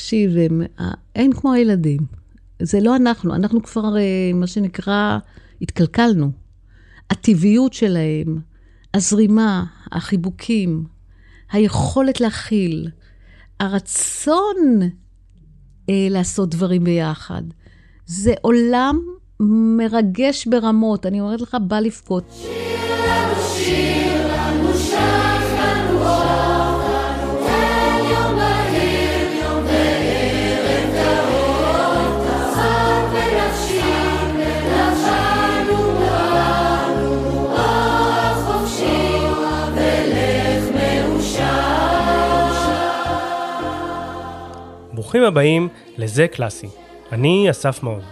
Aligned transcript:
תקשיב, 0.00 0.36
הם, 0.36 0.62
אין 1.14 1.32
כמו 1.32 1.52
הילדים. 1.52 2.00
זה 2.62 2.80
לא 2.80 2.96
אנחנו, 2.96 3.34
אנחנו 3.34 3.62
כבר, 3.62 3.96
אה, 3.96 4.30
מה 4.34 4.46
שנקרא, 4.46 5.18
התקלקלנו. 5.62 6.30
הטבעיות 7.10 7.72
שלהם, 7.72 8.38
הזרימה, 8.94 9.64
החיבוקים, 9.92 10.84
היכולת 11.52 12.20
להכיל, 12.20 12.88
הרצון 13.60 14.56
אה, 15.90 16.06
לעשות 16.10 16.50
דברים 16.50 16.84
ביחד. 16.84 17.42
זה 18.06 18.34
עולם 18.40 19.00
מרגש 19.76 20.46
ברמות, 20.46 21.06
אני 21.06 21.20
אומרת 21.20 21.40
לך, 21.40 21.56
בא 21.66 21.80
לבכות. 21.80 22.24
שיר 22.32 23.06
לנו 23.06 23.42
שיר 23.56 23.99
ברוכים 45.10 45.24
הבאים 45.24 45.68
לזה 45.98 46.28
קלאסי. 46.28 46.68
אני 47.12 47.50
אסף 47.50 47.82
מעוז. 47.82 48.02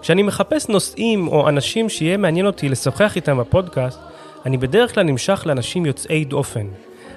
כשאני 0.00 0.22
מחפש 0.22 0.68
נושאים 0.68 1.28
או 1.28 1.48
אנשים 1.48 1.88
שיהיה 1.88 2.16
מעניין 2.16 2.46
אותי 2.46 2.68
לשוחח 2.68 3.16
איתם 3.16 3.38
בפודקאסט, 3.38 4.00
אני 4.46 4.56
בדרך 4.56 4.94
כלל 4.94 5.02
נמשך 5.02 5.42
לאנשים 5.46 5.86
יוצאי 5.86 6.24
דופן. 6.24 6.66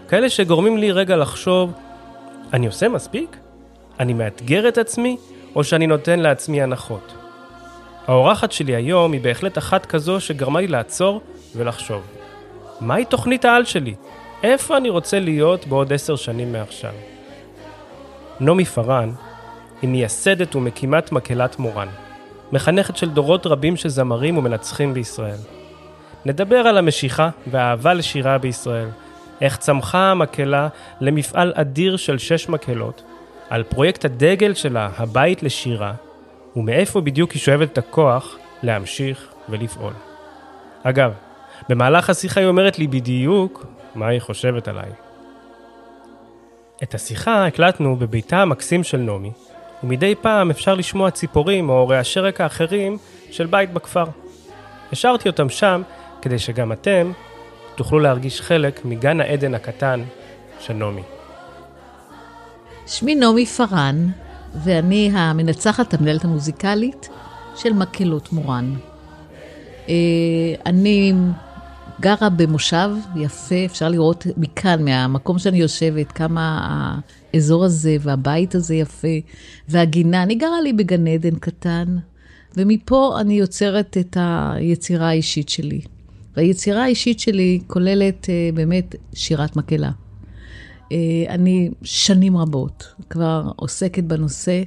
כאלה 0.08 0.30
שגורמים 0.30 0.78
לי 0.78 0.92
רגע 0.92 1.16
לחשוב, 1.16 1.72
אני 2.54 2.68
עושה 2.68 2.90
מספיק? 2.90 3.38
אני 4.00 4.14
מאתגר 4.14 4.68
את 4.68 4.78
עצמי, 4.78 5.18
או 5.56 5.64
שאני 5.64 5.88
נותן 5.88 6.20
לעצמי 6.20 6.62
הנחות? 6.62 7.14
האורחת 8.08 8.52
שלי 8.52 8.76
היום 8.76 9.12
היא 9.12 9.22
בהחלט 9.22 9.58
אחת 9.58 9.86
כזו 9.86 10.20
שגרמה 10.20 10.60
לי 10.60 10.68
לעצור 10.68 11.22
ולחשוב. 11.56 12.02
מהי 12.82 13.06
תוכנית 13.06 13.46
העל 13.46 13.66
שלי? 13.66 13.96
איפה 14.44 14.78
אני 14.78 14.90
רוצה 14.90 15.20
להיות 15.20 15.68
בעוד 15.68 15.94
עשר 15.94 16.16
שנים 16.16 16.52
מעכשיו? 16.52 17.17
נעמי 18.40 18.66
פארן 18.66 19.12
היא 19.82 19.90
מייסדת 19.90 20.56
ומקימת 20.56 21.12
מקהלת 21.12 21.60
מורן, 21.60 21.88
מחנכת 22.52 22.98
של 22.98 23.10
דורות 23.10 23.48
רבים 23.48 23.76
של 23.76 23.90
זמרים 23.90 24.38
ומנצחים 24.38 24.94
בישראל. 24.94 25.38
נדבר 26.26 26.58
על 26.58 26.78
המשיכה 26.78 27.30
והאהבה 27.48 27.94
לשירה 27.94 28.38
בישראל, 28.38 28.88
איך 29.42 29.58
צמחה 29.58 30.12
המקהלה 30.12 30.68
למפעל 31.02 31.54
אדיר 31.56 31.98
של 31.98 32.18
שש 32.18 32.50
מקהלות, 32.50 33.04
על 33.50 33.64
פרויקט 33.64 34.06
הדגל 34.06 34.54
שלה, 34.54 34.90
הבית 34.98 35.44
לשירה, 35.44 35.94
ומאיפה 36.56 37.02
בדיוק 37.02 37.32
היא 37.32 37.40
שואבת 37.40 37.74
את 37.74 37.78
הכוח 37.78 38.38
להמשיך 38.64 39.28
ולפעול. 39.50 39.94
אגב, 40.84 41.14
במהלך 41.70 42.10
השיחה 42.10 42.40
היא 42.40 42.48
אומרת 42.48 42.80
לי 42.80 42.88
בדיוק 42.88 43.66
מה 43.96 44.08
היא 44.08 44.20
חושבת 44.20 44.68
עליי. 44.68 45.07
את 46.84 46.96
השיחה 46.96 47.46
הקלטנו 47.46 47.96
בביתה 47.96 48.42
המקסים 48.42 48.84
של 48.84 48.98
נעמי, 48.98 49.32
ומדי 49.84 50.16
פעם 50.22 50.50
אפשר 50.50 50.76
לשמוע 50.76 51.12
ציפורים 51.12 51.70
או 51.70 51.88
רעשי 51.88 52.20
רקע 52.20 52.46
אחרים 52.46 52.98
של 53.32 53.46
בית 53.46 53.74
בכפר. 53.74 54.06
השארתי 54.92 55.30
אותם 55.30 55.50
שם 55.50 55.82
כדי 56.22 56.40
שגם 56.40 56.72
אתם 56.72 57.12
תוכלו 57.76 58.00
להרגיש 58.00 58.42
חלק 58.42 58.86
מגן 58.86 59.22
העדן 59.22 59.54
הקטן 59.54 60.04
של 60.60 60.74
נעמי. 60.74 61.02
שמי 62.88 63.16
נעמי 63.16 63.46
פארן, 63.46 64.08
ואני 64.56 65.12
המנצחת 65.14 65.94
המנהלת 65.94 66.24
המוזיקלית 66.24 67.10
של 67.56 67.74
מקהלות 67.74 68.34
מורן. 68.34 68.74
אה, 69.90 69.94
אני 70.66 71.14
גרה 72.02 72.30
במושב 72.30 72.90
יפה, 73.16 73.66
אפשר 73.66 73.90
לראות 73.90 74.28
מכאן, 74.38 74.86
מהמקום 74.86 75.40
שאני 75.40 75.58
יושבת, 75.58 76.12
כמה 76.12 76.60
האזור 77.34 77.66
הזה 77.66 77.98
והבית 78.00 78.56
הזה 78.56 78.76
יפה, 78.76 79.08
והגינה. 79.70 80.24
אני 80.24 80.36
גרה 80.36 80.62
לי 80.62 80.74
בגן 80.74 81.08
עדן 81.08 81.36
קטן, 81.36 81.98
ומפה 82.58 83.18
אני 83.22 83.34
יוצרת 83.34 83.98
את 83.98 84.18
היצירה 84.20 85.10
האישית 85.10 85.50
שלי. 85.50 85.82
והיצירה 86.36 86.84
האישית 86.84 87.20
שלי 87.20 87.60
כוללת 87.68 88.26
uh, 88.26 88.56
באמת 88.56 88.96
שירת 89.14 89.56
מקהלה. 89.56 89.92
Uh, 89.92 90.94
אני 91.30 91.70
שנים 91.84 92.38
רבות 92.38 92.94
כבר 93.10 93.52
עוסקת 93.56 94.04
בנושא, 94.04 94.64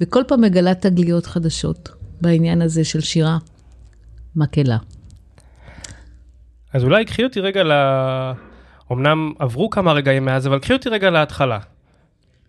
וכל 0.00 0.22
פעם 0.28 0.40
מגלה 0.40 0.74
תגליות 0.74 1.26
חדשות 1.26 1.88
בעניין 2.20 2.62
הזה 2.62 2.84
של 2.84 3.00
שירה 3.00 3.38
מקהלה. 4.36 4.76
אז 6.74 6.84
אולי 6.84 7.04
קחי 7.04 7.24
אותי 7.24 7.40
רגע 7.40 7.62
ל... 7.62 7.72
אמנם 8.92 9.32
עברו 9.38 9.70
כמה 9.70 9.92
רגעים 9.92 10.24
מאז, 10.24 10.46
אבל 10.46 10.58
קחי 10.58 10.72
אותי 10.72 10.88
רגע 10.88 11.10
להתחלה. 11.10 11.58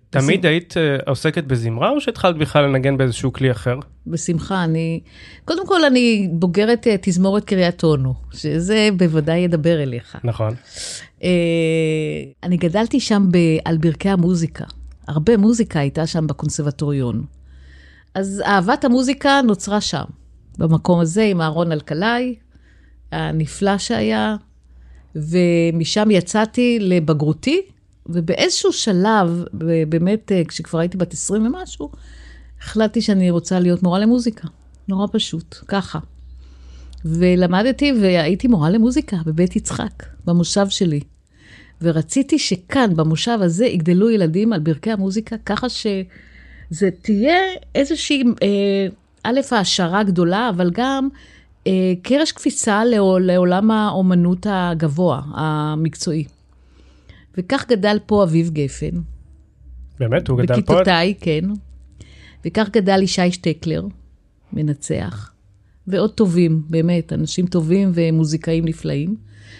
תמיד 0.09 0.45
היית 0.45 0.73
uh, 0.73 1.09
עוסקת 1.09 1.43
בזמרה, 1.43 1.89
או 1.89 2.01
שהתחלת 2.01 2.37
בכלל 2.37 2.63
לנגן 2.65 2.97
באיזשהו 2.97 3.33
כלי 3.33 3.51
אחר? 3.51 3.79
בשמחה, 4.07 4.63
אני... 4.63 4.99
קודם 5.45 5.67
כל, 5.67 5.83
אני 5.85 6.29
בוגרת 6.31 6.87
uh, 6.87 6.89
תזמורת 7.01 7.45
קריית 7.45 7.83
אונו, 7.83 8.13
שזה 8.33 8.89
בוודאי 8.97 9.37
ידבר 9.39 9.83
אליך. 9.83 10.17
נכון. 10.23 10.53
Uh, 11.19 11.23
אני 12.43 12.57
גדלתי 12.57 12.99
שם 12.99 13.27
ב... 13.31 13.37
על 13.65 13.77
ברכי 13.77 14.09
המוזיקה. 14.09 14.65
הרבה 15.07 15.37
מוזיקה 15.37 15.79
הייתה 15.79 16.07
שם 16.07 16.27
בקונסרבטוריון. 16.27 17.23
אז 18.13 18.43
אהבת 18.45 18.85
המוזיקה 18.85 19.41
נוצרה 19.41 19.81
שם, 19.81 20.03
במקום 20.57 20.99
הזה, 20.99 21.23
עם 21.23 21.41
אהרון 21.41 21.71
אלקלעי, 21.71 22.35
הנפלא 23.15 23.77
שהיה, 23.77 24.35
ומשם 25.15 26.11
יצאתי 26.11 26.77
לבגרותי, 26.81 27.61
ובאיזשהו 28.05 28.73
שלב, 28.73 29.43
באמת, 29.89 30.31
אה, 30.31 30.41
כשכבר 30.47 30.79
הייתי 30.79 30.97
בת 30.97 31.13
20 31.13 31.45
ומשהו, 31.45 31.91
החלטתי 32.61 33.01
שאני 33.01 33.29
רוצה 33.29 33.59
להיות 33.59 33.83
מורה 33.83 33.99
למוזיקה. 33.99 34.47
נורא 34.87 35.07
פשוט, 35.11 35.55
ככה. 35.67 35.99
ולמדתי 37.05 37.93
והייתי 38.01 38.47
מורה 38.47 38.69
למוזיקה 38.69 39.17
בבית 39.25 39.55
יצחק, 39.55 40.03
במושב 40.25 40.69
שלי. 40.69 40.99
ורציתי 41.81 42.39
שכאן, 42.39 42.95
במושב 42.95 43.37
הזה, 43.41 43.65
יגדלו 43.65 44.09
ילדים 44.09 44.53
על 44.53 44.59
ברכי 44.59 44.91
המוזיקה, 44.91 45.35
ככה 45.45 45.69
שזה 45.69 46.89
תהיה 47.01 47.37
איזושהי, 47.75 48.23
אה, 48.43 48.87
א', 49.23 49.39
העשרה 49.51 50.03
גדולה, 50.03 50.49
אבל 50.49 50.71
גם 50.73 51.09
אה, 51.67 51.93
קרש 52.01 52.31
קפיצה 52.31 52.81
לעולם 53.19 53.71
האומנות 53.71 54.47
הגבוה, 54.49 55.21
המקצועי. 55.33 56.25
וכך 57.37 57.65
גדל 57.69 57.97
פה 58.05 58.23
אביב 58.23 58.49
גפן. 58.49 59.01
באמת? 59.99 60.27
הוא 60.27 60.37
גדל 60.37 60.47
פה? 60.47 60.61
בכיתותיי, 60.61 61.13
כן. 61.21 61.43
וכך 62.45 62.69
גדל 62.71 63.01
ישי 63.01 63.31
שטקלר, 63.31 63.85
מנצח. 64.53 65.31
ועוד 65.87 66.11
טובים, 66.11 66.61
באמת, 66.69 67.13
אנשים 67.13 67.47
טובים 67.47 67.91
ומוזיקאים 67.93 68.65
נפלאים. 68.65 69.15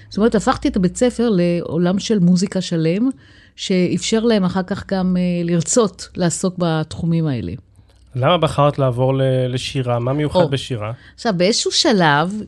זאת 0.10 0.18
אומרת, 0.18 0.36
הפכתי 0.36 0.68
את 0.68 0.76
הבית 0.76 0.98
ספר 0.98 1.30
לעולם 1.30 2.00
של 2.00 2.20
מוזיקה 2.20 2.62
שלם, 2.62 3.10
שאפשר 3.56 4.20
להם 4.20 4.44
אחר 4.44 4.64
כך 4.64 4.92
גם 4.92 5.16
uh, 5.18 5.48
לרצות 5.48 6.10
לעסוק 6.16 6.56
בתחומים 6.58 7.28
האלה. 7.28 7.54
למה 8.16 8.38
בחרת 8.38 8.80
לעבור 8.80 9.14
לשירה? 9.50 10.00
מה 10.00 10.14
מיוחד 10.14 10.40
או. 10.40 10.50
בשירה? 10.50 10.92
עכשיו, 11.16 11.34
באיזשהו 11.38 11.72
שלב, 11.72 12.42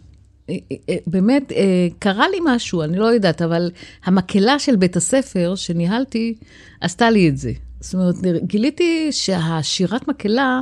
אה, 0.49 0.55
אה, 0.71 0.75
אה, 0.89 0.95
באמת, 1.07 1.51
קרה 1.99 2.29
לי 2.29 2.37
משהו, 2.45 2.83
אני 2.83 2.97
לא 2.97 3.05
יודעת, 3.05 3.41
אבל 3.41 3.71
המקהלה 4.05 4.59
של 4.59 4.75
בית 4.75 4.95
הספר 4.95 5.53
שניהלתי, 5.55 6.35
עשתה 6.81 7.09
לי 7.09 7.29
את 7.29 7.37
זה. 7.37 7.51
זאת 7.79 7.93
אומרת, 7.93 8.15
גיליתי 8.43 9.07
שהשירת 9.11 10.07
מקהלה 10.07 10.61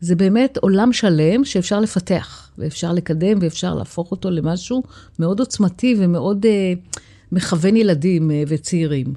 זה 0.00 0.16
באמת 0.16 0.56
עולם 0.56 0.92
שלם 0.92 1.44
שאפשר 1.44 1.80
לפתח, 1.80 2.50
ואפשר 2.58 2.92
לקדם, 2.92 3.38
ואפשר 3.40 3.74
להפוך 3.74 4.10
אותו 4.10 4.30
למשהו 4.30 4.82
מאוד 5.18 5.40
עוצמתי 5.40 5.94
ומאוד 5.98 6.46
uh, 6.46 6.98
מכוון 7.32 7.76
ילדים 7.76 8.30
uh, 8.30 8.32
וצעירים. 8.48 9.14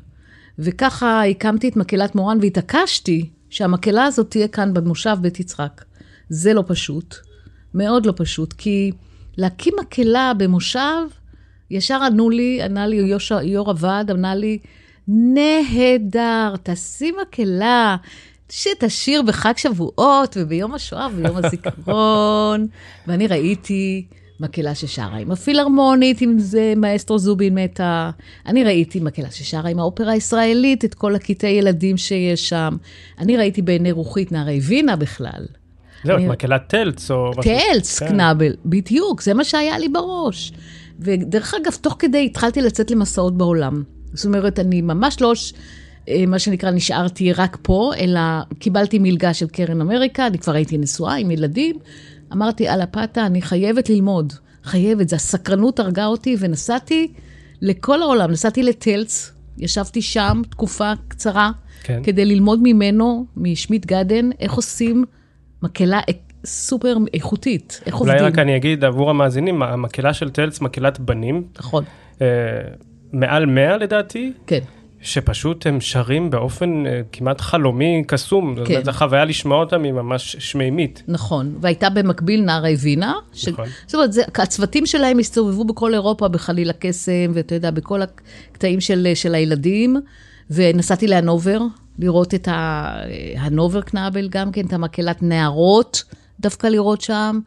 וככה 0.59 1.23
הקמתי 1.25 1.67
את 1.67 1.75
מקהלת 1.75 2.15
מורן 2.15 2.37
והתעקשתי 2.41 3.29
שהמקהלה 3.49 4.03
הזאת 4.05 4.29
תהיה 4.29 4.47
כאן 4.47 4.73
במושב 4.73 5.17
בית 5.21 5.39
יצחק. 5.39 5.83
זה 6.29 6.53
לא 6.53 6.63
פשוט, 6.67 7.15
מאוד 7.73 8.05
לא 8.05 8.13
פשוט, 8.15 8.53
כי 8.53 8.91
להקים 9.37 9.73
מקהלה 9.79 10.31
במושב, 10.37 11.01
ישר 11.71 12.03
ענו 12.03 12.29
לי, 12.29 12.61
ענה 12.63 12.87
לי 12.87 12.95
יוש, 12.95 13.31
יו"ר 13.43 13.69
הוועד, 13.69 14.11
ענה 14.11 14.35
לי, 14.35 14.59
נהדר, 15.07 16.55
תעשי 16.63 17.11
מקהלה, 17.21 17.97
שתשיר 18.49 19.21
בחג 19.21 19.53
שבועות 19.57 20.37
וביום 20.39 20.73
השואה 20.73 21.07
וביום 21.13 21.37
הזיכרון. 21.37 22.67
ואני 23.07 23.27
ראיתי 23.27 24.05
מקהלה 24.39 24.75
ששרה 24.75 25.17
עם 25.17 25.31
הפילהרמונית, 25.31 26.21
אם 26.21 26.39
זה 26.39 26.73
מאסטרו 26.77 27.19
זובין 27.19 27.55
מתה. 27.57 28.09
אני 28.45 28.63
ראיתי 28.63 28.99
מקהלה 28.99 29.31
ששרה 29.31 29.69
עם 29.69 29.79
האופרה 29.79 30.11
הישראלית, 30.11 30.85
את 30.85 30.93
כל 30.93 31.15
הקטעי 31.15 31.51
ילדים 31.51 31.97
שיש 31.97 32.49
שם. 32.49 32.77
אני 33.19 33.37
ראיתי 33.37 33.61
בעיני 33.61 33.91
רוחית 33.91 34.31
נערי 34.31 34.59
וינה 34.59 34.95
בכלל. 34.95 35.45
זהו, 36.03 36.15
את 36.15 36.19
אני- 36.19 36.27
מקהלת 36.27 36.67
טלץ 36.67 37.11
או... 37.11 37.31
טלץ, 37.41 37.99
כן. 37.99 38.07
קנאבל, 38.07 38.53
בדיוק, 38.65 39.21
זה 39.21 39.33
מה 39.33 39.43
שהיה 39.43 39.77
לי 39.79 39.89
בראש. 39.89 40.51
ודרך 40.99 41.53
אגב, 41.53 41.71
תוך 41.81 41.95
כדי 41.99 42.25
התחלתי 42.25 42.61
לצאת 42.61 42.91
למסעות 42.91 43.37
בעולם. 43.37 43.83
זאת 44.13 44.25
אומרת, 44.25 44.59
אני 44.59 44.81
ממש 44.81 45.21
לא, 45.21 45.33
אה, 46.09 46.23
מה 46.27 46.39
שנקרא, 46.39 46.71
נשארתי 46.71 47.33
רק 47.33 47.57
פה, 47.61 47.91
אלא 47.99 48.19
קיבלתי 48.59 48.99
מלגה 48.99 49.33
של 49.33 49.47
קרן 49.47 49.81
אמריקה, 49.81 50.27
אני 50.27 50.37
כבר 50.37 50.53
הייתי 50.53 50.77
נשואה 50.77 51.15
עם 51.15 51.31
ילדים. 51.31 51.75
אמרתי, 52.33 52.67
על 52.67 52.81
הפתה, 52.81 53.25
אני 53.25 53.41
חייבת 53.41 53.89
ללמוד, 53.89 54.33
חייבת, 54.63 55.09
זה 55.09 55.15
הסקרנות 55.15 55.79
הרגה 55.79 56.05
אותי, 56.05 56.35
ונסעתי 56.39 57.11
לכל 57.61 58.01
העולם, 58.01 58.31
נסעתי 58.31 58.63
לטלץ, 58.63 59.33
ישבתי 59.57 60.01
שם 60.01 60.41
תקופה 60.49 60.91
קצרה, 61.07 61.51
כן. 61.83 62.01
כדי 62.03 62.25
ללמוד 62.25 62.59
ממנו, 62.63 63.25
משמיט 63.37 63.85
גדן, 63.85 64.29
איך 64.39 64.53
עושים 64.53 65.05
מקהלה 65.63 65.99
סופר 66.45 66.97
איכותית, 67.13 67.81
איך 67.85 67.99
אולי 67.99 68.11
עובדים. 68.11 68.27
רק 68.27 68.39
אני 68.39 68.55
אגיד 68.55 68.83
עבור 68.83 69.09
המאזינים, 69.09 69.61
המקהלה 69.61 70.13
של 70.13 70.29
טלץ 70.29 70.61
מקהלת 70.61 70.99
בנים, 70.99 71.43
נכון, 71.59 71.83
אה, 72.21 72.27
מעל 73.13 73.45
100 73.45 73.77
לדעתי, 73.77 74.33
כן. 74.47 74.59
שפשוט 75.01 75.67
הם 75.67 75.81
שרים 75.81 76.29
באופן 76.29 76.83
אה, 76.87 77.01
כמעט 77.11 77.41
חלומי 77.41 78.03
קסום. 78.07 78.55
זאת 78.57 78.67
כן. 78.67 78.73
אומרת, 78.73 78.87
החוויה 78.87 79.25
לשמוע 79.25 79.59
אותם 79.59 79.83
היא 79.83 79.91
ממש 79.91 80.35
שמימית. 80.39 81.03
נכון, 81.07 81.55
והייתה 81.61 81.89
במקביל 81.89 82.41
נערי 82.41 82.75
וינה. 82.79 83.13
ש... 83.33 83.47
נכון. 83.47 83.67
זאת 83.85 83.95
אומרת, 83.95 84.13
זה, 84.13 84.21
הצוותים 84.35 84.85
שלהם 84.85 85.19
הסתובבו 85.19 85.63
בכל 85.65 85.93
אירופה, 85.93 86.27
בחליל 86.27 86.69
הקסם, 86.69 87.31
ואתה 87.33 87.55
יודע, 87.55 87.71
בכל 87.71 88.01
הקטעים 88.01 88.81
של, 88.81 89.07
של 89.15 89.35
הילדים, 89.35 89.95
ונסעתי 90.49 91.07
להנובר, 91.07 91.61
לראות 91.99 92.33
את 92.33 92.47
ה- 92.47 93.01
הנובר 93.37 93.81
קנאבל 93.81 94.27
גם 94.29 94.51
כן, 94.51 94.65
את 94.65 94.73
המקהלת 94.73 95.23
נערות, 95.23 96.03
דווקא 96.39 96.67
לראות 96.67 97.01
שם, 97.01 97.39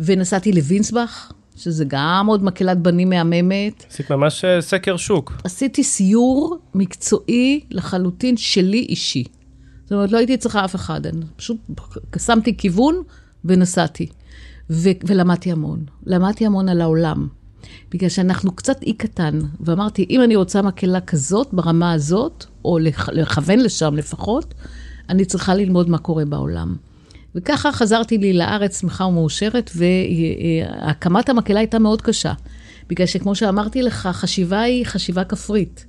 ונסעתי 0.00 0.52
לווינסבך, 0.52 1.32
שזה 1.58 1.84
גם 1.88 2.26
עוד 2.28 2.44
מקהלת 2.44 2.78
בנים 2.82 3.08
מהממת. 3.10 3.84
עשית 3.90 4.10
ממש 4.12 4.44
אה, 4.44 4.60
סקר 4.60 4.96
שוק. 4.96 5.32
עשיתי 5.44 5.84
סיור 5.84 6.58
מקצועי 6.74 7.60
לחלוטין 7.70 8.36
שלי 8.36 8.78
אישי. 8.88 9.24
זאת 9.84 9.92
אומרת, 9.92 10.12
לא 10.12 10.18
הייתי 10.18 10.36
צריכה 10.36 10.64
אף 10.64 10.74
אחד, 10.74 11.06
אני 11.06 11.20
פשוט 11.36 11.56
שמתי 12.18 12.56
כיוון 12.56 13.02
ונסעתי. 13.44 14.06
ו- 14.70 14.88
ולמדתי 15.06 15.52
המון. 15.52 15.84
למדתי 16.06 16.46
המון 16.46 16.68
על 16.68 16.80
העולם. 16.80 17.28
בגלל 17.92 18.08
שאנחנו 18.08 18.52
קצת 18.52 18.82
אי 18.82 18.92
קטן, 18.92 19.38
ואמרתי, 19.60 20.06
אם 20.10 20.22
אני 20.22 20.36
רוצה 20.36 20.62
מקהלה 20.62 21.00
כזאת, 21.00 21.48
ברמה 21.52 21.92
הזאת, 21.92 22.44
או 22.64 22.78
לכ- 22.78 23.08
לכוון 23.12 23.58
לשם 23.58 23.94
לפחות, 23.94 24.54
אני 25.08 25.24
צריכה 25.24 25.54
ללמוד 25.54 25.88
מה 25.90 25.98
קורה 25.98 26.24
בעולם. 26.24 26.76
וככה 27.38 27.72
חזרתי 27.72 28.18
לי 28.18 28.32
לארץ 28.32 28.80
שמחה 28.80 29.04
ומאושרת, 29.04 29.70
והקמת 29.74 31.28
המקהלה 31.28 31.60
הייתה 31.60 31.78
מאוד 31.78 32.02
קשה. 32.02 32.32
בגלל 32.88 33.06
שכמו 33.06 33.34
שאמרתי 33.34 33.82
לך, 33.82 34.08
חשיבה 34.12 34.60
היא 34.60 34.86
חשיבה 34.86 35.24
כפרית. 35.24 35.86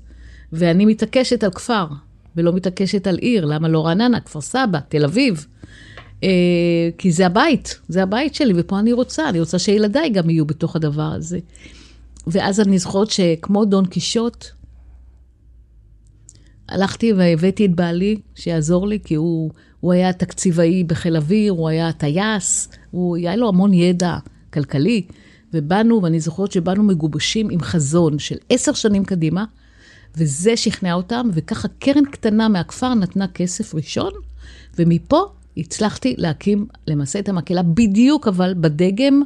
ואני 0.54 0.86
מתעקשת 0.86 1.44
על 1.44 1.52
כפר, 1.52 1.86
ולא 2.36 2.54
מתעקשת 2.54 3.08
על 3.08 3.18
עיר. 3.18 3.46
למה 3.46 3.68
לא 3.68 3.86
רעננה, 3.86 4.20
כפר 4.20 4.42
סבא, 4.42 4.80
תל 4.90 5.06
אביב? 5.06 5.46
אה, 6.24 6.30
כי 6.98 7.12
זה 7.12 7.26
הבית, 7.26 7.80
זה 7.88 8.04
הבית 8.04 8.36
שלי, 8.36 8.54
ופה 8.56 8.80
אני 8.80 8.94
רוצה, 8.94 9.30
אני 9.30 9.40
רוצה 9.40 9.60
שילדיי 9.60 10.10
גם 10.10 10.30
יהיו 10.30 10.46
בתוך 10.46 10.76
הדבר 10.76 11.12
הזה. 11.16 11.40
ואז 12.28 12.60
אני 12.60 12.80
זוכרת 12.80 13.12
שכמו 13.12 13.66
דון 13.66 13.86
קישוט, 13.86 14.46
הלכתי 16.70 17.14
והבאתי 17.14 17.66
את 17.66 17.76
בעלי 17.76 18.20
שיעזור 18.36 18.88
לי, 18.88 19.00
כי 19.04 19.16
הוא, 19.16 19.52
הוא 19.80 19.94
היה 19.94 20.14
תקציבאי 20.14 20.84
בחיל 20.84 21.18
אוויר, 21.18 21.52
הוא 21.52 21.70
היה 21.70 21.92
טייס, 21.92 22.70
הוא, 22.92 23.18
היה 23.18 23.36
לו 23.36 23.48
המון 23.48 23.74
ידע 23.74 24.18
כלכלי, 24.54 25.02
ובאנו, 25.54 26.04
ואני 26.04 26.20
זוכרת 26.20 26.52
שבאנו 26.52 26.84
מגובשים 26.84 27.50
עם 27.50 27.62
חזון 27.62 28.20
של 28.20 28.36
עשר 28.50 28.74
שנים 28.74 29.06
קדימה, 29.06 29.46
וזה 30.18 30.58
שכנע 30.58 30.94
אותם, 30.94 31.30
וככה 31.34 31.68
קרן 31.80 32.06
קטנה 32.06 32.48
מהכפר 32.48 32.94
נתנה 32.94 33.28
כסף 33.28 33.76
ראשון, 33.76 34.12
ומפה 34.80 35.22
הצלחתי 35.58 36.16
להקים 36.18 36.68
למעשה 36.88 37.20
את 37.20 37.30
המקהלה, 37.30 37.64
בדיוק 37.64 38.28
אבל 38.28 38.54
בדגם 38.58 39.22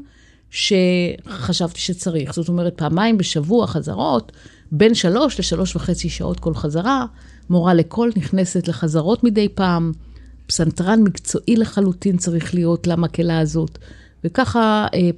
שחשבתי 0.50 1.80
שצריך. 1.80 2.34
זאת 2.34 2.48
אומרת, 2.48 2.74
פעמיים 2.78 3.18
בשבוע 3.18 3.68
חזרות, 3.68 4.32
בין 4.72 4.94
שלוש 4.94 5.40
לשלוש 5.40 5.76
וחצי 5.76 6.10
שעות 6.10 6.40
כל 6.40 6.54
חזרה, 6.54 7.06
מורה 7.50 7.74
לקול 7.74 8.12
נכנסת 8.18 8.68
לחזרות 8.68 9.24
מדי 9.24 9.50
פעם, 9.50 9.92
פסנתרן 10.48 11.02
מקצועי 11.04 11.56
לחלוטין 11.56 12.18
צריך 12.18 12.54
להיות 12.54 12.88
למקהלה 12.88 13.40
הזאת. 13.40 13.78
וככה 14.24 14.88
אה, 14.94 15.10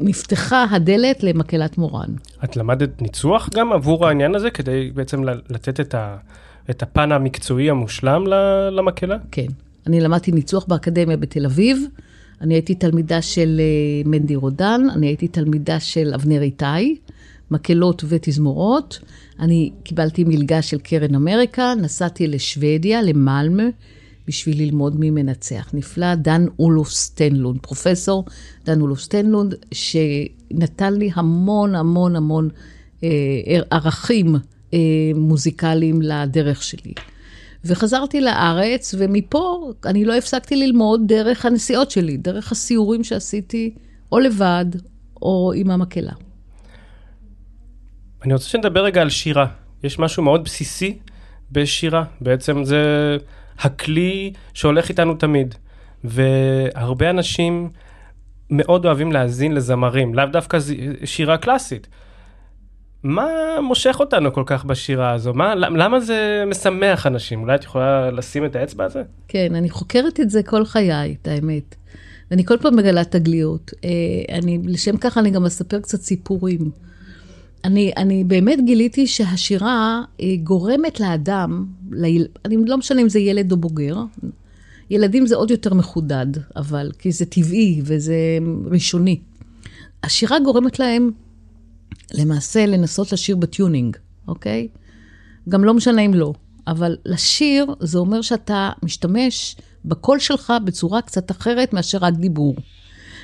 נפתחה 0.00 0.64
הדלת 0.70 1.22
למקהלת 1.22 1.78
מורן. 1.78 2.08
את 2.44 2.56
למדת 2.56 3.02
ניצוח 3.02 3.48
גם 3.54 3.72
עבור 3.72 4.06
העניין 4.06 4.34
הזה, 4.34 4.50
כדי 4.50 4.90
בעצם 4.94 5.24
לתת 5.24 5.80
את, 5.80 5.94
ה, 5.94 6.16
את 6.70 6.82
הפן 6.82 7.12
המקצועי 7.12 7.70
המושלם 7.70 8.26
למקהלה? 8.70 9.16
כן. 9.30 9.46
אני 9.86 10.00
למדתי 10.00 10.32
ניצוח 10.32 10.64
באקדמיה 10.64 11.16
בתל 11.16 11.46
אביב, 11.46 11.86
אני 12.40 12.54
הייתי 12.54 12.74
תלמידה 12.74 13.22
של 13.22 13.60
אה, 13.60 14.10
מנדי 14.10 14.36
רודן, 14.36 14.80
אני 14.94 15.06
הייתי 15.06 15.28
תלמידה 15.28 15.80
של 15.80 16.12
אבנר 16.14 16.42
איתי, 16.42 16.96
מקהלות 17.52 18.04
ותזמורות. 18.08 18.98
אני 19.40 19.70
קיבלתי 19.82 20.24
מלגה 20.24 20.62
של 20.62 20.78
קרן 20.78 21.14
אמריקה, 21.14 21.74
נסעתי 21.74 22.26
לשוודיה, 22.26 23.02
למלמה, 23.02 23.62
בשביל 24.26 24.58
ללמוד 24.62 24.96
ממנצח 24.98 25.70
נפלא, 25.74 26.14
דן 26.14 26.44
אולוף 26.58 26.90
סטנלונד, 26.90 27.58
פרופסור 27.60 28.24
דן 28.64 28.80
אולוף 28.80 29.00
סטנלונד, 29.00 29.54
שנתן 29.72 30.94
לי 30.94 31.10
המון 31.14 31.74
המון 31.74 32.16
המון 32.16 32.48
אה, 33.04 33.08
ערכים 33.70 34.36
אה, 34.74 34.78
מוזיקליים 35.14 36.02
לדרך 36.02 36.62
שלי. 36.62 36.92
וחזרתי 37.64 38.20
לארץ, 38.20 38.94
ומפה 38.98 39.72
אני 39.86 40.04
לא 40.04 40.16
הפסקתי 40.16 40.56
ללמוד 40.56 41.00
דרך 41.06 41.46
הנסיעות 41.46 41.90
שלי, 41.90 42.16
דרך 42.16 42.52
הסיורים 42.52 43.04
שעשיתי, 43.04 43.74
או 44.12 44.18
לבד, 44.18 44.66
או 45.22 45.52
עם 45.56 45.70
המקהלה. 45.70 46.12
אני 48.24 48.32
רוצה 48.32 48.48
שנדבר 48.48 48.84
רגע 48.84 49.00
על 49.00 49.10
שירה. 49.10 49.46
יש 49.82 49.98
משהו 49.98 50.22
מאוד 50.22 50.44
בסיסי 50.44 50.98
בשירה, 51.52 52.04
בעצם 52.20 52.64
זה 52.64 52.82
הכלי 53.58 54.32
שהולך 54.54 54.88
איתנו 54.88 55.14
תמיד. 55.14 55.54
והרבה 56.04 57.10
אנשים 57.10 57.70
מאוד 58.50 58.86
אוהבים 58.86 59.12
להאזין 59.12 59.54
לזמרים, 59.54 60.14
לאו 60.14 60.24
דווקא 60.32 60.58
ז- 60.58 60.72
שירה 61.04 61.36
קלאסית. 61.36 61.86
מה 63.02 63.26
מושך 63.62 63.96
אותנו 64.00 64.32
כל 64.32 64.42
כך 64.46 64.64
בשירה 64.64 65.12
הזו? 65.12 65.34
מה, 65.34 65.54
למ- 65.54 65.76
למה 65.76 66.00
זה 66.00 66.44
משמח 66.46 67.06
אנשים? 67.06 67.40
אולי 67.42 67.54
את 67.54 67.64
יכולה 67.64 68.10
לשים 68.10 68.44
את 68.44 68.56
האצבע 68.56 68.84
הזה? 68.84 69.02
כן, 69.28 69.54
אני 69.54 69.70
חוקרת 69.70 70.20
את 70.20 70.30
זה 70.30 70.42
כל 70.42 70.64
חיי, 70.64 71.16
את 71.22 71.28
האמת. 71.28 71.74
ואני 72.30 72.44
כל 72.44 72.56
פעם 72.60 72.76
מגלה 72.76 73.04
תגליות. 73.04 73.70
אה, 73.84 73.88
אני, 74.38 74.58
לשם 74.64 74.96
כך 74.96 75.18
אני 75.18 75.30
גם 75.30 75.46
אספר 75.46 75.80
קצת 75.80 76.00
סיפורים. 76.00 76.70
אני, 77.64 77.92
אני 77.96 78.24
באמת 78.24 78.58
גיליתי 78.64 79.06
שהשירה 79.06 80.02
אה, 80.20 80.36
גורמת 80.42 81.00
לאדם, 81.00 81.66
ליל, 81.90 82.26
אני 82.44 82.56
לא 82.66 82.78
משנה 82.78 83.02
אם 83.02 83.08
זה 83.08 83.18
ילד 83.18 83.52
או 83.52 83.56
בוגר, 83.56 83.96
ילדים 84.90 85.26
זה 85.26 85.36
עוד 85.36 85.50
יותר 85.50 85.74
מחודד, 85.74 86.26
אבל 86.56 86.90
כי 86.98 87.12
זה 87.12 87.26
טבעי 87.26 87.80
וזה 87.84 88.14
ראשוני. 88.70 89.20
השירה 90.02 90.40
גורמת 90.40 90.78
להם 90.78 91.10
למעשה 92.14 92.66
לנסות 92.66 93.12
לשיר 93.12 93.36
בטיונינג, 93.36 93.96
אוקיי? 94.28 94.68
גם 95.48 95.64
לא 95.64 95.74
משנה 95.74 96.02
אם 96.02 96.14
לא, 96.14 96.32
אבל 96.66 96.96
לשיר 97.06 97.66
זה 97.80 97.98
אומר 97.98 98.22
שאתה 98.22 98.70
משתמש 98.82 99.56
בקול 99.84 100.18
שלך 100.18 100.52
בצורה 100.64 101.02
קצת 101.02 101.30
אחרת 101.30 101.72
מאשר 101.72 101.98
רק 101.98 102.14
דיבור. 102.14 102.54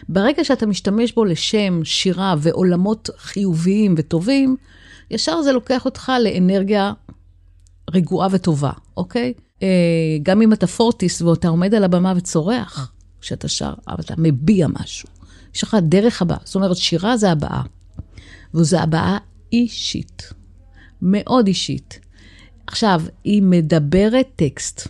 ברגע 0.08 0.44
שאתה 0.44 0.66
משתמש 0.66 1.12
בו 1.12 1.24
לשם 1.24 1.80
שירה 1.84 2.34
ועולמות 2.38 3.10
חיוביים 3.18 3.94
וטובים, 3.98 4.56
ישר 5.10 5.42
זה 5.42 5.52
לוקח 5.52 5.84
אותך 5.84 6.12
לאנרגיה 6.24 6.92
רגועה 7.90 8.28
וטובה, 8.30 8.72
אוקיי? 8.96 9.32
אה, 9.62 9.68
גם 10.22 10.42
אם 10.42 10.52
אתה 10.52 10.66
פורטיס 10.66 11.22
ואתה 11.22 11.48
עומד 11.48 11.74
על 11.74 11.84
הבמה 11.84 12.12
וצורח 12.16 12.92
כשאתה 13.20 13.48
שר, 13.48 13.74
אבל 13.88 14.00
אתה 14.00 14.14
מביע 14.18 14.66
משהו. 14.68 15.08
יש 15.54 15.62
לך 15.62 15.76
דרך 15.82 16.22
הבאה. 16.22 16.38
זאת 16.44 16.54
אומרת, 16.54 16.76
שירה 16.76 17.16
זה 17.16 17.30
הבעה. 17.30 17.62
וזו 18.54 18.78
הבעה 18.78 19.18
אישית, 19.52 20.32
מאוד 21.02 21.46
אישית. 21.46 22.00
עכשיו, 22.66 23.02
היא 23.24 23.42
מדברת 23.42 24.28
טקסט. 24.36 24.88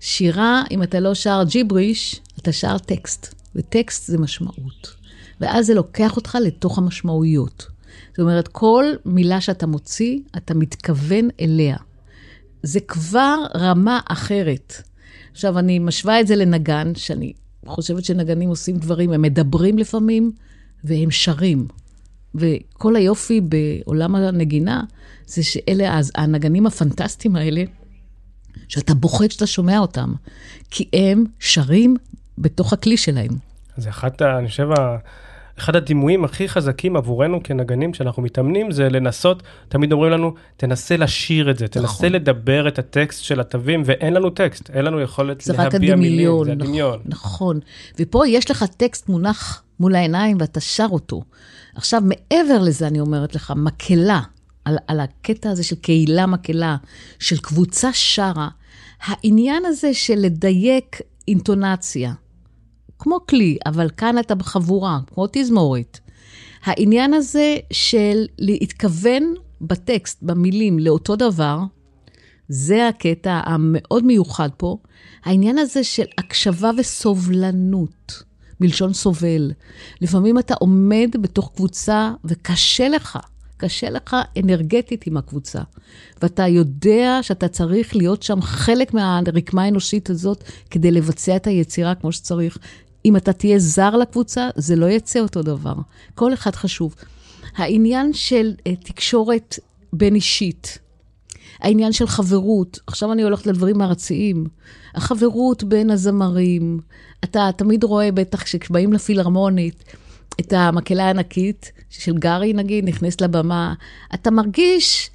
שירה, 0.00 0.62
אם 0.70 0.82
אתה 0.82 1.00
לא 1.00 1.14
שר 1.14 1.42
ג'יבריש, 1.48 2.20
אתה 2.38 2.52
שר 2.52 2.78
טקסט, 2.78 3.33
וטקסט 3.56 4.06
זה 4.06 4.18
משמעות. 4.18 4.94
ואז 5.40 5.66
זה 5.66 5.74
לוקח 5.74 6.16
אותך 6.16 6.38
לתוך 6.42 6.78
המשמעויות. 6.78 7.66
זאת 8.10 8.18
אומרת, 8.18 8.48
כל 8.48 8.84
מילה 9.04 9.40
שאתה 9.40 9.66
מוציא, 9.66 10.18
אתה 10.36 10.54
מתכוון 10.54 11.28
אליה. 11.40 11.76
זה 12.62 12.80
כבר 12.80 13.36
רמה 13.54 14.00
אחרת. 14.08 14.74
עכשיו, 15.32 15.58
אני 15.58 15.78
משווה 15.78 16.20
את 16.20 16.26
זה 16.26 16.36
לנגן, 16.36 16.94
שאני 16.94 17.32
חושבת 17.66 18.04
שנגנים 18.04 18.48
עושים 18.48 18.76
דברים, 18.76 19.12
הם 19.12 19.22
מדברים 19.22 19.78
לפעמים, 19.78 20.32
והם 20.84 21.10
שרים. 21.10 21.66
וכל 22.34 22.96
היופי 22.96 23.40
בעולם 23.40 24.14
הנגינה, 24.14 24.84
זה 25.26 25.42
שאלה 25.42 26.00
הנגנים 26.14 26.66
הפנטסטיים 26.66 27.36
האלה, 27.36 27.64
שאתה 28.68 28.94
בוכה 28.94 29.28
כשאתה 29.28 29.46
שומע 29.46 29.78
אותם, 29.78 30.14
כי 30.70 30.88
הם 30.92 31.24
שרים 31.40 31.96
בתוך 32.38 32.72
הכלי 32.72 32.96
שלהם. 32.96 33.30
זה 33.76 33.88
אחת, 33.88 34.22
אני 34.22 34.48
חושב, 34.48 34.68
אחד 35.58 35.76
הדימויים 35.76 36.24
הכי 36.24 36.48
חזקים 36.48 36.96
עבורנו 36.96 37.42
כנגנים 37.42 37.92
כשאנחנו 37.92 38.22
מתאמנים 38.22 38.70
זה 38.70 38.88
לנסות, 38.88 39.42
תמיד 39.68 39.92
אומרים 39.92 40.12
לנו, 40.12 40.34
תנסה 40.56 40.96
לשיר 40.96 41.50
את 41.50 41.58
זה, 41.58 41.68
תנסה 41.68 41.84
נכון. 41.84 42.12
לדבר 42.12 42.68
את 42.68 42.78
הטקסט 42.78 43.24
של 43.24 43.40
התווים, 43.40 43.82
ואין 43.84 44.14
לנו 44.14 44.30
טקסט, 44.30 44.70
אין 44.70 44.84
לנו 44.84 45.00
יכולת 45.00 45.46
להביע 45.46 45.96
מילים, 45.96 46.18
זה 46.18 46.30
נכון, 46.30 46.50
הדמיון. 46.50 47.00
נכון, 47.04 47.60
ופה 47.98 48.28
יש 48.28 48.50
לך 48.50 48.64
טקסט 48.76 49.08
מונח 49.08 49.62
מול 49.80 49.94
העיניים 49.94 50.36
ואתה 50.40 50.60
שר 50.60 50.86
אותו. 50.90 51.22
עכשיו, 51.74 52.02
מעבר 52.04 52.62
לזה, 52.62 52.86
אני 52.86 53.00
אומרת 53.00 53.34
לך, 53.34 53.52
מקהלה, 53.56 54.20
על, 54.64 54.76
על 54.86 55.00
הקטע 55.00 55.50
הזה 55.50 55.64
של 55.64 55.76
קהילה 55.76 56.26
מקהלה, 56.26 56.76
של 57.18 57.38
קבוצה 57.38 57.90
שרה, 57.92 58.48
העניין 59.04 59.64
הזה 59.66 59.94
של 59.94 60.14
לדייק 60.18 61.00
אינטונציה, 61.28 62.12
כמו 63.04 63.18
כלי, 63.28 63.56
אבל 63.66 63.90
כאן 63.96 64.18
אתה 64.18 64.34
בחבורה, 64.34 64.98
כמו 65.06 65.26
תזמורת. 65.32 65.98
העניין 66.64 67.14
הזה 67.14 67.56
של 67.72 68.26
להתכוון 68.38 69.34
בטקסט, 69.60 70.18
במילים, 70.22 70.78
לאותו 70.78 71.16
דבר, 71.16 71.58
זה 72.48 72.88
הקטע 72.88 73.40
המאוד 73.44 74.04
מיוחד 74.04 74.48
פה. 74.56 74.76
העניין 75.24 75.58
הזה 75.58 75.84
של 75.84 76.04
הקשבה 76.18 76.70
וסובלנות, 76.78 78.22
מלשון 78.60 78.92
סובל. 78.92 79.52
לפעמים 80.00 80.38
אתה 80.38 80.54
עומד 80.54 81.10
בתוך 81.20 81.52
קבוצה 81.56 82.12
וקשה 82.24 82.88
לך, 82.88 83.18
קשה 83.56 83.90
לך 83.90 84.16
אנרגטית 84.42 85.06
עם 85.06 85.16
הקבוצה. 85.16 85.60
ואתה 86.22 86.46
יודע 86.46 87.18
שאתה 87.22 87.48
צריך 87.48 87.96
להיות 87.96 88.22
שם 88.22 88.42
חלק 88.42 88.94
מהרקמה 88.94 89.62
האנושית 89.62 90.10
הזאת 90.10 90.44
כדי 90.70 90.90
לבצע 90.90 91.36
את 91.36 91.46
היצירה 91.46 91.94
כמו 91.94 92.12
שצריך. 92.12 92.58
אם 93.04 93.16
אתה 93.16 93.32
תהיה 93.32 93.58
זר 93.58 93.96
לקבוצה, 93.96 94.48
זה 94.56 94.76
לא 94.76 94.86
יצא 94.86 95.20
אותו 95.20 95.42
דבר. 95.42 95.74
כל 96.14 96.34
אחד 96.34 96.54
חשוב. 96.54 96.94
העניין 97.56 98.12
של 98.12 98.52
uh, 98.58 98.84
תקשורת 98.84 99.58
בין 99.92 100.14
אישית, 100.14 100.78
העניין 101.60 101.92
של 101.92 102.06
חברות, 102.06 102.78
עכשיו 102.86 103.12
אני 103.12 103.22
הולכת 103.22 103.46
לדברים 103.46 103.82
ארציים, 103.82 104.46
החברות 104.94 105.64
בין 105.64 105.90
הזמרים, 105.90 106.80
אתה 107.24 107.50
תמיד 107.56 107.84
רואה, 107.84 108.12
בטח 108.12 108.42
כשבאים 108.42 108.92
לפילהרמונית, 108.92 109.84
את 110.40 110.52
המקהלה 110.52 111.04
הענקית 111.04 111.72
של 111.90 112.18
גארי, 112.18 112.52
נגיד, 112.52 112.84
נכנסת 112.88 113.20
לבמה, 113.20 113.74
אתה 114.14 114.30
מרגיש, 114.30 115.10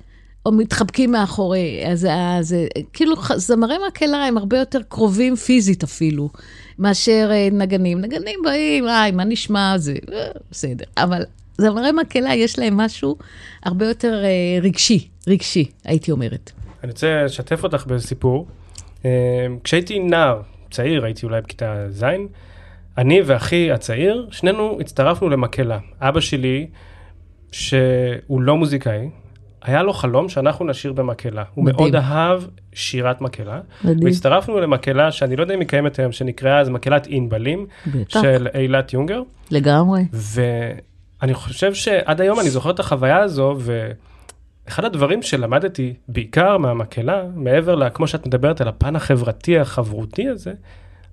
או 0.46 0.52
מתחבקים 0.52 1.12
מאחורי, 1.12 1.84
אז 1.92 2.08
זה, 2.42 2.68
כאילו, 2.94 3.16
זמרי 3.36 3.76
מקהלה 3.88 4.26
הם 4.26 4.38
הרבה 4.38 4.60
יותר 4.60 4.82
קרובים 4.82 5.36
פיזית 5.36 5.84
אפילו. 5.84 6.30
מאשר 6.80 7.30
אה, 7.32 7.48
נגנים. 7.52 8.02
נגנים 8.02 8.40
באים, 8.44 8.88
היי, 8.88 9.12
מה 9.12 9.24
נשמע? 9.24 9.78
זה 9.78 9.96
אה, 10.14 10.28
בסדר. 10.52 10.86
אבל 10.98 11.26
זמרי 11.58 11.92
מקהלה, 11.92 12.36
יש 12.36 12.60
להם 12.60 12.78
משהו 12.78 13.16
הרבה 13.64 13.88
יותר 13.88 14.24
אה, 14.24 14.60
רגשי, 14.62 15.08
רגשי, 15.28 15.66
הייתי 15.86 16.12
אומרת. 16.12 16.52
אני 16.84 16.92
רוצה 16.92 17.24
לשתף 17.24 17.64
אותך 17.64 17.86
בסיפור. 17.86 18.48
כשהייתי 19.64 20.00
נער, 20.00 20.42
צעיר, 20.72 21.06
הייתי 21.06 21.26
אולי 21.26 21.42
בכיתה 21.42 21.86
ז', 21.90 22.04
אני 22.98 23.22
ואחי 23.26 23.72
הצעיר, 23.72 24.28
שנינו 24.32 24.78
הצטרפנו 24.80 25.30
למקהלה. 25.30 25.80
אבא 26.02 26.20
שלי, 26.20 26.68
שהוא 27.52 28.42
לא 28.42 28.58
מוזיקאי, 28.58 29.10
היה 29.62 29.84
לו 29.84 29.94
חלום 29.94 30.30
שאנחנו 30.30 30.66
נשיר 30.66 30.94
במקהלה. 30.94 31.44
הוא 31.54 31.66
מאוד 31.66 31.96
אהב 31.96 32.44
שירת 32.74 33.22
מקהלה. 33.22 33.60
מדהים. 33.84 34.04
והצטרפנו 34.04 34.60
למקהלה 34.60 35.12
שאני 35.12 35.36
לא 35.36 35.42
יודע 35.42 35.54
אם 35.54 35.60
היא 35.60 35.68
קיימת 35.68 36.00
היום, 36.00 36.12
שנקראה 36.12 36.60
אז 36.60 36.70
מקהלת 36.70 37.08
ענבלים, 37.10 37.66
של 38.08 38.48
אילת 38.56 38.94
יונגר. 38.94 39.22
לגמרי. 39.52 40.06
ואני 40.14 41.34
חושב 41.34 41.74
שעד 41.74 42.22
היום 42.22 42.40
אני 42.40 42.50
זוכר 42.50 42.70
את 42.70 42.80
החוויה 42.80 43.18
הזו, 43.18 43.58
ואחד 43.60 44.86
הדברים 44.86 45.22
שלמדתי 45.22 45.94
בעיקר 46.08 46.58
מהמקהלה, 46.58 47.24
מעבר 47.36 47.76
ל... 47.76 47.90
כמו 47.94 48.08
שאת 48.08 48.28
מדברת 48.28 48.62
על 48.62 48.68
הפן 48.68 48.96
החברתי 48.96 49.60
החברותי 49.60 50.30
הזה, 50.30 50.54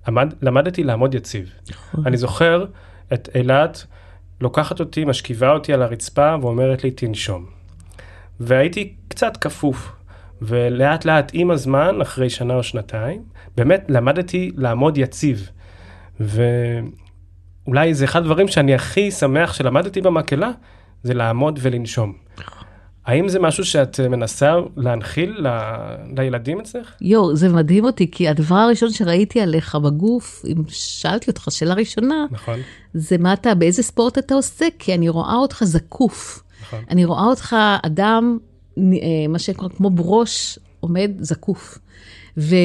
למד, 0.07 0.33
למדתי 0.41 0.83
לעמוד 0.83 1.15
יציב. 1.15 1.53
נכון. 1.71 2.07
אני 2.07 2.17
זוכר 2.17 2.65
את 3.13 3.29
אילת 3.35 3.85
לוקחת 4.41 4.79
אותי, 4.79 5.05
משכיבה 5.05 5.51
אותי 5.51 5.73
על 5.73 5.81
הרצפה 5.81 6.35
ואומרת 6.41 6.83
לי, 6.83 6.91
תנשום. 6.91 7.56
והייתי 8.39 8.93
קצת 9.07 9.37
כפוף. 9.37 9.91
ולאט 10.41 11.05
לאט 11.05 11.31
עם 11.33 11.51
הזמן, 11.51 12.01
אחרי 12.01 12.29
שנה 12.29 12.55
או 12.55 12.63
שנתיים, 12.63 13.21
באמת 13.57 13.85
למדתי 13.89 14.51
לעמוד 14.55 14.97
יציב. 14.97 15.49
ואולי 16.19 17.93
זה 17.93 18.05
אחד 18.05 18.19
הדברים 18.19 18.47
שאני 18.47 18.75
הכי 18.75 19.11
שמח 19.11 19.53
שלמדתי 19.53 20.01
במקהלה, 20.01 20.51
זה 21.03 21.13
לעמוד 21.13 21.59
ולנשום. 21.61 22.13
האם 23.05 23.29
זה 23.29 23.39
משהו 23.39 23.65
שאת 23.65 23.99
מנסה 23.99 24.55
להנחיל 24.77 25.47
ל... 25.47 25.47
לילדים 26.17 26.59
אצלך? 26.59 26.93
יואו, 27.01 27.35
זה 27.35 27.49
מדהים 27.49 27.85
אותי, 27.85 28.11
כי 28.11 28.27
הדבר 28.27 28.55
הראשון 28.55 28.89
שראיתי 28.89 29.41
עליך 29.41 29.75
בגוף, 29.75 30.45
אם 30.47 30.63
שאלתי 30.67 31.31
אותך 31.31 31.47
שאלה 31.49 31.73
ראשונה, 31.73 32.25
נכון. 32.31 32.59
זה 32.93 33.17
מה 33.17 33.33
אתה, 33.33 33.55
באיזה 33.55 33.83
ספורט 33.83 34.17
אתה 34.17 34.33
עושה, 34.35 34.65
כי 34.79 34.93
אני 34.93 35.09
רואה 35.09 35.35
אותך 35.35 35.63
זקוף. 35.63 36.43
נכון. 36.67 36.83
אני 36.89 37.05
רואה 37.05 37.23
אותך 37.23 37.55
אדם, 37.83 38.37
אה, 38.77 38.83
מה 39.29 39.39
שנקרא, 39.39 39.67
כמו 39.69 39.89
ברוש 39.89 40.59
עומד 40.79 41.11
זקוף. 41.19 41.79
ו, 42.37 42.55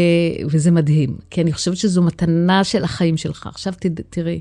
וזה 0.51 0.71
מדהים, 0.71 1.19
כי 1.31 1.43
אני 1.43 1.53
חושבת 1.53 1.77
שזו 1.77 2.03
מתנה 2.03 2.65
של 2.65 2.85
החיים 2.85 3.17
שלך. 3.17 3.47
עכשיו 3.47 3.73
ת, 3.73 3.87
תראי, 4.11 4.41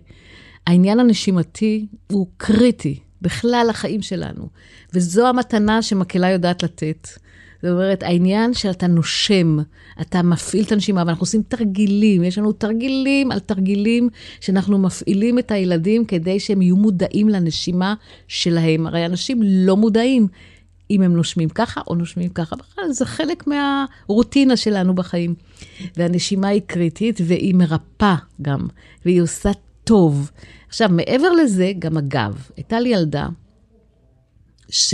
העניין 0.68 1.00
הנשימתי 1.00 1.86
הוא 2.12 2.28
קריטי 2.38 3.00
בכלל 3.22 3.68
החיים 3.70 4.02
שלנו, 4.02 4.48
וזו 4.94 5.28
המתנה 5.28 5.82
שמקהלה 5.82 6.30
יודעת 6.30 6.64
לתת. 6.64 7.08
זאת 7.64 7.72
אומרת, 7.72 8.04
העניין 8.04 8.54
שאתה 8.54 8.88
נושם, 8.88 9.58
אתה 10.02 10.22
מפעיל 10.22 10.64
את 10.64 10.72
הנשימה, 10.72 11.04
ואנחנו 11.06 11.24
עושים 11.24 11.42
תרגילים, 11.48 12.24
יש 12.24 12.38
לנו 12.38 12.52
תרגילים 12.52 13.32
על 13.32 13.40
תרגילים 13.40 14.10
שאנחנו 14.40 14.78
מפעילים 14.78 15.40
את 15.40 15.52
הילדים 15.52 16.06
כדי 16.06 16.40
שהם 16.40 16.62
יהיו 16.62 16.76
מודעים 16.76 17.30
לנשימה 17.30 17.94
שלהם. 18.28 18.88
הרי 18.88 19.06
אנשים 19.06 19.40
לא 19.44 19.78
מודעים 19.78 20.28
אם 20.92 21.02
הם 21.02 21.16
נושמים 21.16 21.50
ככה 21.50 21.82
או 21.88 21.96
נושמים 21.96 22.30
ככה. 22.30 22.56
בכלל, 22.56 22.92
זה 22.92 23.06
חלק 23.06 23.44
מהרוטינה 23.48 24.58
שלנו 24.58 24.96
בחיים. 24.96 25.36
והנשימה 25.98 26.48
היא 26.48 26.62
קריטית 26.66 27.22
והיא 27.26 27.56
מרפאה 27.56 28.16
גם, 28.42 28.68
והיא 29.06 29.22
עושה 29.22 29.52
טוב. 29.84 30.32
עכשיו, 30.68 30.90
מעבר 30.90 31.32
לזה, 31.32 31.72
גם 31.80 31.98
הגב. 31.98 32.50
הייתה 32.58 32.80
לי 32.80 32.90
ילדה 32.90 33.28
ש... 34.70 34.94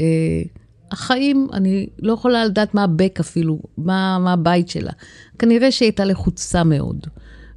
אה, 0.00 0.42
החיים, 0.90 1.48
אני 1.52 1.86
לא 1.98 2.12
יכולה 2.12 2.44
לדעת 2.44 2.74
מה 2.74 2.84
הבק 2.84 3.20
אפילו, 3.20 3.58
מה, 3.78 4.18
מה 4.18 4.32
הבית 4.32 4.68
שלה. 4.68 4.92
כנראה 5.38 5.72
שהיא 5.72 5.86
הייתה 5.86 6.04
לחוצה 6.04 6.64
מאוד, 6.64 7.06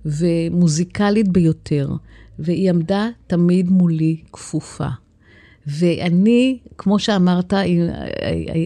ומוזיקלית 0.05 1.27
ביותר, 1.27 1.89
והיא 2.39 2.69
עמדה 2.69 3.07
תמיד 3.27 3.69
מולי 3.69 4.17
כפופה. 4.33 4.87
ואני, 5.67 6.57
כמו 6.77 6.99
שאמרת, 6.99 7.53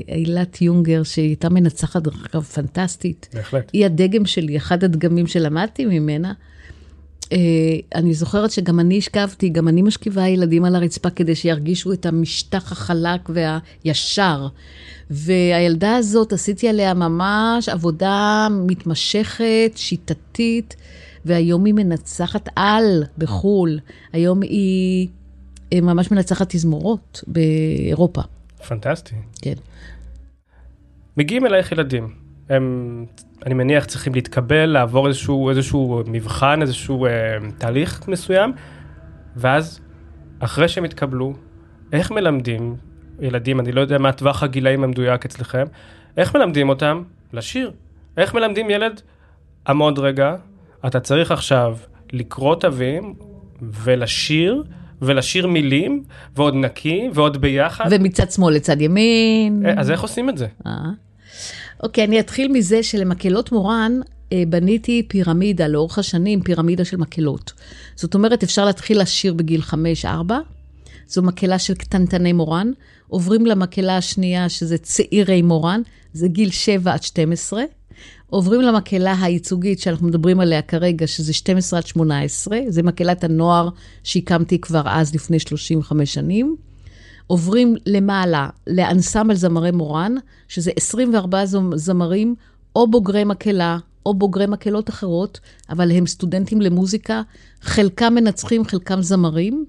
אילת 0.07 0.61
יונגר, 0.61 1.03
שהיא 1.03 1.25
הייתה 1.25 1.49
מנצחת, 1.49 2.01
דרך 2.01 2.27
אגב, 2.31 2.43
פנטסטית. 2.43 3.29
בהחלט. 3.33 3.69
היא 3.73 3.85
הדגם 3.85 4.25
שלי, 4.25 4.57
אחד 4.57 4.83
הדגמים 4.83 5.27
שלמדתי 5.27 5.85
ממנה. 5.85 6.33
Uh, 7.23 7.35
אני 7.95 8.13
זוכרת 8.13 8.51
שגם 8.51 8.79
אני 8.79 8.97
השכבתי, 8.97 9.49
גם 9.49 9.67
אני 9.67 9.81
משכיבה 9.81 10.27
ילדים 10.27 10.65
על 10.65 10.75
הרצפה 10.75 11.09
כדי 11.09 11.35
שירגישו 11.35 11.93
את 11.93 12.05
המשטח 12.05 12.71
החלק 12.71 13.29
והישר. 13.29 14.47
והילדה 15.09 15.95
הזאת, 15.95 16.33
עשיתי 16.33 16.69
עליה 16.69 16.93
ממש 16.93 17.69
עבודה 17.69 18.47
מתמשכת, 18.67 19.71
שיטתית, 19.75 20.75
והיום 21.25 21.65
היא 21.65 21.73
מנצחת 21.73 22.49
על 22.55 23.03
בחו"ל. 23.17 23.79
היום 24.13 24.41
היא 24.41 25.07
ממש 25.73 26.11
מנצחת 26.11 26.55
תזמורות 26.55 27.23
באירופה. 27.27 28.21
פנטסטי. 28.67 29.15
כן. 29.41 29.53
מגיעים 31.17 31.45
אלייך 31.45 31.71
ילדים. 31.71 32.13
הם 32.49 33.05
אני 33.45 33.53
מניח 33.53 33.85
צריכים 33.85 34.15
להתקבל, 34.15 34.65
לעבור 34.65 35.07
איזשהו, 35.07 35.49
איזשהו 35.49 36.03
מבחן, 36.07 36.61
איזשהו 36.61 37.05
אה, 37.05 37.11
תהליך 37.57 38.07
מסוים, 38.07 38.53
ואז 39.35 39.79
אחרי 40.39 40.67
שהם 40.67 40.83
התקבלו, 40.83 41.33
איך 41.93 42.11
מלמדים 42.11 42.75
ילדים, 43.19 43.59
אני 43.59 43.71
לא 43.71 43.81
יודע 43.81 43.97
מה 43.97 44.11
טווח 44.11 44.43
הגילאים 44.43 44.83
המדויק 44.83 45.25
אצלכם, 45.25 45.63
איך 46.17 46.35
מלמדים 46.35 46.69
אותם 46.69 47.03
לשיר? 47.33 47.71
איך 48.17 48.33
מלמדים 48.33 48.69
ילד, 48.69 49.01
עמוד 49.67 49.99
רגע, 49.99 50.35
אתה 50.85 50.99
צריך 50.99 51.31
עכשיו 51.31 51.77
לקרוא 52.11 52.55
תווים 52.55 53.13
ולשיר, 53.61 54.63
ולשיר 55.01 55.47
מילים, 55.47 56.03
ועוד 56.35 56.55
נקי, 56.55 57.09
ועוד 57.13 57.41
ביחד. 57.41 57.85
ומצד 57.91 58.31
שמאל 58.31 58.53
לצד 58.53 58.81
ימין. 58.81 59.65
אה, 59.65 59.73
אז 59.77 59.91
איך 59.91 60.01
עושים 60.01 60.29
את 60.29 60.37
זה? 60.37 60.47
אה. 60.65 60.71
אוקיי, 61.83 62.03
אני 62.03 62.19
אתחיל 62.19 62.51
מזה 62.51 62.83
שלמקהלות 62.83 63.51
מורן 63.51 63.99
אה, 64.33 64.43
בניתי 64.49 65.03
פירמידה 65.07 65.67
לאורך 65.67 65.99
השנים, 65.99 66.41
פירמידה 66.41 66.85
של 66.85 66.97
מקהלות. 66.97 67.53
זאת 67.95 68.15
אומרת, 68.15 68.43
אפשר 68.43 68.65
להתחיל 68.65 69.01
לשיר 69.01 69.33
בגיל 69.33 69.61
5-4, 70.03 70.05
זו 71.07 71.21
מקהלה 71.21 71.59
של 71.59 71.73
קטנטני 71.73 72.33
מורן, 72.33 72.71
עוברים 73.07 73.45
למקהלה 73.45 73.97
השנייה, 73.97 74.49
שזה 74.49 74.77
צעירי 74.77 75.41
מורן, 75.41 75.81
זה 76.13 76.27
גיל 76.27 76.51
7 76.51 76.93
עד 76.93 77.03
12. 77.03 77.63
עוברים 78.29 78.61
למקהלה 78.61 79.15
הייצוגית 79.21 79.79
שאנחנו 79.79 80.07
מדברים 80.07 80.39
עליה 80.39 80.61
כרגע, 80.61 81.07
שזה 81.07 81.33
12 81.33 81.79
עד 81.79 81.87
18, 81.87 82.59
זה 82.67 82.83
מקהלת 82.83 83.23
הנוער 83.23 83.69
שהקמתי 84.03 84.59
כבר 84.59 84.83
אז, 84.85 85.15
לפני 85.15 85.39
35 85.39 86.13
שנים. 86.13 86.55
עוברים 87.27 87.75
למעלה 87.85 88.49
לאנסמבל 88.67 89.35
זמרי 89.35 89.71
מורן, 89.71 90.15
שזה 90.47 90.71
24 90.75 91.43
זמרים, 91.75 92.35
או 92.75 92.87
בוגרי 92.87 93.23
מקהלה, 93.23 93.77
או 94.05 94.13
בוגרי 94.13 94.45
מקהלות 94.45 94.89
אחרות, 94.89 95.39
אבל 95.69 95.91
הם 95.91 96.07
סטודנטים 96.07 96.61
למוזיקה, 96.61 97.21
חלקם 97.61 98.13
מנצחים, 98.15 98.65
חלקם 98.65 99.01
זמרים, 99.01 99.65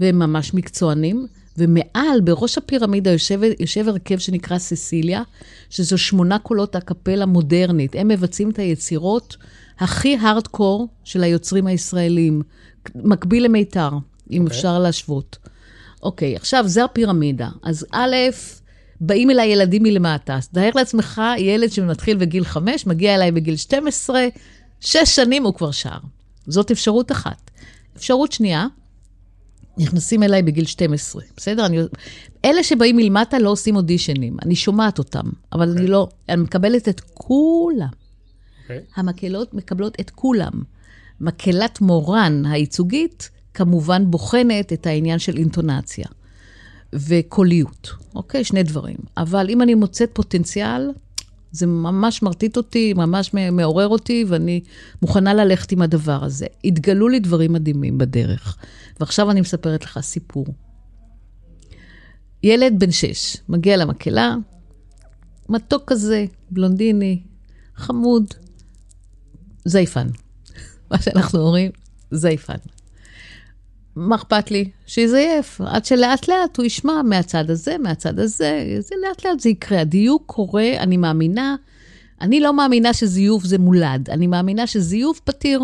והם 0.00 0.18
ממש 0.18 0.54
מקצוענים. 0.54 1.26
ומעל, 1.58 2.20
בראש 2.24 2.58
הפירמידה, 2.58 3.10
יושב, 3.10 3.40
יושב 3.60 3.88
הרכב 3.88 4.18
שנקרא 4.18 4.58
ססיליה, 4.58 5.22
שזו 5.70 5.98
שמונה 5.98 6.38
קולות 6.38 6.76
הקפלה 6.76 7.26
מודרנית. 7.26 7.94
הם 7.98 8.08
מבצעים 8.08 8.50
את 8.50 8.58
היצירות 8.58 9.36
הכי 9.78 10.16
הארדקור 10.16 10.88
של 11.04 11.22
היוצרים 11.22 11.66
הישראלים, 11.66 12.42
מקביל 12.94 13.44
למיתר, 13.44 13.90
אם 13.90 13.98
okay. 14.36 14.40
אוקיי. 14.40 14.56
אפשר 14.56 14.78
להשוות. 14.78 15.36
אוקיי, 16.02 16.34
okay, 16.34 16.36
עכשיו, 16.36 16.64
זה 16.68 16.84
הפירמידה. 16.84 17.48
אז 17.62 17.86
א', 17.92 18.14
באים 19.00 19.30
אליי 19.30 19.48
ילדים 19.48 19.82
מלמטה. 19.82 20.36
אז 20.36 20.48
תאר 20.48 20.70
לעצמך, 20.74 21.22
ילד 21.38 21.72
שמתחיל 21.72 22.16
בגיל 22.16 22.44
5, 22.44 22.86
מגיע 22.86 23.14
אליי 23.14 23.32
בגיל 23.32 23.56
12, 23.56 24.26
6 24.80 24.96
שנים 25.16 25.44
הוא 25.44 25.54
כבר 25.54 25.70
שר. 25.70 25.98
זאת 26.46 26.70
אפשרות 26.70 27.12
אחת. 27.12 27.50
אפשרות 27.96 28.32
שנייה, 28.32 28.66
נכנסים 29.78 30.22
אליי 30.22 30.42
בגיל 30.42 30.64
12, 30.64 31.22
בסדר? 31.36 31.66
אני, 31.66 31.78
אלה 32.44 32.62
שבאים 32.62 32.96
מלמטה 32.96 33.38
לא 33.38 33.50
עושים 33.50 33.76
אודישנים, 33.76 34.36
אני 34.42 34.56
שומעת 34.56 34.98
אותם, 34.98 35.24
אבל 35.52 35.62
okay. 35.62 35.70
אני 35.70 35.80
אוקיי. 35.80 35.88
לא, 35.88 36.08
אני 36.28 36.42
מקבלת 36.42 36.88
את 36.88 37.00
כולם. 37.14 37.88
Okay. 37.88 38.62
אוקיי. 38.62 38.80
המקהלות 38.96 39.54
מקבלות 39.54 39.96
את 40.00 40.10
כולם. 40.10 40.52
מקהלת 41.20 41.80
מורן 41.80 42.42
הייצוגית, 42.46 43.30
כמובן 43.56 44.10
בוחנת 44.10 44.72
את 44.72 44.86
העניין 44.86 45.18
של 45.18 45.36
אינטונציה 45.36 46.06
וקוליות, 46.92 47.90
אוקיי? 48.14 48.44
שני 48.44 48.62
דברים. 48.62 48.96
אבל 49.16 49.46
אם 49.50 49.62
אני 49.62 49.74
מוצאת 49.74 50.10
פוטנציאל, 50.12 50.90
זה 51.52 51.66
ממש 51.66 52.22
מרטיט 52.22 52.56
אותי, 52.56 52.92
ממש 52.92 53.34
מעורר 53.52 53.88
אותי, 53.88 54.24
ואני 54.28 54.60
מוכנה 55.02 55.34
ללכת 55.34 55.72
עם 55.72 55.82
הדבר 55.82 56.24
הזה. 56.24 56.46
התגלו 56.64 57.08
לי 57.08 57.20
דברים 57.20 57.52
מדהימים 57.52 57.98
בדרך. 57.98 58.56
ועכשיו 59.00 59.30
אני 59.30 59.40
מספרת 59.40 59.84
לך 59.84 60.00
סיפור. 60.00 60.46
ילד 62.42 62.72
בן 62.78 62.90
שש 62.90 63.36
מגיע 63.48 63.76
למקהלה, 63.76 64.36
מתוק 65.48 65.82
כזה, 65.86 66.24
בלונדיני, 66.50 67.22
חמוד, 67.76 68.34
זייפן. 69.64 70.06
מה 70.90 71.02
שאנחנו 71.02 71.40
אומרים, 71.40 71.70
זייפן. 72.10 72.75
מה 73.96 74.16
אכפת 74.16 74.50
לי? 74.50 74.70
שיזייף, 74.86 75.60
עד 75.60 75.84
שלאט 75.84 76.28
לאט 76.28 76.56
הוא 76.56 76.66
ישמע 76.66 77.02
מהצד 77.02 77.50
הזה, 77.50 77.78
מהצד 77.78 78.18
הזה, 78.18 78.76
זה 78.78 78.94
לאט 79.06 79.26
לאט 79.26 79.40
זה 79.40 79.48
יקרה. 79.48 79.80
הדיוק 79.80 80.22
קורה, 80.26 80.72
אני 80.78 80.96
מאמינה, 80.96 81.56
אני 82.20 82.40
לא 82.40 82.52
מאמינה 82.52 82.94
שזיוף 82.94 83.44
זה 83.44 83.58
מולד, 83.58 84.10
אני 84.10 84.26
מאמינה 84.26 84.66
שזיוף 84.66 85.20
פתיר. 85.20 85.60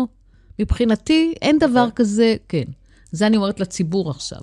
מבחינתי, 0.59 1.33
אין 1.41 1.59
דבר 1.59 1.79
okay. 1.79 1.89
אוקיי. 1.89 1.95
כזה, 1.95 2.35
כן. 2.49 2.63
זה 3.11 3.27
אני 3.27 3.37
אומרת 3.37 3.59
לציבור 3.59 4.09
עכשיו. 4.09 4.39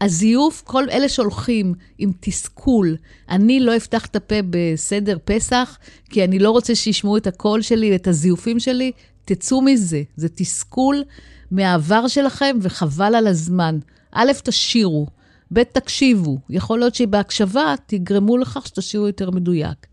הזיוף, 0.00 0.62
כל 0.66 0.90
אלה 0.90 1.08
שהולכים 1.08 1.74
עם 1.98 2.12
תסכול, 2.20 2.96
אני 3.28 3.60
לא 3.60 3.76
אפתח 3.76 4.06
את 4.06 4.16
הפה 4.16 4.34
בסדר 4.50 5.18
פסח, 5.24 5.78
כי 6.10 6.24
אני 6.24 6.38
לא 6.38 6.50
רוצה 6.50 6.74
שישמעו 6.74 7.16
את 7.16 7.26
הקול 7.26 7.62
שלי, 7.62 7.96
את 7.96 8.06
הזיופים 8.06 8.60
שלי, 8.60 8.92
תצאו 9.24 9.62
מזה. 9.62 10.02
זה 10.16 10.28
תסכול 10.28 11.02
מהעבר 11.50 12.08
שלכם, 12.08 12.56
וחבל 12.62 13.14
על 13.14 13.26
הזמן. 13.26 13.78
א', 14.12 14.32
תשאירו, 14.44 15.06
ב', 15.52 15.62
תקשיבו. 15.62 16.38
יכול 16.50 16.78
להיות 16.78 16.94
שבהקשבה 16.94 17.74
תגרמו 17.86 18.38
לכך 18.38 18.66
שתשאירו 18.66 19.06
יותר 19.06 19.30
מדויק. 19.30 19.86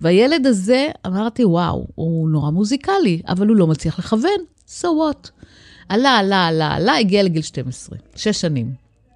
והילד 0.00 0.46
הזה, 0.46 0.88
אמרתי, 1.06 1.44
וואו, 1.44 1.86
הוא 1.94 2.30
נורא 2.30 2.50
מוזיקלי, 2.50 3.22
אבל 3.28 3.48
הוא 3.48 3.56
לא 3.56 3.66
מצליח 3.66 3.98
לכוון, 3.98 4.40
so 4.68 4.84
what? 4.84 5.30
עלה, 5.88 6.18
עלה, 6.18 6.46
עלה, 6.46 6.74
עלה, 6.74 6.96
הגיע 6.96 7.22
לגיל 7.22 7.42
12, 7.42 7.98
שש 8.16 8.40
שנים. 8.40 8.72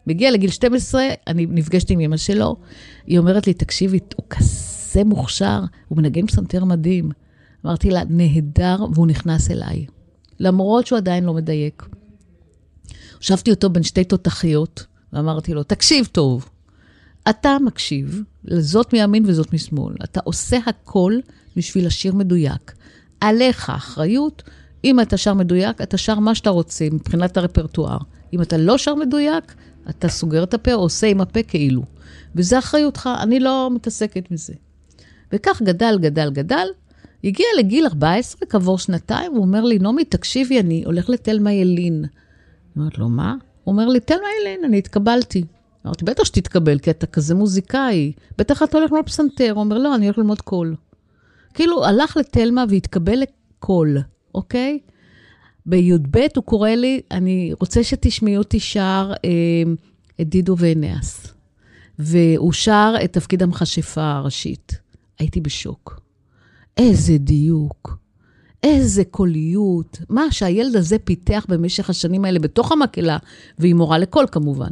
מגיע 0.06 0.30
לגיל 0.30 0.50
12, 0.50 1.08
אני 1.26 1.46
נפגשתי 1.50 1.92
עם 1.92 2.00
אמא 2.00 2.16
שלו, 2.16 2.56
היא 3.06 3.18
אומרת 3.18 3.46
לי, 3.46 3.54
תקשיבי, 3.54 3.98
הוא 4.16 4.26
כזה 4.30 5.04
מוכשר, 5.04 5.60
הוא 5.88 5.98
מנגן 5.98 6.26
פסנתר 6.26 6.64
מדהים. 6.64 7.10
אמרתי 7.66 7.90
לה, 7.90 8.02
נהדר, 8.08 8.84
והוא 8.94 9.06
נכנס 9.06 9.50
אליי. 9.50 9.86
למרות 10.40 10.86
שהוא 10.86 10.96
עדיין 10.96 11.24
לא 11.24 11.34
מדייק. 11.34 11.86
הושבתי 13.16 13.50
אותו 13.50 13.70
בין 13.70 13.82
שתי 13.82 14.04
תותחיות, 14.04 14.86
ואמרתי 15.12 15.54
לו, 15.54 15.62
תקשיב 15.62 16.08
טוב, 16.12 16.48
אתה 17.30 17.56
מקשיב 17.64 18.22
לזאת 18.44 18.92
מימין 18.92 19.24
וזאת 19.26 19.52
משמאל. 19.52 19.94
אתה 20.04 20.20
עושה 20.24 20.58
הכל 20.66 21.14
בשביל 21.56 21.86
לשיר 21.86 22.14
מדויק. 22.14 22.72
עליך 23.20 23.70
אחריות, 23.70 24.42
אם 24.84 25.00
אתה 25.00 25.16
שר 25.16 25.34
מדויק, 25.34 25.80
אתה 25.80 25.96
שר 25.96 26.18
מה 26.18 26.34
שאתה 26.34 26.50
רוצה 26.50 26.84
מבחינת 26.92 27.36
הרפרטואר. 27.36 27.98
אם 28.32 28.42
אתה 28.42 28.56
לא 28.56 28.78
שר 28.78 28.94
מדויק, 28.94 29.54
אתה 29.90 30.08
סוגר 30.08 30.42
את 30.42 30.54
הפה 30.54 30.72
עושה 30.72 31.06
עם 31.06 31.20
הפה 31.20 31.42
כאילו. 31.42 31.82
וזה 32.34 32.58
אחריותך, 32.58 33.08
אני 33.22 33.40
לא 33.40 33.70
מתעסקת 33.74 34.30
מזה. 34.30 34.54
וכך 35.32 35.62
גדל, 35.62 35.98
גדל, 36.00 36.30
גדל, 36.30 36.66
הגיע 37.24 37.46
לגיל 37.58 37.86
14, 37.86 38.46
כעבור 38.48 38.78
שנתיים, 38.78 39.32
הוא 39.32 39.42
אומר 39.42 39.64
לי, 39.64 39.78
נעמי, 39.78 40.04
תקשיבי, 40.04 40.60
אני 40.60 40.84
הולך 40.84 41.10
לתלמה 41.10 41.52
ילין. 41.52 42.04
אני 42.04 42.10
אומרת 42.76 42.98
לו, 42.98 43.08
מה? 43.08 43.34
הוא 43.64 43.72
אומר 43.72 43.88
לי, 43.88 44.00
תלמה 44.00 44.26
ילין, 44.40 44.64
אני 44.64 44.78
התקבלתי. 44.78 45.44
אמרתי, 45.86 46.04
בטח 46.04 46.24
שתתקבל, 46.24 46.78
כי 46.78 46.90
אתה 46.90 47.06
כזה 47.06 47.34
מוזיקאי. 47.34 48.12
בטח 48.38 48.62
אתה 48.62 48.78
הולך 48.78 48.90
ללמוד 48.90 49.06
פסנתר. 49.06 49.52
הוא 49.52 49.60
אומר, 49.60 49.78
לא, 49.78 49.94
אני 49.94 50.06
הולך 50.06 50.18
ללמוד 50.18 50.40
קול. 50.40 50.76
כאילו, 51.54 51.84
הלך 51.84 52.16
לתלמה 52.16 52.64
והתקבל 52.68 53.22
לקול, 53.22 53.98
אוקיי? 54.34 54.78
בי"ב 55.66 56.18
הוא 56.36 56.44
קורא 56.44 56.70
לי, 56.70 57.00
אני 57.10 57.52
רוצה 57.60 57.84
שתשמעי 57.84 58.36
אותי 58.36 58.60
שר 58.60 59.12
אה, 59.24 59.30
את 60.20 60.28
דידו 60.28 60.56
ואנאס. 60.58 61.26
והוא 61.98 62.52
שר 62.52 62.94
את 63.04 63.12
תפקיד 63.12 63.42
המכשפה 63.42 64.12
הראשית. 64.12 64.78
הייתי 65.18 65.40
בשוק. 65.40 66.00
איזה 66.76 67.18
דיוק, 67.18 67.98
איזה 68.62 69.04
קוליות, 69.04 69.98
מה 70.08 70.32
שהילד 70.32 70.76
הזה 70.76 70.96
פיתח 70.98 71.46
במשך 71.48 71.90
השנים 71.90 72.24
האלה 72.24 72.38
בתוך 72.38 72.72
המקהלה, 72.72 73.18
והיא 73.58 73.74
מורה 73.74 73.98
לקול 73.98 74.26
כמובן. 74.32 74.70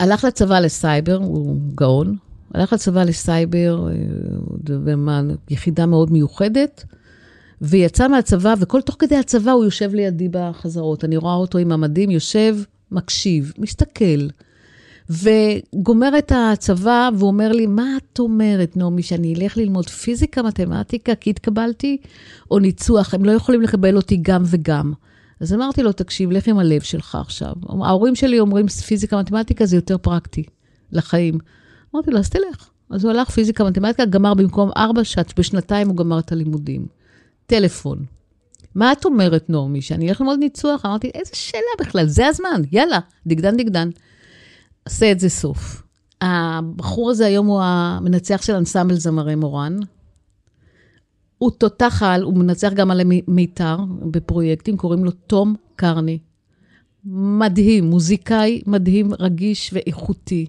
הלך 0.00 0.24
לצבא 0.24 0.60
לסייבר, 0.60 1.16
הוא 1.16 1.56
גאון, 1.74 2.16
הלך 2.54 2.72
לצבא 2.72 3.04
לסייבר, 3.04 3.88
אה, 3.88 5.20
יחידה 5.50 5.86
מאוד 5.86 6.12
מיוחדת, 6.12 6.84
ויצא 7.60 8.08
מהצבא, 8.08 8.54
וכל 8.60 8.80
תוך 8.80 8.96
כדי 8.98 9.16
הצבא 9.16 9.50
הוא 9.50 9.64
יושב 9.64 9.94
לידי 9.94 10.28
בחזרות. 10.30 11.04
אני 11.04 11.16
רואה 11.16 11.34
אותו 11.34 11.58
עם 11.58 11.72
המדים, 11.72 12.10
יושב, 12.10 12.56
מקשיב, 12.90 13.52
מסתכל. 13.58 14.28
וגומר 15.10 16.18
את 16.18 16.32
הצבא, 16.34 17.10
והוא 17.14 17.28
אומר 17.28 17.52
לי, 17.52 17.66
מה 17.66 17.96
את 17.96 18.18
אומרת, 18.18 18.76
נעמי, 18.76 19.02
שאני 19.02 19.34
אלך 19.34 19.56
ללמוד 19.56 19.88
פיזיקה, 19.88 20.42
מתמטיקה, 20.42 21.14
כי 21.14 21.30
התקבלתי, 21.30 21.96
או 22.50 22.58
ניצוח, 22.58 23.14
הם 23.14 23.24
לא 23.24 23.32
יכולים 23.32 23.60
לקבל 23.60 23.96
אותי 23.96 24.18
גם 24.22 24.42
וגם. 24.46 24.92
אז 25.40 25.54
אמרתי 25.54 25.82
לו, 25.82 25.92
תקשיב, 25.92 26.30
לך 26.30 26.48
עם 26.48 26.58
הלב 26.58 26.80
שלך 26.80 27.14
עכשיו. 27.14 27.52
ההורים 27.68 28.14
שלי 28.14 28.40
אומרים, 28.40 28.66
פיזיקה, 28.68 29.18
מתמטיקה 29.18 29.66
זה 29.66 29.76
יותר 29.76 29.98
פרקטי 29.98 30.42
לחיים. 30.92 31.38
אמרתי 31.94 32.10
לו, 32.10 32.18
אז 32.18 32.30
תלך. 32.30 32.68
אז 32.90 33.04
הוא 33.04 33.12
הלך 33.12 33.30
פיזיקה, 33.30 33.64
מתמטיקה, 33.64 34.04
גמר 34.04 34.34
במקום 34.34 34.70
ארבע 34.76 35.04
שעת, 35.04 35.38
בשנתיים 35.38 35.88
הוא 35.88 35.96
גמר 35.96 36.18
את 36.18 36.32
הלימודים. 36.32 36.86
טלפון. 37.46 38.04
מה 38.74 38.92
את 38.92 39.04
אומרת, 39.04 39.50
נעמי, 39.50 39.82
שאני 39.82 40.08
אלך 40.08 40.20
ללמוד 40.20 40.38
ניצוח? 40.38 40.86
אמרתי, 40.86 41.10
איזה 41.14 41.30
שאלה 41.34 41.62
בכלל, 41.80 42.06
זה 42.06 42.26
הזמן, 42.26 42.62
יאללה, 42.72 42.98
דגדן 43.26 43.56
דגדן. 43.56 43.90
עשה 44.90 45.12
את 45.12 45.20
זה 45.20 45.28
סוף. 45.28 45.82
הבחור 46.20 47.10
הזה 47.10 47.26
היום 47.26 47.46
הוא 47.46 47.60
המנצח 47.62 48.42
של 48.42 48.54
אנסמבל 48.54 48.94
זמרי 48.94 49.34
מורן. 49.34 49.76
הוא 51.38 51.50
תותח 51.50 52.02
על, 52.06 52.22
הוא 52.22 52.34
מנצח 52.34 52.72
גם 52.72 52.90
על 52.90 53.00
מיתר 53.28 53.76
בפרויקטים, 54.10 54.76
קוראים 54.76 55.04
לו 55.04 55.10
תום 55.10 55.54
קרני. 55.76 56.18
מדהים, 57.04 57.84
מוזיקאי 57.84 58.62
מדהים, 58.66 59.10
רגיש 59.18 59.70
ואיכותי. 59.72 60.46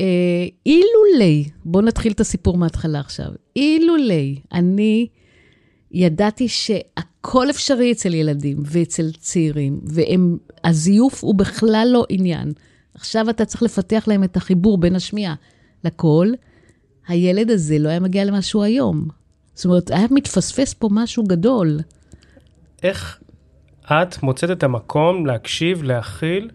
אה, 0.00 0.46
אילולי, 0.66 1.44
בואו 1.64 1.84
נתחיל 1.84 2.12
את 2.12 2.20
הסיפור 2.20 2.58
מההתחלה 2.58 3.00
עכשיו. 3.00 3.28
אילולי, 3.56 4.40
אני 4.52 5.06
ידעתי 5.90 6.48
שהכל 6.48 7.50
אפשרי 7.50 7.92
אצל 7.92 8.14
ילדים 8.14 8.58
ואצל 8.64 9.10
צעירים, 9.12 9.80
והזיוף 9.84 11.24
הוא 11.24 11.34
בכלל 11.34 11.88
לא 11.92 12.06
עניין. 12.08 12.52
עכשיו 13.00 13.30
אתה 13.30 13.44
צריך 13.44 13.62
לפתח 13.62 14.04
להם 14.06 14.24
את 14.24 14.36
החיבור 14.36 14.78
בין 14.78 14.94
השמיעה 14.96 15.34
לקול. 15.84 16.34
הילד 17.08 17.50
הזה 17.50 17.78
לא 17.78 17.88
היה 17.88 18.00
מגיע 18.00 18.24
למה 18.24 18.42
שהוא 18.42 18.62
היום. 18.62 19.08
זאת 19.54 19.64
אומרת, 19.64 19.90
היה 19.90 20.06
מתפספס 20.10 20.74
פה 20.74 20.88
משהו 20.92 21.24
גדול. 21.24 21.80
איך 22.82 23.20
את 23.84 24.22
מוצאת 24.22 24.50
את 24.50 24.62
המקום 24.62 25.26
להקשיב, 25.26 25.82
להכיל 25.82 26.50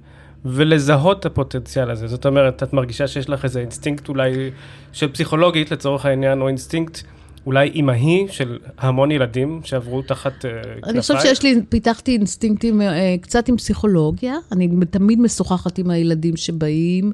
ולזהות 0.45 1.19
את 1.19 1.25
הפוטנציאל 1.25 1.91
הזה? 1.91 2.07
זאת 2.07 2.25
אומרת, 2.25 2.63
את 2.63 2.73
מרגישה 2.73 3.07
שיש 3.07 3.29
לך 3.29 3.43
איזה 3.43 3.59
אינסטינקט 3.59 4.09
אולי 4.09 4.51
של 4.93 5.11
פסיכולוגית 5.11 5.71
לצורך 5.71 6.05
העניין, 6.05 6.41
או 6.41 6.47
אינסטינקט 6.47 7.01
אולי 7.45 7.69
אימהי 7.69 8.27
של 8.29 8.59
המון 8.77 9.11
ילדים 9.11 9.61
שעברו 9.63 10.01
תחת 10.01 10.33
כנפיים? 10.41 10.83
אני 10.83 11.01
חושבת 11.01 11.21
שיש 11.21 11.43
לי, 11.43 11.55
פיתחתי 11.69 12.11
אינסטינקטים 12.11 12.81
uh, 12.81 12.85
קצת 13.21 13.49
עם 13.49 13.57
פסיכולוגיה. 13.57 14.35
אני 14.51 14.69
תמיד 14.89 15.19
משוחחת 15.19 15.77
עם 15.77 15.89
הילדים 15.89 16.37
שבאים. 16.37 17.11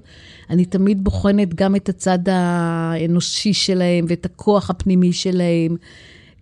אני 0.50 0.65
תמיד 0.65 1.04
בוחנת 1.04 1.54
גם 1.54 1.76
את 1.76 1.89
הצד 1.89 2.20
האנושי 2.28 3.54
שלהם 3.54 4.06
ואת 4.08 4.26
הכוח 4.26 4.70
הפנימי 4.70 5.13
שלהם, 5.13 5.76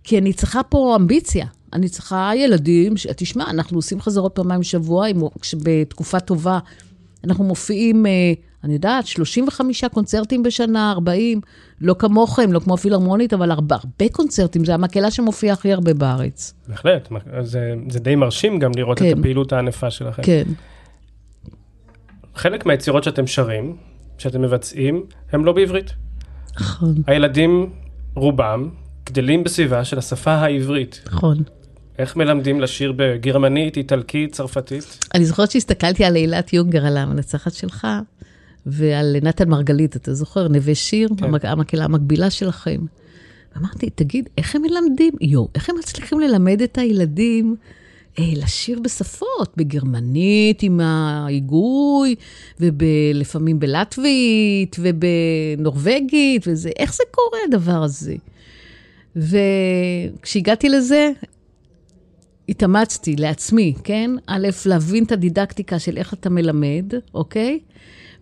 כי 0.04 0.18
אני 0.18 0.32
צריכה 0.32 0.62
פה 0.62 0.96
אמביציה. 0.96 1.46
אני 1.72 1.88
צריכה 1.88 2.30
ילדים, 2.36 2.96
ש... 2.96 3.06
תשמע, 3.16 3.44
אנחנו 3.50 3.78
עושים 3.78 4.00
חזרות 4.00 4.34
פעמיים 4.34 4.60
בשבוע, 4.60 5.06
בתקופה 5.62 6.20
טובה 6.20 6.58
אנחנו 7.24 7.44
מופיעים, 7.44 8.06
אה, 8.06 8.32
אני 8.68 8.74
יודעת, 8.74 9.06
35 9.06 9.84
קונצרטים 9.84 10.42
בשנה, 10.42 10.92
40, 10.92 11.40
לא 11.80 11.94
כמוכם, 11.98 12.52
לא 12.52 12.58
כמו 12.58 12.76
פילהרמונית, 12.76 13.32
אבל 13.32 13.50
הרבה, 13.50 13.76
הרבה 13.76 14.08
קונצרטים, 14.12 14.64
זה 14.64 14.74
המקהלה 14.74 15.10
שמופיעה 15.10 15.52
הכי 15.52 15.72
הרבה 15.72 15.94
בארץ. 15.94 16.54
בהחלט, 16.68 17.08
זה, 17.40 17.74
זה 17.88 18.00
די 18.00 18.14
מרשים 18.14 18.58
גם 18.58 18.70
לראות 18.76 18.98
כן. 18.98 19.12
את 19.12 19.18
הפעילות 19.18 19.52
הענפה 19.52 19.90
שלכם. 19.90 20.22
כן. 20.22 20.42
חלק 22.34 22.66
מהיצירות 22.66 23.04
שאתם 23.04 23.26
שרים, 23.26 23.76
שאתם 24.18 24.42
מבצעים, 24.42 25.04
הם 25.32 25.44
לא 25.44 25.52
בעברית. 25.52 25.92
נכון. 26.60 26.94
הילדים, 27.06 27.70
רובם, 28.14 28.68
גדלים 29.06 29.44
בסביבה 29.44 29.84
של 29.84 29.98
השפה 29.98 30.32
העברית. 30.32 31.02
נכון. 31.06 31.36
איך 31.98 32.16
מלמדים 32.16 32.60
לשיר 32.60 32.92
בגרמנית, 32.96 33.76
איטלקית, 33.76 34.32
צרפתית? 34.32 34.98
אני 35.14 35.24
זוכרת 35.24 35.50
שהסתכלתי 35.50 36.04
על 36.04 36.16
אילת 36.16 36.52
יונגר, 36.52 36.86
על 36.86 36.96
המנצחת 36.96 37.52
שלך, 37.52 37.86
ועל 38.70 39.16
נתן 39.22 39.48
מרגלית, 39.48 39.96
אתה 39.96 40.14
זוכר? 40.14 40.48
נווה 40.48 40.74
שיר, 40.74 41.08
כן. 41.16 41.46
המקהלה 41.46 41.84
המקבילה 41.84 42.30
שלכם. 42.30 42.80
אמרתי, 43.56 43.90
תגיד, 43.90 44.28
איך 44.38 44.56
הם 44.56 44.62
מלמדים? 44.62 45.14
יואו, 45.20 45.48
איך 45.54 45.70
הם 45.70 45.76
מצליחים 45.78 46.20
ללמד 46.20 46.62
את 46.62 46.78
הילדים 46.78 47.56
אה, 48.18 48.24
לשיר 48.36 48.80
בשפות, 48.80 49.52
בגרמנית 49.56 50.62
עם 50.62 50.80
ההיגוי, 50.80 52.14
ולפעמים 52.60 53.58
בלטבית, 53.58 54.76
ובנורבגית, 54.78 56.44
וזה, 56.46 56.70
איך 56.78 56.94
זה 56.94 57.02
קורה 57.10 57.38
הדבר 57.48 57.82
הזה? 57.82 58.14
וכשהגעתי 59.16 60.68
לזה, 60.68 61.10
התאמצתי 62.48 63.16
לעצמי, 63.16 63.74
כן? 63.84 64.10
א', 64.26 64.48
להבין 64.66 65.04
את 65.04 65.12
הדידקטיקה 65.12 65.78
של 65.78 65.96
איך 65.96 66.14
אתה 66.14 66.30
מלמד, 66.30 66.92
אוקיי? 67.14 67.58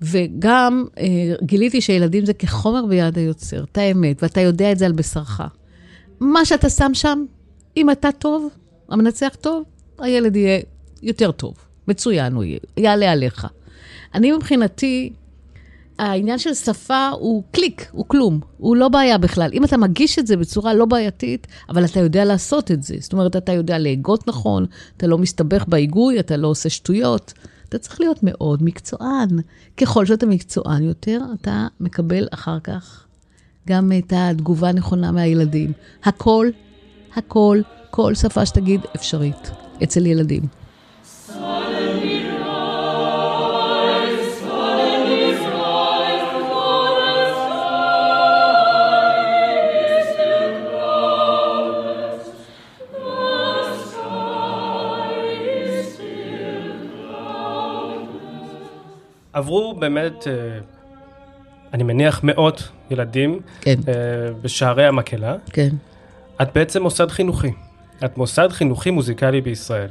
וגם 0.03 0.85
אה, 0.99 1.35
גיליתי 1.43 1.81
שילדים 1.81 2.27
זה 2.27 2.35
כחומר 2.35 2.87
ביד 2.87 3.19
היוצר, 3.19 3.65
את 3.65 3.79
האמת, 3.79 4.23
ואתה 4.23 4.41
יודע 4.41 4.73
את 4.73 4.79
זה 4.79 4.87
על 4.87 4.93
בשרך. 4.93 5.41
מה 6.21 6.45
שאתה 6.45 6.71
שם 6.71 6.91
שם, 6.95 7.25
אם 7.77 7.91
אתה 7.91 8.13
טוב, 8.13 8.49
המנצח 8.89 9.37
טוב, 9.41 9.65
הילד 9.99 10.37
יהיה 10.37 10.61
יותר 11.03 11.31
טוב, 11.33 11.55
מצוין 11.89 12.33
הוא 12.33 12.45
יהיה, 12.45 12.59
יעלה 12.77 13.13
עליך. 13.13 13.47
אני 14.15 14.33
מבחינתי, 14.33 15.13
העניין 15.99 16.39
של 16.39 16.55
שפה 16.55 17.09
הוא 17.09 17.43
קליק, 17.51 17.89
הוא 17.93 18.05
כלום, 18.09 18.41
הוא 18.59 18.77
לא 18.77 18.89
בעיה 18.89 19.19
בכלל. 19.19 19.51
אם 19.53 19.65
אתה 19.65 19.77
מגיש 19.77 20.19
את 20.19 20.27
זה 20.27 20.37
בצורה 20.37 20.75
לא 20.75 20.85
בעייתית, 20.85 21.47
אבל 21.69 21.85
אתה 21.85 22.01
יודע 22.01 22.25
לעשות 22.25 22.71
את 22.71 22.83
זה. 22.83 22.95
זאת 23.01 23.13
אומרת, 23.13 23.37
אתה 23.37 23.53
יודע 23.53 23.79
להגות 23.79 24.29
נכון, 24.29 24.67
אתה 24.97 25.07
לא 25.07 25.19
מסתבך 25.19 25.65
בהיגוי, 25.69 26.21
אתה 26.21 26.37
לא 26.37 26.49
עושה 26.49 26.69
שטויות. 26.69 27.33
אתה 27.69 27.79
צריך 27.79 28.01
להיות 28.01 28.19
מאוד 28.23 28.63
מקצוען. 28.63 29.29
ככל 29.77 30.07
שאתה 30.07 30.27
מקצוען 30.27 30.83
יותר, 30.83 31.21
אתה 31.41 31.67
מקבל 31.81 32.29
אחר 32.31 32.61
כך 32.61 33.07
גם 33.69 33.93
את 33.99 34.13
התגובה 34.17 34.69
הנכונה 34.69 35.13
מהילדים. 35.13 35.73
הכל, 36.05 36.49
הכל, 37.17 37.61
כל 37.91 38.15
שפה 38.15 38.47
שתגיד 38.47 38.81
אפשרית 38.97 39.51
אצל 39.83 40.07
ילדים. 40.07 40.43
עברו 59.37 59.75
באמת, 59.75 60.27
אה, 60.27 60.59
אני 61.72 61.83
מניח, 61.83 62.20
מאות 62.25 62.68
ילדים 62.90 63.40
כן. 63.61 63.75
אה, 63.88 63.92
בשערי 64.42 64.87
המקהלה. 64.87 65.37
כן. 65.53 65.68
את 66.42 66.49
בעצם 66.55 66.83
מוסד 66.83 67.09
חינוכי. 67.09 67.53
את 68.05 68.18
מוסד 68.18 68.49
חינוכי 68.51 68.90
מוזיקלי 68.90 69.40
בישראל. 69.40 69.90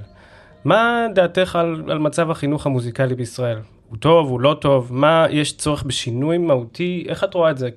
מה 0.64 1.06
דעתך 1.16 1.56
על, 1.56 1.84
על 1.92 2.00
מצב 2.00 2.32
החינוך 2.32 2.66
המוזיקלי 2.66 3.16
בישראל? 3.16 3.58
הוא 3.90 3.98
טוב, 3.98 4.30
הוא 4.30 4.42
לא 4.42 4.58
טוב? 4.62 4.94
מה, 4.94 5.26
יש 5.30 5.58
צורך 5.58 5.84
בשינוי 5.84 6.38
מהותי? 6.38 7.06
איך 7.10 7.24
את 7.24 7.34
רואה 7.34 7.52
את 7.52 7.58
זה? 7.58 7.70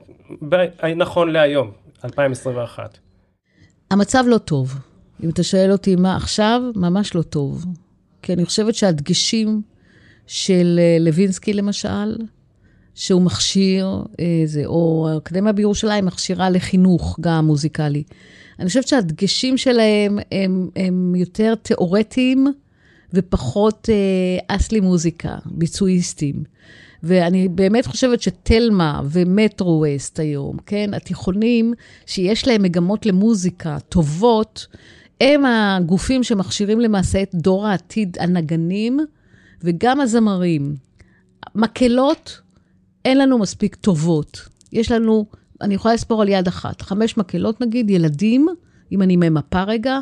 ב, 0.49 0.57
נכון 0.97 1.31
להיום, 1.31 1.71
2021. 2.05 2.99
המצב 3.91 4.25
לא 4.27 4.39
טוב. 4.39 4.79
אם 5.25 5.31
אתה 5.31 5.43
שואל 5.43 5.73
אותי 5.73 5.97
מה 5.97 6.17
עכשיו, 6.17 6.61
ממש 6.77 7.15
לא 7.15 7.23
טוב. 7.23 7.65
כי 8.23 8.33
אני 8.33 8.45
חושבת 8.45 8.75
שהדגשים 8.75 9.63
של 10.29 10.81
אה, 10.83 10.97
לוינסקי 11.01 11.53
למשל, 11.53 12.17
שהוא 12.95 13.23
מכשיר, 13.23 13.87
אה, 14.21 14.43
זה, 14.45 14.63
או 14.67 15.09
האקדמיה 15.13 15.53
בירושלים 15.53 16.05
מכשירה 16.07 16.51
לחינוך 16.51 17.19
גם 17.21 17.47
מוזיקלי. 17.47 18.03
אני 18.59 18.69
חושבת 18.69 18.89
שהדגשים 18.89 19.57
שלהם 19.57 20.19
הם, 20.33 20.69
הם 20.77 21.15
יותר 21.15 21.55
תיאורטיים 21.55 22.47
ופחות 23.13 23.89
אה, 23.93 24.57
אסלי 24.57 24.81
מוזיקה, 24.81 25.37
ביצועיסטים. 25.47 26.43
ואני 27.03 27.49
באמת 27.49 27.87
חושבת 27.87 28.23
שתלמה 28.23 29.01
ומטרו 29.11 29.85
ווסט 29.87 30.21
היום, 30.21 30.57
כן, 30.67 30.95
התיכונים 30.95 31.75
שיש 32.07 32.49
להם 32.49 32.63
מגמות 32.63 33.07
למוזיקה 33.07 33.79
טובות, 33.89 34.67
הם 35.21 35.45
הגופים 35.45 36.23
שמכשירים 36.23 36.81
למעשה 36.81 37.23
את 37.23 37.35
דור 37.35 37.67
העתיד 37.67 38.17
הנגנים, 38.21 39.01
וגם 39.63 40.01
הזמרים. 40.01 40.77
מקהלות, 41.55 42.41
אין 43.05 43.19
לנו 43.19 43.39
מספיק 43.39 43.75
טובות. 43.75 44.49
יש 44.73 44.93
לנו, 44.93 45.27
אני 45.61 45.75
יכולה 45.75 45.95
לספור 45.95 46.23
על 46.23 46.29
יד 46.29 46.49
אחת, 46.49 46.83
חמש 46.83 47.17
מקהלות 47.17 47.61
נגיד, 47.61 47.91
ילדים, 47.91 48.47
אם 48.93 49.03
אני 49.03 49.17
ממפה 49.17 49.63
רגע, 49.63 49.99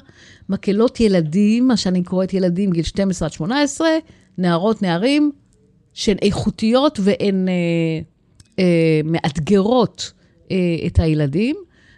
מקהלות 0.49 1.01
ילדים, 1.01 1.69
מה 1.69 1.77
שאני 1.77 2.03
קוראת 2.03 2.35
ילדים 2.35 2.71
גיל 2.71 2.85
12 2.85 3.27
עד 3.27 3.33
18, 3.33 3.89
נערות, 4.39 4.83
נערים, 4.83 5.33
שהן 5.95 6.17
איכותיות 6.23 7.01
והן 7.03 7.49
אה, 7.49 7.55
אה, 8.59 9.01
מאתגרות 9.05 10.13
אה, 10.51 10.57
את 10.87 10.99
הילדים, 10.99 11.57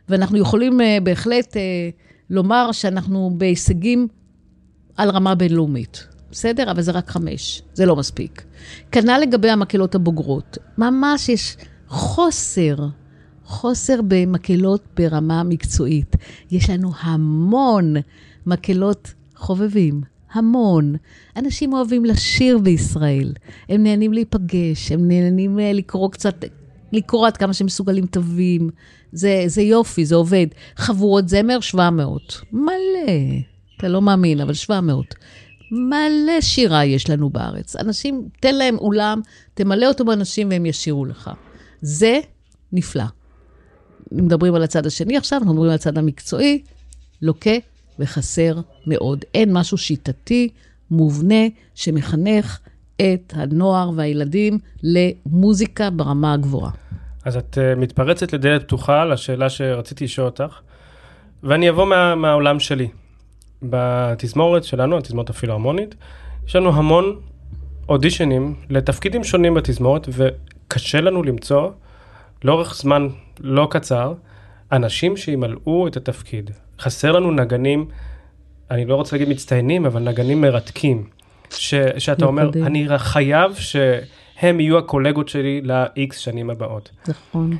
ואנחנו 0.09 0.39
יכולים 0.39 0.81
אה, 0.81 0.99
בהחלט 1.03 1.57
אה, 1.57 1.91
לומר 2.31 2.73
שאנחנו 2.73 3.31
בהישגים 3.37 4.09
על 4.97 5.11
רמה 5.11 5.35
בינלאומית. 5.35 6.09
בסדר? 6.31 6.71
אבל 6.71 6.83
זה 6.83 6.93
רק 6.93 7.11
חמש, 7.11 7.63
זה 7.75 7.87
לא 7.87 7.97
מספיק. 7.97 8.45
כנ"ל 8.93 9.19
לגבי 9.23 9.51
המקהלות 9.51 9.95
הבוגרות. 9.95 10.59
ממש 10.79 11.29
יש 11.29 11.57
חוסר, 11.89 12.77
חוסר 13.45 14.01
במקהלות 14.09 14.85
ברמה 14.97 15.43
מקצועית. 15.43 16.17
יש 16.51 16.71
לנו 16.71 16.93
המון 17.01 17.95
מקהלות 18.47 19.15
חובבים, 19.37 20.01
המון. 20.33 20.95
אנשים 21.37 21.73
אוהבים 21.73 22.05
לשיר 22.05 22.59
בישראל, 22.59 23.33
הם 23.69 23.83
נהנים 23.83 24.13
להיפגש, 24.13 24.93
הם 24.93 25.09
נהנים 25.09 25.59
אה, 25.59 25.73
לקרוא 25.73 26.11
קצת, 26.11 26.45
לקרוא 26.93 27.27
עד 27.27 27.37
כמה 27.37 27.53
שהם 27.53 27.67
מסוגלים 27.67 28.07
תווים. 28.07 28.71
זה, 29.13 29.45
זה 29.47 29.63
יופי, 29.63 30.05
זה 30.05 30.15
עובד. 30.15 30.47
חבורות 30.77 31.29
זמר, 31.29 31.61
700. 31.61 32.41
מלא. 32.53 32.73
אתה 33.77 33.89
לא 33.89 34.03
מאמין, 34.03 34.41
אבל 34.41 34.55
700. 34.55 35.15
מלא 35.71 36.41
שירה 36.41 36.85
יש 36.85 37.11
לנו 37.11 37.31
בארץ. 37.31 37.77
אנשים, 37.77 38.29
תן 38.41 38.55
להם 38.55 38.79
אולם, 38.79 39.21
תמלא 39.55 39.87
אותו 39.87 40.05
באנשים 40.05 40.49
והם 40.51 40.67
ישירו 40.67 41.05
לך. 41.05 41.31
זה 41.81 42.21
נפלא. 42.73 43.05
מדברים 44.13 44.55
על 44.55 44.63
הצד 44.63 44.87
השני 44.87 45.17
עכשיו, 45.17 45.39
אנחנו 45.39 45.53
מדברים 45.53 45.71
על 45.71 45.75
הצד 45.75 45.99
המקצועי, 45.99 46.63
לוקה 47.23 47.51
וחסר 47.99 48.61
מאוד. 48.87 49.25
אין 49.35 49.53
משהו 49.53 49.79
שיטתי, 49.79 50.49
מובנה, 50.91 51.45
שמחנך 51.75 52.59
את 52.97 53.33
הנוער 53.37 53.91
והילדים 53.97 54.59
למוזיקה 54.83 55.91
ברמה 55.91 56.33
הגבוהה. 56.33 56.71
אז 57.25 57.37
את 57.37 57.59
uh, 57.59 57.79
מתפרצת 57.79 58.33
לדלת 58.33 58.63
פתוחה 58.63 59.05
לשאלה 59.05 59.51
שרציתי 59.51 60.05
לשאול 60.05 60.27
אותך, 60.27 60.61
ואני 61.43 61.71
אבוא 61.71 61.87
מה, 61.87 62.15
מהעולם 62.15 62.61
שלי. 62.61 62.89
בתזמורת 63.63 64.65
שלנו, 64.65 64.99
התזמורת 64.99 65.31
הפילהרמונית, 65.31 65.95
יש 66.47 66.57
לנו 66.57 66.75
המון 66.75 67.21
אודישנים 67.89 68.55
לתפקידים 68.71 69.25
שונים 69.25 69.55
בתזמורת, 69.55 70.09
וקשה 70.13 71.01
לנו 71.01 71.23
למצוא 71.23 71.71
לאורך 72.45 72.75
זמן 72.75 73.09
לא 73.41 73.69
קצר 73.71 74.15
אנשים 74.73 75.17
שימלאו 75.17 75.87
את 75.89 75.97
התפקיד. 75.97 76.51
חסר 76.81 77.13
לנו 77.13 77.33
נגנים, 77.33 77.87
אני 78.71 78.85
לא 78.85 78.95
רוצה 78.95 79.17
להגיד 79.17 79.29
מצטיינים, 79.29 79.87
אבל 79.87 80.03
נגנים 80.03 80.41
מרתקים. 80.41 81.09
ש, 81.51 81.75
שאתה 81.99 82.25
אומר, 82.25 82.51
אני 82.63 82.87
חייב 82.99 83.55
שהם 83.55 84.61
יהיו 84.61 84.79
הקולגות 84.79 85.29
שלי 85.29 85.61
ל-X 85.61 86.15
שנים 86.15 86.51
הבאות. 86.51 86.91
נכון. 87.09 87.57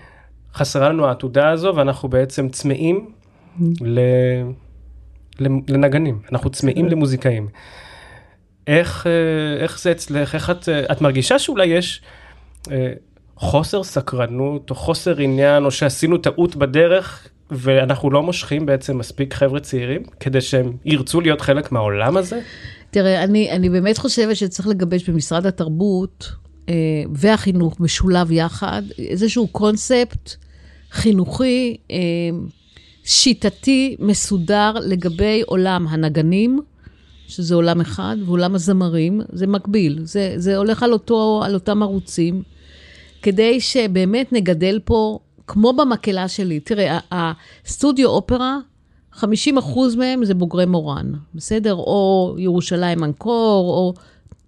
חסרה 0.55 0.89
לנו 0.89 1.07
העתודה 1.07 1.49
הזו, 1.49 1.73
ואנחנו 1.77 2.09
בעצם 2.09 2.49
צמאים 2.49 3.11
mm-hmm. 3.11 3.65
ל... 3.81 4.01
לנגנים, 5.41 6.19
אנחנו 6.33 6.51
צמאים 6.51 6.89
למוזיקאים. 6.89 7.49
איך, 8.67 9.07
אה, 9.07 9.63
איך 9.63 9.81
זה 9.81 9.93
אצלך, 9.93 10.35
איך 10.35 10.51
את, 10.51 10.69
אה, 10.69 10.93
את 10.93 11.01
מרגישה 11.01 11.39
שאולי 11.39 11.67
יש 11.67 12.03
אה, 12.71 12.93
חוסר 13.37 13.83
סקרנות 13.83 14.71
או 14.71 14.75
חוסר 14.75 15.19
עניין 15.19 15.65
או 15.65 15.71
שעשינו 15.71 16.19
טעות 16.19 16.57
בדרך 16.57 17.29
ואנחנו 17.51 18.11
לא 18.11 18.23
מושכים 18.23 18.67
בעצם 18.67 18.99
מספיק 18.99 19.35
חבר'ה 19.35 19.61
צעירים 19.61 20.03
כדי 20.21 20.41
שהם 20.41 20.73
ירצו 20.85 21.21
להיות 21.21 21.41
חלק 21.41 21.73
מהעולם 21.73 22.17
הזה? 22.17 22.41
תראה, 22.91 23.25
אני, 23.25 23.51
אני 23.51 23.69
באמת 23.69 23.99
חושבת 23.99 24.37
שצריך 24.37 24.69
לגבש 24.69 25.09
במשרד 25.09 25.47
התרבות 25.47 26.33
אה, 26.69 26.75
והחינוך 27.15 27.81
משולב 27.81 28.33
יחד 28.33 28.83
איזשהו 28.99 29.49
קונספט 29.49 30.35
חינוכי 30.91 31.77
אה, 31.91 31.97
שיטתי, 33.09 33.97
מסודר 33.99 34.73
לגבי 34.83 35.43
עולם 35.47 35.87
הנגנים, 35.89 36.61
שזה 37.29 37.55
עולם 37.55 37.81
אחד, 37.81 38.17
ועולם 38.27 38.55
הזמרים, 38.55 39.21
זה 39.33 39.47
מקביל, 39.47 39.99
זה, 40.03 40.33
זה 40.37 40.57
הולך 40.57 40.83
על, 40.83 40.93
אותו, 40.93 41.43
על 41.45 41.55
אותם 41.55 41.83
ערוצים, 41.83 42.43
כדי 43.23 43.61
שבאמת 43.61 44.33
נגדל 44.33 44.81
פה, 44.85 45.19
כמו 45.47 45.73
במקהלה 45.73 46.29
שלי, 46.29 46.61
תראה, 46.61 46.99
הסטודיו 47.11 48.09
אופרה, 48.09 48.59
50 49.13 49.59
אחוז 49.59 49.97
מהם 49.97 50.25
זה 50.25 50.35
בוגרי 50.35 50.67
מורן, 50.67 51.13
בסדר? 51.35 51.75
או 51.75 52.35
ירושלים 52.39 53.05
אנקור, 53.05 53.71
או... 53.71 53.95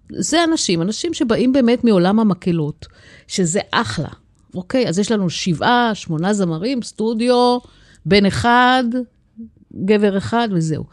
זה 0.09 0.43
אנשים, 0.43 0.81
אנשים 0.81 1.13
שבאים 1.13 1.53
באמת 1.53 1.83
מעולם 1.83 2.19
המקהלות, 2.19 2.87
שזה 3.27 3.59
אחלה, 3.71 4.09
אוקיי? 4.55 4.87
אז 4.87 4.99
יש 4.99 5.11
לנו 5.11 5.29
שבעה, 5.29 5.91
שמונה 5.95 6.33
זמרים, 6.33 6.81
סטודיו, 6.81 7.57
בן 8.05 8.25
אחד, 8.25 8.83
גבר 9.85 10.17
אחד 10.17 10.47
וזהו. 10.51 10.83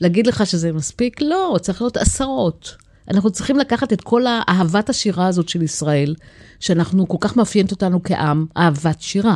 להגיד 0.00 0.26
לך 0.26 0.46
שזה 0.46 0.72
מספיק? 0.72 1.20
לא, 1.20 1.56
צריך 1.60 1.82
להיות 1.82 1.96
עשרות. 1.96 2.76
אנחנו 3.10 3.30
צריכים 3.30 3.58
לקחת 3.58 3.92
את 3.92 4.00
כל 4.00 4.22
אהבת 4.48 4.90
השירה 4.90 5.26
הזאת 5.26 5.48
של 5.48 5.62
ישראל, 5.62 6.14
שאנחנו 6.60 7.08
כל 7.08 7.16
כך 7.20 7.36
מאפיינת 7.36 7.70
אותנו 7.70 8.02
כעם, 8.02 8.46
אהבת 8.56 9.00
שירה, 9.00 9.34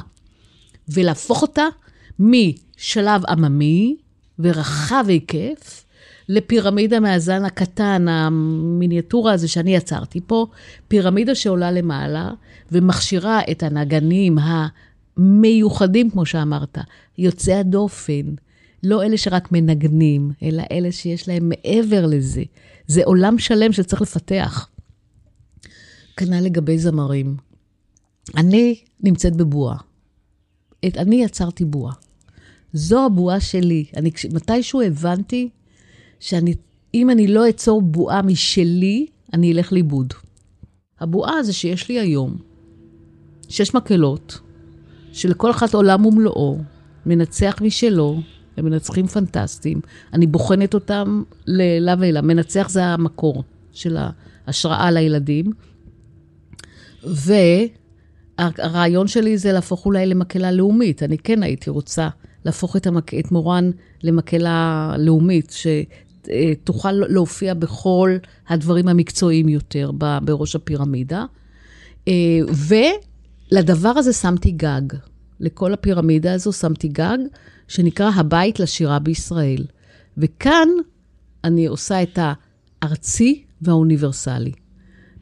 ולהפוך 0.89 1.43
אותה 1.43 1.65
משלב 2.19 3.23
עממי 3.29 3.97
ורחב 4.39 5.05
היקף, 5.09 5.85
לפירמידה 6.29 7.01
מהזן 7.01 7.45
הקטן, 7.45 8.09
המיניאטורה 8.09 9.33
הזה 9.33 9.49
שאני 9.49 9.77
יצרתי 9.77 10.21
פה, 10.27 10.47
פירמידה 10.89 11.35
שעולה 11.35 11.71
למעלה 11.71 12.31
ומכשירה 12.73 13.41
את 13.51 13.63
הנגנים 13.63 14.39
המיוחדים, 15.17 16.11
כמו 16.11 16.27
שאמרת, 16.27 16.79
יוצאי 17.19 17.55
הדופן, 17.55 18.35
לא 18.83 19.03
אלה 19.03 19.17
שרק 19.17 19.53
מנגנים, 19.53 20.31
אלא 20.43 20.63
אלה 20.73 20.93
שיש 20.93 21.29
להם 21.29 21.49
מעבר 21.49 22.07
לזה. 22.07 22.43
זה 22.87 23.05
עולם 23.05 23.39
שלם 23.39 23.73
שצריך 23.73 24.03
לפתח. 24.03 24.69
כנ"ל 26.17 26.41
לגבי 26.41 26.79
זמרים. 26.79 27.37
אני 28.37 28.81
נמצאת 29.01 29.37
בבועה. 29.37 29.77
את, 30.87 30.97
אני 30.97 31.25
יצרתי 31.25 31.65
בועה. 31.65 31.95
זו 32.73 33.07
הבועה 33.07 33.41
שלי. 33.41 33.85
אני, 33.97 34.11
מתישהו 34.35 34.83
הבנתי 34.83 35.49
שאם 36.21 37.11
אני 37.11 37.27
לא 37.27 37.49
אצור 37.49 37.83
בועה 37.83 38.23
משלי, 38.23 39.07
אני 39.33 39.53
אלך 39.53 39.73
לאיבוד. 39.73 40.15
הבועה 41.01 41.43
זה 41.43 41.53
שיש 41.53 41.89
לי 41.89 42.01
היום 42.01 42.37
שש 43.49 43.75
מקהלות, 43.75 44.41
שלכל 45.17 45.51
אחת 45.51 45.75
עולם 45.75 46.07
ומלואו, 46.07 46.59
מנצח 47.07 47.57
משלו, 47.61 48.21
הם 48.57 48.65
מנצחים 48.65 49.07
פנטסטיים. 49.07 49.81
אני 50.13 50.27
בוחנת 50.27 50.75
אותם 50.75 51.23
לעילא 51.47 51.93
ולעילא. 51.99 52.21
מנצח 52.21 52.69
זה 52.69 52.85
המקור 52.85 53.43
של 53.73 53.97
ההשראה 54.47 54.91
לילדים. 54.91 55.47
והרעיון 58.39 59.09
שלי 59.09 59.39
זה 59.39 59.53
להפוך 59.53 59.87
אולי 59.87 60.07
למקהלה 60.07 60.53
לאומית. 60.53 61.03
אני 61.03 61.19
כן 61.19 61.43
הייתי 61.43 61.71
רוצה 61.71 62.09
להפוך 62.45 62.77
את, 62.77 62.87
המק... 62.87 63.15
את 63.15 63.33
מורן 63.33 63.71
למקהלה 64.03 64.95
לאומית, 64.99 65.55
שתוכל 66.25 66.93
להופיע 66.93 67.55
בכל 67.55 68.17
הדברים 68.49 68.89
המקצועיים 68.89 69.49
יותר 69.49 69.91
בראש 70.23 70.57
הפירמידה. 70.57 71.25
אה, 72.09 72.41
ולדבר 73.53 73.89
הזה 73.89 74.13
שמתי 74.13 74.51
גג. 74.51 74.83
לכל 75.41 75.73
הפירמידה 75.73 76.33
הזו 76.33 76.53
שמתי 76.53 76.89
גג, 76.89 77.19
שנקרא 77.69 78.11
הבית 78.15 78.61
לשירה 78.61 78.99
בישראל. 78.99 79.65
וכאן 80.19 80.69
אני 81.45 81.67
עושה 81.67 82.03
את 82.03 82.19
הארצי 82.83 83.45
והאוניברסלי. 83.63 84.53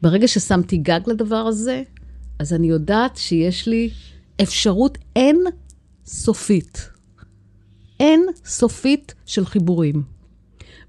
ברגע 0.01 0.27
ששמתי 0.27 0.77
גג 0.77 0.99
לדבר 1.07 1.35
הזה, 1.35 1.83
אז 2.39 2.53
אני 2.53 2.67
יודעת 2.67 3.17
שיש 3.17 3.67
לי 3.67 3.89
אפשרות 4.41 4.97
אין 5.15 5.43
סופית. 6.05 6.89
אין 7.99 8.25
סופית 8.45 9.13
של 9.25 9.45
חיבורים. 9.45 10.03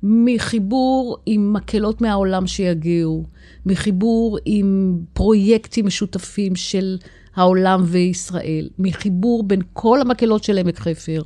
מחיבור 0.02 1.18
עם 1.26 1.52
מקהלות 1.52 2.00
מהעולם 2.00 2.46
שיגיעו, 2.46 3.24
מחיבור 3.66 4.38
עם 4.44 4.98
פרויקטים 5.12 5.86
משותפים 5.86 6.56
של 6.56 6.98
העולם 7.36 7.82
וישראל, 7.84 8.68
מחיבור 8.78 9.42
בין 9.42 9.60
כל 9.72 10.00
המקהלות 10.00 10.44
של 10.44 10.58
עמק 10.58 10.78
חפר, 10.78 11.22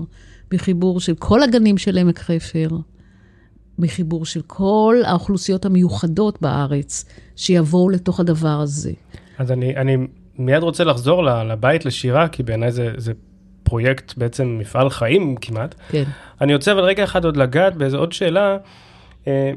מחיבור 0.53 1.01
של 1.01 1.15
כל 1.15 1.43
הגנים 1.43 1.79
של 1.79 1.99
עמק 1.99 2.19
חפר, 2.19 2.69
מחיבור 3.79 4.25
של 4.25 4.41
כל 4.47 4.97
האוכלוסיות 5.05 5.65
המיוחדות 5.65 6.43
בארץ 6.43 7.05
שיבואו 7.37 7.91
לתוך 7.91 8.21
הדבר 8.21 8.61
הזה. 8.61 8.93
אז 9.39 9.53
אני, 9.53 9.77
אני 9.77 9.97
מיד 10.39 10.63
רוצה 10.63 10.85
לחזור 10.85 11.25
לבית 11.25 11.85
לשירה, 11.85 12.29
כי 12.29 12.43
בעיניי 12.43 12.73
זה, 12.73 12.93
זה 12.97 13.13
פרויקט, 13.63 14.17
בעצם 14.17 14.59
מפעל 14.59 14.91
חיים 14.91 15.37
כמעט. 15.37 15.75
כן. 15.89 16.05
אני 16.41 16.55
רוצה 16.55 16.73
אבל 16.73 16.81
רגע 16.81 17.05
אחד 17.05 17.25
עוד 17.25 17.37
לגעת 17.37 17.77
באיזו 17.77 17.99
עוד 17.99 18.13
שאלה. 18.13 18.57
אה, 19.27 19.53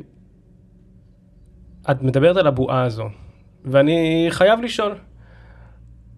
את 1.92 2.02
מדברת 2.02 2.38
על 2.38 2.48
הבועה 2.48 2.84
הזו, 2.84 3.10
ואני 3.66 4.28
חייב 4.30 4.62
לשאול, 4.62 4.96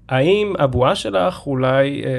האם 0.10 0.54
הבועה 0.60 0.96
שלך 0.96 1.48
אולי 1.48 2.04
אה, 2.06 2.10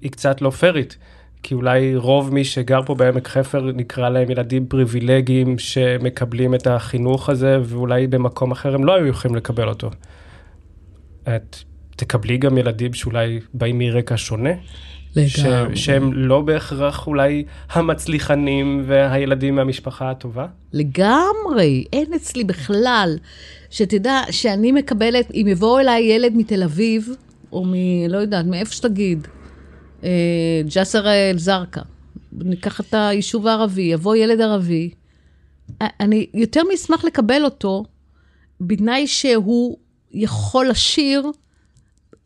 היא 0.00 0.10
קצת 0.10 0.42
לא 0.42 0.50
פיירית? 0.50 0.96
כי 1.42 1.54
אולי 1.54 1.96
רוב 1.96 2.34
מי 2.34 2.44
שגר 2.44 2.80
פה 2.86 2.94
בעמק 2.94 3.28
חפר 3.28 3.62
נקרא 3.62 4.08
להם 4.08 4.30
ילדים 4.30 4.66
פריבילגיים 4.66 5.58
שמקבלים 5.58 6.54
את 6.54 6.66
החינוך 6.66 7.28
הזה, 7.28 7.58
ואולי 7.62 8.06
במקום 8.06 8.50
אחר 8.50 8.74
הם 8.74 8.84
לא 8.84 8.94
היו 8.94 9.06
יכולים 9.06 9.34
לקבל 9.36 9.68
אותו. 9.68 9.90
את 11.22 11.56
תקבלי 11.96 12.36
גם 12.36 12.58
ילדים 12.58 12.94
שאולי 12.94 13.40
באים 13.54 13.78
מרקע 13.78 14.14
שונה? 14.16 14.50
ש- 15.26 15.38
לגמרי. 15.38 15.76
שהם 15.76 16.12
לא 16.12 16.40
בהכרח 16.40 17.06
אולי 17.06 17.44
המצליחנים 17.70 18.82
והילדים 18.86 19.54
מהמשפחה 19.54 20.10
הטובה? 20.10 20.46
לגמרי, 20.72 21.84
אין 21.92 22.14
אצלי 22.16 22.44
בכלל. 22.44 23.18
שתדע 23.70 24.20
שאני 24.30 24.72
מקבלת, 24.72 25.30
אם 25.34 25.46
יבוא 25.48 25.80
אליי 25.80 26.02
ילד 26.02 26.32
מתל 26.36 26.62
אביב, 26.62 27.08
או 27.52 27.64
מ... 27.64 27.72
לא 28.08 28.18
יודעת, 28.18 28.46
מאיפה 28.46 28.72
שתגיד, 28.74 29.26
אה, 30.04 30.10
ג'סר 30.74 31.06
א-זרקא, 31.08 31.80
ניקח 32.32 32.80
את 32.80 32.94
היישוב 32.94 33.46
הערבי, 33.46 33.82
יבוא 33.82 34.16
ילד 34.16 34.40
ערבי, 34.40 34.90
אני 35.80 36.26
יותר 36.34 36.62
מאשמח 36.70 37.04
לקבל 37.04 37.44
אותו, 37.44 37.84
בתנאי 38.60 39.06
שהוא 39.06 39.76
יכול 40.12 40.68
לשיר, 40.68 41.26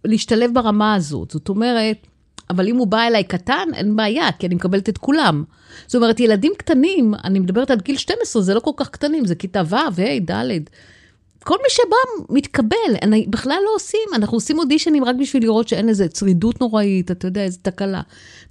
להשתלב 0.05 0.51
ברמה 0.55 0.95
הזאת. 0.95 1.31
זאת 1.31 1.49
אומרת, 1.49 2.07
אבל 2.51 2.69
אם 2.69 2.77
הוא 2.77 2.87
בא 2.87 3.03
אליי 3.03 3.25
קטן, 3.25 3.69
אין 3.75 3.97
בעיה, 3.97 4.33
כי 4.33 4.47
אני 4.47 4.55
מקבלת 4.55 4.89
את 4.89 4.99
כולם. 4.99 5.45
זאת 5.87 5.95
אומרת, 5.95 6.21
ילדים 6.21 6.53
קטנים, 6.59 7.15
אני 7.25 7.39
מדברת 7.39 7.71
על 7.71 7.79
גיל 7.79 7.97
12, 7.97 8.43
זה 8.43 8.55
לא 8.55 8.61
כל 8.61 8.71
כך 8.77 8.89
קטנים, 8.89 9.25
זה 9.25 9.35
כיתה 9.35 9.63
ו', 9.69 9.75
ה', 9.77 10.19
ד'. 10.31 10.61
כל 11.45 11.57
מי 11.63 11.69
שבא 11.69 12.37
מתקבל, 12.37 12.97
אני, 13.03 13.27
בכלל 13.29 13.59
לא 13.65 13.71
עושים, 13.75 14.09
אנחנו 14.15 14.37
עושים 14.37 14.59
אודישנים 14.59 15.05
רק 15.05 15.17
בשביל 15.21 15.43
לראות 15.43 15.69
שאין 15.69 15.89
איזה 15.89 16.09
צרידות 16.09 16.61
נוראית, 16.61 17.11
אתה 17.11 17.27
יודע, 17.27 17.43
איזה 17.43 17.59
תקלה. 17.63 18.01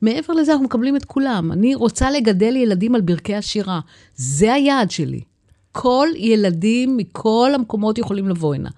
מעבר 0.02 0.34
לזה, 0.34 0.52
אנחנו 0.52 0.66
מקבלים 0.66 0.96
את 0.96 1.06
כולם. 1.06 1.52
אני 1.52 1.76
רוצה 1.76 2.12
לגדל 2.12 2.56
ילדים 2.56 2.96
על 2.96 3.02
ברכי 3.02 3.36
השירה. 3.36 3.80
זה 4.16 4.54
היעד 4.54 4.92
שלי. 4.92 5.22
כל 5.72 6.08
ילדים 6.16 6.98
מכל 6.98 7.52
המקומות 7.56 7.98
יכולים 7.98 8.30
לבוא 8.30 8.56
הנה. 8.56 8.70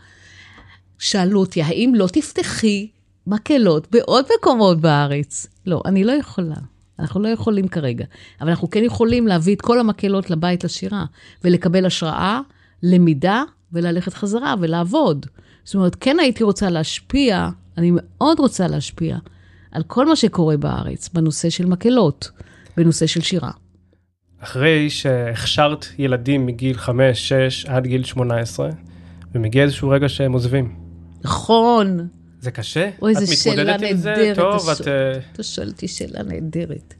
שאלו 0.99 1.39
אותי, 1.39 1.61
האם 1.61 1.93
לא 1.95 2.07
תפתחי 2.07 2.87
מקהלות 3.27 3.87
בעוד 3.91 4.25
מקומות 4.37 4.81
בארץ? 4.81 5.47
לא, 5.65 5.81
אני 5.85 6.03
לא 6.03 6.11
יכולה. 6.11 6.55
אנחנו 6.99 7.19
לא 7.19 7.27
יכולים 7.27 7.67
כרגע. 7.67 8.05
אבל 8.41 8.49
אנחנו 8.49 8.69
כן 8.69 8.83
יכולים 8.83 9.27
להביא 9.27 9.55
את 9.55 9.61
כל 9.61 9.79
המקהלות 9.79 10.29
לבית 10.29 10.63
לשירה, 10.63 11.05
ולקבל 11.43 11.85
השראה, 11.85 12.39
למידה, 12.83 13.43
וללכת 13.73 14.13
חזרה 14.13 14.55
ולעבוד. 14.59 15.25
זאת 15.63 15.75
אומרת, 15.75 15.95
כן 15.95 16.19
הייתי 16.19 16.43
רוצה 16.43 16.69
להשפיע, 16.69 17.49
אני 17.77 17.91
מאוד 17.93 18.39
רוצה 18.39 18.67
להשפיע 18.67 19.17
על 19.71 19.83
כל 19.83 20.05
מה 20.05 20.15
שקורה 20.15 20.57
בארץ 20.57 21.09
בנושא 21.09 21.49
של 21.49 21.65
מקהלות, 21.65 22.31
בנושא 22.77 23.07
של 23.07 23.21
שירה. 23.21 23.51
אחרי 24.39 24.89
שהכשרת 24.89 25.85
ילדים 25.97 26.45
מגיל 26.45 26.77
5, 26.77 27.29
6 27.29 27.65
עד 27.65 27.87
גיל 27.87 28.03
18, 28.03 28.69
ומגיע 29.35 29.63
איזשהו 29.63 29.89
רגע 29.89 30.09
שהם 30.09 30.31
עוזבים. 30.31 30.78
נכון, 31.23 32.07
זה 32.41 32.51
קשה? 32.51 32.89
אוי, 33.01 33.15
זו 33.15 33.33
את 33.33 33.37
שאלה? 33.37 33.77
נהדרת, 33.77 34.35
טוב, 34.35 34.69
את... 34.69 34.87
אה, 34.87 35.19
אתה 35.33 35.43
שואל 35.43 35.67
אותי 35.67 35.87
שאלה 35.87 36.23
נהדרת. 36.23 36.93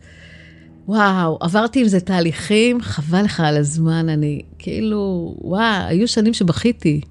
וואו, 0.88 1.38
עברתי 1.42 1.82
עם 1.82 1.88
זה 1.88 2.00
תהליכים, 2.00 2.82
חבל 2.82 3.22
לך 3.22 3.40
על 3.40 3.58
הזמן, 3.58 4.10
אני 4.10 4.42
כאילו, 4.60 5.36
וואו, 5.42 5.88
היו 5.88 6.08
שנים 6.08 6.34
שבכיתי. 6.34 7.02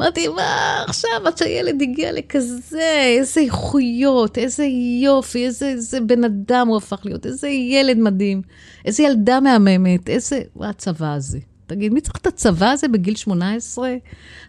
אמרתי, 0.00 0.28
מה 0.28 0.82
עכשיו, 0.88 1.10
עד 1.24 1.38
שהילד 1.38 1.82
הגיע 1.82 2.12
לכזה, 2.12 3.02
איזה 3.18 3.40
איכויות, 3.40 4.38
איזה 4.38 4.64
יופי, 5.02 5.46
איזה, 5.46 5.68
איזה 5.68 6.00
בן 6.00 6.24
אדם 6.24 6.68
הוא 6.68 6.76
הפך 6.76 7.00
להיות, 7.04 7.26
איזה 7.26 7.48
ילד 7.48 7.98
מדהים, 7.98 8.42
איזה 8.84 9.02
ילדה 9.02 9.40
מהממת, 9.40 10.08
איזה, 10.08 10.40
הצבא 10.60 11.14
הזה? 11.14 11.38
תגיד, 11.66 11.92
מי 11.92 12.00
צריך 12.00 12.16
את 12.16 12.26
הצבא 12.26 12.70
הזה 12.70 12.88
בגיל 12.88 13.14
18? 13.14 13.94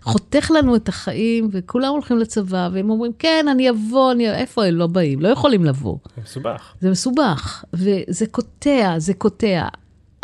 חותך 0.02 0.52
לנו 0.52 0.76
את 0.76 0.90
החיים, 0.90 1.50
וכולם 1.52 1.92
הולכים 1.92 2.18
לצבא, 2.18 2.70
והם 2.74 2.90
אומרים, 2.90 3.12
כן, 3.20 3.46
אני 3.52 3.70
אבוא, 3.70 4.12
אני... 4.12 4.32
איפה 4.32 4.66
הם 4.66 4.76
לא 4.76 4.88
באים? 4.88 5.22
לא 5.22 5.28
יכולים 5.28 5.66
לבוא. 5.66 5.98
זה 6.16 6.22
מסובך. 6.22 6.74
זה 6.82 6.90
מסובך, 6.90 7.64
וזה 7.74 8.26
קוטע, 8.32 8.94
זה 8.98 9.14
קוטע. 9.14 9.68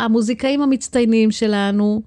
המוזיקאים 0.00 0.62
המצטיינים 0.62 1.30
שלנו 1.30 2.02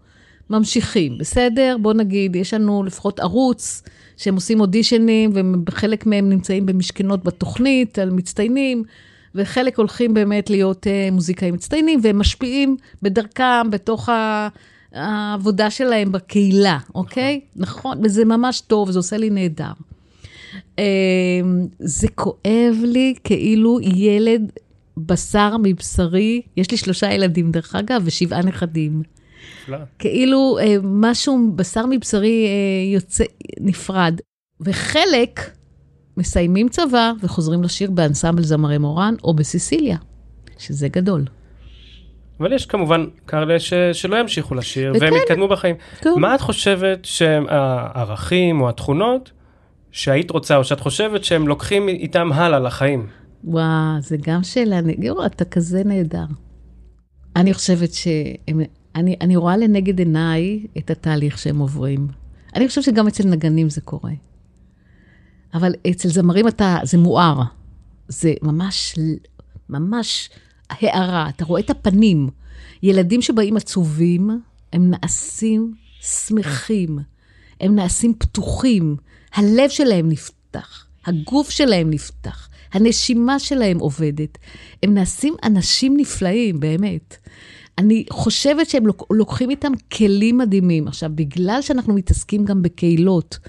ממשיכים, 0.50 1.18
בסדר? 1.18 1.78
בוא 1.82 1.94
נגיד, 1.94 2.36
יש 2.36 2.54
לנו 2.54 2.84
לפחות 2.84 3.20
ערוץ 3.20 3.84
שהם 4.18 4.36
עושים 4.36 4.60
אודישנים, 4.60 5.32
וחלק 5.68 6.06
מהם 6.06 6.30
נמצאים 6.30 6.66
במשכנות 6.66 7.24
בתוכנית 7.24 8.00
על 8.00 8.10
מצטיינים, 8.10 8.84
וחלק 9.36 9.78
הולכים 9.78 10.14
באמת 10.14 10.50
להיות 10.50 10.88
uh, 10.88 11.14
מוזיקאים 11.14 11.54
מצטיינים, 11.54 12.00
והם 12.04 12.20
משפיעים 12.20 12.78
בדרכם 13.02 13.70
בתוך 13.70 14.10
ה... 14.10 14.48
העבודה 14.96 15.70
שלהם 15.70 16.12
בקהילה, 16.12 16.78
אוקיי? 16.96 17.42
נכון, 17.56 18.00
וזה 18.04 18.26
ממש 18.26 18.62
טוב, 18.62 18.92
זה 18.92 19.00
עושה 19.00 19.18
לי 19.18 19.30
נהדר. 19.30 19.72
אמ, 20.78 20.84
זה 21.80 22.08
כואב 22.08 22.76
לי 22.84 23.14
כאילו 23.24 23.80
ילד 23.82 24.52
בשר 24.98 25.56
מבשרי, 25.64 26.42
יש 26.58 26.72
לי 26.72 26.78
שלושה 26.78 27.14
ילדים 27.14 27.52
דרך 27.52 27.76
אגב, 27.76 28.02
ושבעה 28.06 28.42
נכדים. 28.42 29.04
כאילו 30.00 30.58
אה, 30.62 30.76
משהו 30.84 31.52
בשר 31.56 31.86
מבשרי 31.86 32.46
אה, 32.46 32.94
יוצא, 32.94 33.24
נפרד. 33.60 34.20
וחלק 34.62 35.52
מסיימים 36.18 36.70
צבא 36.70 37.12
וחוזרים 37.22 37.64
לשיר 37.64 37.92
באנסמבל 37.92 38.44
זמרי 38.44 38.78
מורן 38.78 39.16
או 39.24 39.34
בסיסיליה, 39.34 39.98
שזה 40.58 40.88
גדול. 40.88 41.26
אבל 42.40 42.54
יש 42.54 42.66
כמובן 42.66 43.06
כאלה 43.28 43.60
ש... 43.60 43.74
שלא 43.74 44.20
ימשיכו 44.20 44.56
לשיר, 44.56 44.94
וכן. 44.96 45.06
והם 45.06 45.14
יתקדמו 45.16 45.48
בחיים. 45.48 45.76
כן. 46.02 46.10
מה 46.18 46.36
את 46.36 46.42
חושבת 46.42 47.06
שהם 47.06 47.46
הערכים 47.50 48.62
או 48.62 48.70
התכונות 48.70 49.32
שהיית 49.92 50.32
רוצה, 50.32 50.58
או 50.58 50.64
שאת 50.64 50.80
חושבת 50.80 51.24
שהם 51.24 51.48
לוקחים 51.48 51.88
איתם 51.88 52.32
הלאה 52.34 52.60
לחיים? 52.60 53.08
וואו, 53.44 53.66
זה 54.00 54.18
גם 54.22 54.44
שאלה, 54.44 54.80
יואו, 55.00 55.26
אתה 55.26 55.46
כזה 55.46 55.84
נהדר. 55.86 56.26
אני 57.36 57.54
חושבת 57.54 57.94
שהם, 57.94 58.60
אני, 58.96 59.16
אני 59.22 59.36
רואה 59.36 59.58
לנגד 59.58 60.00
עיניי 60.00 60.66
את 60.78 60.90
התהליך 60.90 61.38
שהם 61.38 61.60
עוברים. 61.60 62.08
אני 62.56 62.68
חושבת 62.68 62.84
שגם 62.84 63.08
אצל 63.08 63.28
נגנים 63.28 63.70
זה 63.70 63.82
קורה. 63.82 64.12
אבל 65.54 65.74
אצל 65.92 66.10
זמרים 66.10 66.48
אתה, 66.48 66.78
זה 66.84 66.98
מואר. 66.98 67.42
זה 68.08 68.34
ממש, 68.42 68.96
ממש 69.70 70.30
הערה, 70.70 71.30
אתה 71.30 71.46
רואה 71.46 71.62
את 71.62 71.70
הפנים. 71.70 72.30
ילדים 72.84 73.22
שבאים 73.22 73.58
עצובים, 73.58 74.42
הם 74.74 74.90
נעשים 74.90 75.74
שמחים, 76.02 77.00
הם 77.62 77.76
נעשים 77.76 78.14
פתוחים, 78.18 78.96
הלב 79.34 79.70
שלהם 79.70 80.10
נפתח, 80.10 80.86
הגוף 81.06 81.50
שלהם 81.50 81.90
נפתח, 81.90 82.50
הנשימה 82.74 83.40
שלהם 83.40 83.80
עובדת. 83.80 84.38
הם 84.84 84.94
נעשים 84.94 85.36
אנשים 85.44 85.98
נפלאים, 85.98 86.60
באמת. 86.60 87.18
אני 87.78 88.06
חושבת 88.10 88.70
שהם 88.70 88.88
לוק, 88.88 89.04
לוקחים 89.12 89.50
איתם 89.50 89.72
כלים 89.94 90.38
מדהימים. 90.38 90.88
עכשיו, 90.88 91.10
בגלל 91.16 91.62
שאנחנו 91.62 91.94
מתעסקים 91.94 92.46
גם 92.46 92.62
בקהילות, 92.62 93.40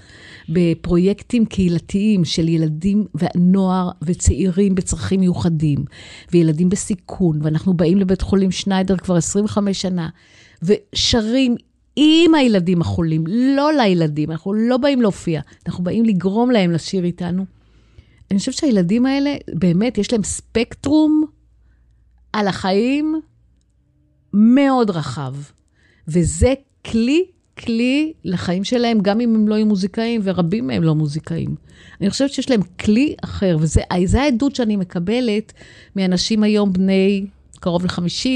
בפרויקטים 0.49 1.45
קהילתיים 1.45 2.25
של 2.25 2.47
ילדים 2.47 3.05
ונוער 3.15 3.89
וצעירים 4.01 4.75
בצרכים 4.75 5.19
מיוחדים, 5.19 5.85
וילדים 6.31 6.69
בסיכון, 6.69 7.39
ואנחנו 7.41 7.73
באים 7.73 7.97
לבית 7.97 8.21
חולים 8.21 8.51
שניידר 8.51 8.97
כבר 8.97 9.15
25 9.15 9.81
שנה, 9.81 10.09
ושרים 10.63 11.55
עם 11.95 12.35
הילדים 12.35 12.81
החולים, 12.81 13.23
לא 13.27 13.73
לילדים, 13.73 14.31
אנחנו 14.31 14.53
לא 14.53 14.77
באים 14.77 15.01
להופיע, 15.01 15.41
אנחנו 15.67 15.83
באים 15.83 16.05
לגרום 16.05 16.51
להם 16.51 16.71
לשיר 16.71 17.03
איתנו. 17.03 17.45
אני 18.31 18.39
חושבת 18.39 18.55
שהילדים 18.55 19.05
האלה, 19.05 19.35
באמת, 19.53 19.97
יש 19.97 20.11
להם 20.13 20.23
ספקטרום 20.23 21.25
על 22.33 22.47
החיים 22.47 23.21
מאוד 24.33 24.89
רחב. 24.89 25.35
וזה 26.07 26.53
כלי, 26.85 27.25
כלי 27.57 28.13
לחיים 28.23 28.63
שלהם, 28.63 28.99
גם 29.01 29.21
אם 29.21 29.35
הם 29.35 29.47
לא 29.47 29.55
יהיו 29.55 29.65
מוזיקאים, 29.65 30.21
ורבים 30.23 30.67
מהם 30.67 30.83
לא 30.83 30.95
מוזיקאים. 30.95 31.55
אני 32.01 32.09
חושבת 32.09 32.29
שיש 32.29 32.49
להם 32.49 32.61
כלי 32.79 33.15
אחר, 33.23 33.57
זה 33.63 33.81
העדות 34.15 34.55
שאני 34.55 34.75
מקבלת 34.75 35.53
מאנשים 35.95 36.43
היום 36.43 36.73
בני 36.73 37.25
קרוב 37.59 37.85
ל-50, 37.85 38.29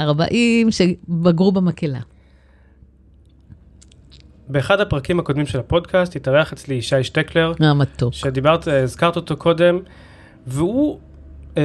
40, 0.00 0.70
שבגרו 0.70 1.52
במקהלה. 1.52 2.00
באחד 4.48 4.80
הפרקים 4.80 5.18
הקודמים 5.18 5.46
של 5.46 5.58
הפודקאסט 5.58 6.16
התארח 6.16 6.52
אצלי 6.52 6.74
ישי 6.74 7.04
שטקלר, 7.04 7.52
המתוק. 7.60 8.14
שדיברת, 8.14 8.68
אה, 8.68 8.82
הזכרת 8.82 9.16
אותו 9.16 9.36
קודם, 9.36 9.78
והוא 10.46 10.98
אה, 11.56 11.62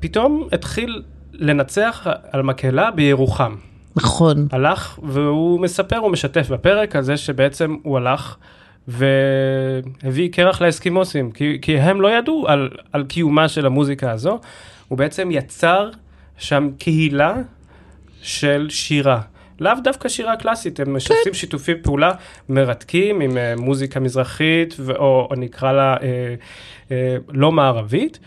פתאום 0.00 0.48
התחיל 0.52 1.02
לנצח 1.38 2.06
על 2.32 2.42
מקהלה 2.42 2.90
בירוחם. 2.90 3.54
נכון. 3.96 4.48
הלך 4.52 4.98
והוא 5.02 5.60
מספר, 5.60 5.96
הוא 5.96 6.10
משתף 6.10 6.48
בפרק 6.50 6.96
על 6.96 7.02
זה 7.02 7.16
שבעצם 7.16 7.76
הוא 7.82 7.96
הלך 7.96 8.36
והביא 8.88 10.32
קרח 10.32 10.62
לאסקימוסים, 10.62 11.30
כי, 11.30 11.58
כי 11.62 11.78
הם 11.78 12.00
לא 12.00 12.18
ידעו 12.18 12.44
על, 12.48 12.70
על 12.92 13.04
קיומה 13.04 13.48
של 13.48 13.66
המוזיקה 13.66 14.10
הזו. 14.10 14.38
הוא 14.88 14.98
בעצם 14.98 15.30
יצר 15.30 15.90
שם 16.38 16.68
קהילה 16.78 17.34
של 18.22 18.66
שירה. 18.70 19.20
לאו 19.60 19.72
דווקא 19.84 20.08
שירה 20.08 20.36
קלאסית, 20.36 20.80
הם 20.80 20.96
כן. 21.24 21.32
שיתופי 21.32 21.74
פעולה 21.74 22.12
מרתקים 22.48 23.20
עם 23.20 23.38
אה, 23.38 23.54
מוזיקה 23.56 24.00
מזרחית, 24.00 24.76
או, 24.88 25.28
או 25.30 25.34
נקרא 25.36 25.72
לה 25.72 25.96
אה, 26.02 26.34
אה, 26.90 27.16
לא 27.28 27.52
מערבית. 27.52 28.18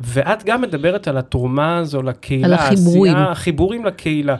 ואת 0.00 0.44
גם 0.44 0.62
מדברת 0.62 1.08
על 1.08 1.18
התרומה 1.18 1.76
הזו 1.76 2.02
לקהילה, 2.02 2.46
על 2.46 2.52
החיבורים. 2.54 3.14
העשייה, 3.14 3.32
החיבורים 3.32 3.84
לקהילה. 3.84 4.36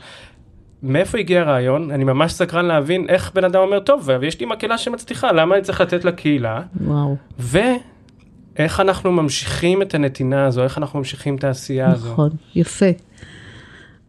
מאיפה 0.83 1.19
הגיע 1.19 1.41
הרעיון? 1.41 1.91
אני 1.91 2.05
ממש 2.05 2.33
סקרן 2.33 2.65
להבין 2.65 3.07
איך 3.09 3.33
בן 3.35 3.45
אדם 3.45 3.61
אומר, 3.61 3.81
טוב, 3.81 4.09
יש 4.23 4.41
לי 4.41 4.47
מקהלה 4.47 4.79
שמצליחה, 4.79 5.33
למה 5.33 5.55
אני 5.55 5.63
צריך 5.63 5.81
לתת 5.81 6.05
לקהילה? 6.05 6.63
וואו. 6.81 7.17
ואיך 7.39 8.81
אנחנו 8.81 9.13
ממשיכים 9.13 9.83
את 9.83 9.95
הנתינה 9.95 10.47
הזו, 10.47 10.63
איך 10.63 10.79
אנחנו 10.79 10.99
ממשיכים 10.99 11.37
את 11.37 11.45
העשייה 11.45 11.91
הזו. 11.91 12.13
נכון, 12.13 12.31
יפה. 12.55 12.87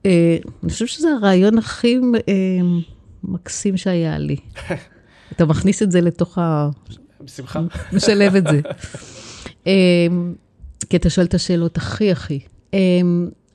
אה, 0.05 0.37
אני 0.63 0.71
חושבת 0.71 0.87
שזה 0.87 1.07
הרעיון 1.11 1.57
הכי 1.57 1.97
אה, 2.15 2.31
מקסים 3.23 3.77
שהיה 3.77 4.17
לי. 4.17 4.35
אתה 5.31 5.45
מכניס 5.45 5.83
את 5.83 5.91
זה 5.91 6.01
לתוך 6.01 6.37
ה... 6.37 6.69
בשמחה. 7.21 7.59
משלב 7.93 8.35
את 8.35 8.43
זה. 8.47 8.61
אה, 9.67 10.07
כי 10.83 10.97
אתה 10.97 11.09
שואל 11.09 11.25
את 11.25 11.33
השאלות 11.33 11.77
הכי 11.77 12.11
הכי. 12.11 12.39
אה, 12.73 12.79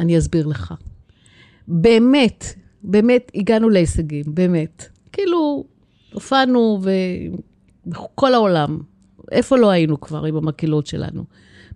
אני 0.01 0.18
אסביר 0.18 0.47
לך. 0.47 0.74
באמת, 1.68 2.45
באמת 2.83 3.33
הגענו 3.35 3.68
להישגים, 3.68 4.24
באמת. 4.27 4.87
כאילו, 5.12 5.64
הופענו. 6.12 6.81
בכל 7.87 8.35
העולם. 8.35 8.79
איפה 9.33 9.57
לא 9.57 9.70
היינו 9.70 10.01
כבר 10.01 10.24
עם 10.24 10.37
המקהלות 10.37 10.87
שלנו? 10.87 11.24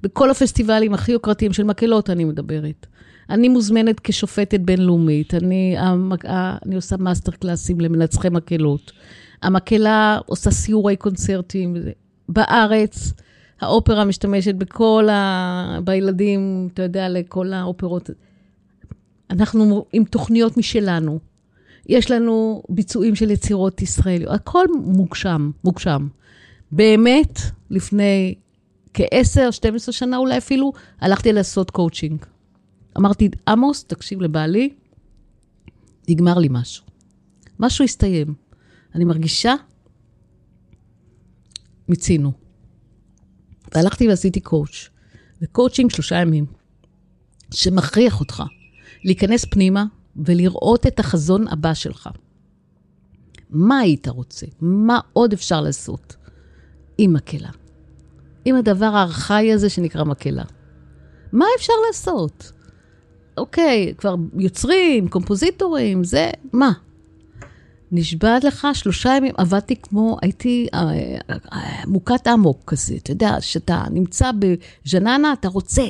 בכל 0.03 0.31
הפסטיבלים 0.31 0.95
הכי 0.95 1.13
יוקרתיים 1.13 1.53
של 1.53 1.63
מקהלות 1.63 2.11
אני 2.11 2.25
מדברת. 2.25 2.87
אני 3.31 3.49
מוזמנת 3.49 4.01
כשופטת 4.01 4.61
בינלאומית, 4.61 5.35
אני, 5.35 5.75
המק... 5.79 6.25
אני 6.67 6.75
עושה 6.75 6.97
master 6.97 7.33
class 7.33 7.67
ים 7.67 7.81
למנצחי 7.81 8.29
מקהלות. 8.29 8.93
המקהלה 9.43 10.19
עושה 10.27 10.51
סיורי 10.51 10.97
קונצרטים. 10.97 11.77
בארץ, 12.29 13.13
האופרה 13.61 14.05
משתמשת 14.05 14.55
בכל 14.55 15.09
ה... 15.09 15.79
בילדים, 15.85 16.69
אתה 16.75 16.83
יודע, 16.83 17.09
לכל 17.09 17.53
האופרות. 17.53 18.11
אנחנו 19.31 19.85
עם 19.93 20.05
תוכניות 20.05 20.57
משלנו. 20.57 21.19
יש 21.87 22.11
לנו 22.11 22.63
ביצועים 22.69 23.15
של 23.15 23.31
יצירות 23.31 23.83
ישראליות, 23.83 24.35
הכל 24.35 24.67
מוגשם, 24.85 25.51
מוגשם. 25.65 26.09
באמת, 26.73 27.39
לפני 27.71 28.35
כ-10, 28.95 29.53
12 29.53 29.93
שנה 29.93 30.17
אולי 30.17 30.39
אפילו, 30.39 30.73
הלכתי 31.01 31.33
לעשות 31.33 31.71
קואוצ'ינג. 31.71 32.25
אמרתי, 32.99 33.29
עמוס, 33.49 33.85
תקשיב 33.85 34.23
לבעלי, 34.23 34.75
נגמר 36.09 36.39
לי 36.39 36.49
משהו. 36.51 36.85
משהו 37.61 37.85
הסתיים. 37.85 38.35
אני 38.95 39.05
מרגישה, 39.05 39.55
מיצינו. 41.89 42.33
והלכתי 43.75 44.09
ועשיתי 44.09 44.41
coach. 44.41 44.89
ו 45.43 45.48
coaching 45.48 45.91
שלושה 45.91 46.17
ימים, 46.17 46.47
שמכריח 47.55 48.21
אותך 48.21 48.43
להיכנס 49.05 49.45
פנימה 49.51 49.85
ולראות 50.17 50.87
את 50.87 51.01
החזון 51.01 51.49
הבא 51.49 51.75
שלך. 51.75 52.09
מה 53.51 53.79
היית 53.79 54.09
רוצה? 54.09 54.47
מה 54.61 55.01
עוד 55.13 55.33
אפשר 55.33 55.61
לעשות 55.61 56.17
עם 56.99 57.13
מקהלה? 57.13 57.51
עם 58.45 58.57
הדבר 58.57 58.87
הארכאי 58.87 59.53
הזה 59.53 59.69
שנקרא 59.69 60.05
מקהלה. 60.05 60.45
מה 61.33 61.45
אפשר 61.57 61.73
לעשות? 61.87 62.53
אוקיי, 63.37 63.95
כבר 63.99 64.15
יוצרים, 64.39 65.09
קומפוזיטורים, 65.09 66.05
זה, 66.05 66.31
מה? 66.53 66.73
נשבעת 67.93 68.45
לך, 68.45 68.69
שלושה 68.73 69.17
ימים 69.17 69.35
עבדתי 69.39 69.77
כמו, 69.77 70.17
הייתי 70.23 70.67
אה, 70.75 70.91
אה, 71.31 71.85
מוכת 71.87 72.27
אמוק 72.27 72.63
כזה, 72.67 72.95
אתה 72.95 73.11
יודע, 73.11 73.41
שאתה 73.41 73.85
נמצא 73.91 74.31
בז'ננה, 74.39 75.33
אתה 75.33 75.49
רוצה 75.49 75.83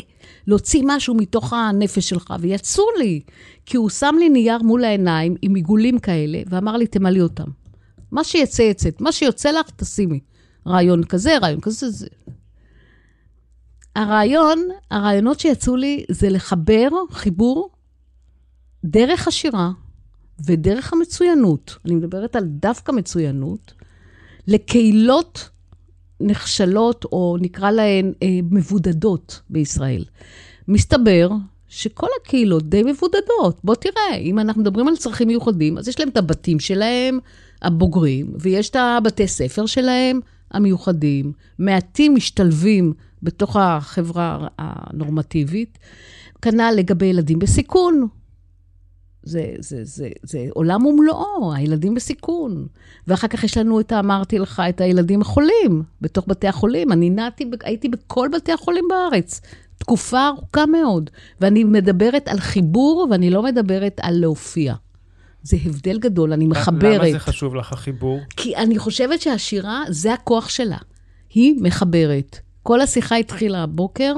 להוציא 0.46 0.82
משהו 0.86 1.14
מתוך 1.14 1.52
הנפש 1.52 2.08
שלך, 2.08 2.34
ויצאו 2.40 2.84
לי, 2.98 3.20
כי 3.66 3.76
הוא 3.76 3.90
שם 3.90 4.14
לי 4.18 4.28
נייר 4.28 4.62
מול 4.62 4.84
העיניים 4.84 5.36
עם 5.42 5.54
עיגולים 5.54 5.98
כאלה, 5.98 6.42
ואמר 6.46 6.76
לי, 6.76 6.86
תמלאי 6.86 7.20
אותם. 7.20 7.48
מה 8.12 8.24
שיצא, 8.24 8.62
יצא, 8.62 8.88
מה 9.00 9.12
שיוצא 9.12 9.50
לך, 9.50 9.70
תשימי. 9.76 10.20
רעיון 10.66 11.04
כזה, 11.04 11.38
רעיון 11.38 11.60
כזה, 11.60 11.90
זה. 11.90 12.06
הרעיון, 13.96 14.68
הרעיונות 14.90 15.40
שיצאו 15.40 15.76
לי 15.76 16.04
זה 16.10 16.30
לחבר 16.30 16.88
חיבור 17.10 17.70
דרך 18.84 19.28
השירה 19.28 19.70
ודרך 20.46 20.92
המצוינות, 20.92 21.76
אני 21.84 21.94
מדברת 21.94 22.36
על 22.36 22.44
דווקא 22.44 22.92
מצוינות, 22.92 23.74
לקהילות 24.46 25.48
נחשלות, 26.20 27.04
או 27.04 27.36
נקרא 27.40 27.70
להן 27.70 28.12
אה, 28.22 28.28
מבודדות 28.50 29.40
בישראל. 29.50 30.04
מסתבר 30.68 31.30
שכל 31.68 32.06
הקהילות 32.20 32.68
די 32.68 32.82
מבודדות. 32.82 33.60
בוא 33.64 33.74
תראה, 33.74 34.16
אם 34.20 34.38
אנחנו 34.38 34.62
מדברים 34.62 34.88
על 34.88 34.96
צרכים 34.96 35.28
מיוחדים, 35.28 35.78
אז 35.78 35.88
יש 35.88 36.00
להם 36.00 36.08
את 36.08 36.16
הבתים 36.16 36.60
שלהם, 36.60 37.18
הבוגרים, 37.62 38.32
ויש 38.38 38.70
את 38.70 38.76
הבתי 38.76 39.28
ספר 39.28 39.66
שלהם, 39.66 40.20
המיוחדים. 40.50 41.32
מעטים 41.58 42.14
משתלבים 42.14 42.92
בתוך 43.22 43.56
החברה 43.56 44.48
הנורמטיבית. 44.58 45.78
כנ"ל 46.42 46.72
לגבי 46.76 47.06
ילדים 47.06 47.38
בסיכון. 47.38 48.08
זה, 49.22 49.54
זה, 49.58 49.84
זה, 49.84 50.08
זה 50.22 50.46
עולם 50.50 50.86
ומלואו, 50.86 51.54
הילדים 51.54 51.94
בסיכון. 51.94 52.66
ואחר 53.06 53.28
כך 53.28 53.44
יש 53.44 53.56
לנו 53.56 53.80
את, 53.80 53.92
אמרתי 53.92 54.38
לך, 54.38 54.62
את 54.68 54.80
הילדים 54.80 55.20
החולים, 55.20 55.82
בתוך 56.00 56.24
בתי 56.28 56.48
החולים. 56.48 56.92
אני 56.92 57.10
נעתי, 57.10 57.50
הייתי 57.62 57.88
בכל 57.88 58.28
בתי 58.32 58.52
החולים 58.52 58.84
בארץ, 58.88 59.40
תקופה 59.78 60.26
ארוכה 60.26 60.66
מאוד. 60.66 61.10
ואני 61.40 61.64
מדברת 61.64 62.28
על 62.28 62.40
חיבור, 62.40 63.08
ואני 63.10 63.30
לא 63.30 63.42
מדברת 63.42 64.00
על 64.02 64.14
להופיע. 64.14 64.74
זה 65.42 65.56
הבדל 65.64 65.98
גדול, 65.98 66.32
אני 66.32 66.46
מחברת. 66.46 67.00
למה 67.00 67.10
זה 67.12 67.18
חשוב 67.18 67.54
לך, 67.54 67.72
החיבור? 67.72 68.20
כי 68.36 68.56
אני 68.56 68.78
חושבת 68.78 69.20
שהשירה, 69.20 69.82
זה 69.88 70.12
הכוח 70.12 70.48
שלה. 70.48 70.76
היא 71.30 71.54
מחברת. 71.62 72.38
כל 72.62 72.80
השיחה 72.80 73.16
התחילה 73.16 73.62
הבוקר 73.62 74.14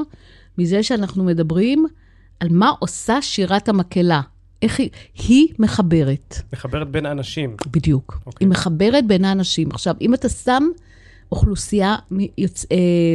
מזה 0.59 0.83
שאנחנו 0.83 1.25
מדברים 1.25 1.87
על 2.41 2.49
מה 2.51 2.71
עושה 2.79 3.23
שירת 3.23 3.69
המקהלה. 3.69 4.21
איך 4.63 4.79
היא, 4.81 4.91
היא 5.15 5.49
מחברת. 5.59 6.37
מחברת 6.53 6.91
בין 6.91 7.07
אנשים. 7.07 7.57
בדיוק. 7.73 8.19
Okay. 8.27 8.33
היא 8.41 8.49
מחברת 8.49 9.07
בין 9.07 9.25
האנשים. 9.25 9.69
עכשיו, 9.71 9.95
אם 10.01 10.15
אתה 10.15 10.29
שם 10.29 10.63
אוכלוסייה 11.33 11.97
מיוצ... 12.11 12.67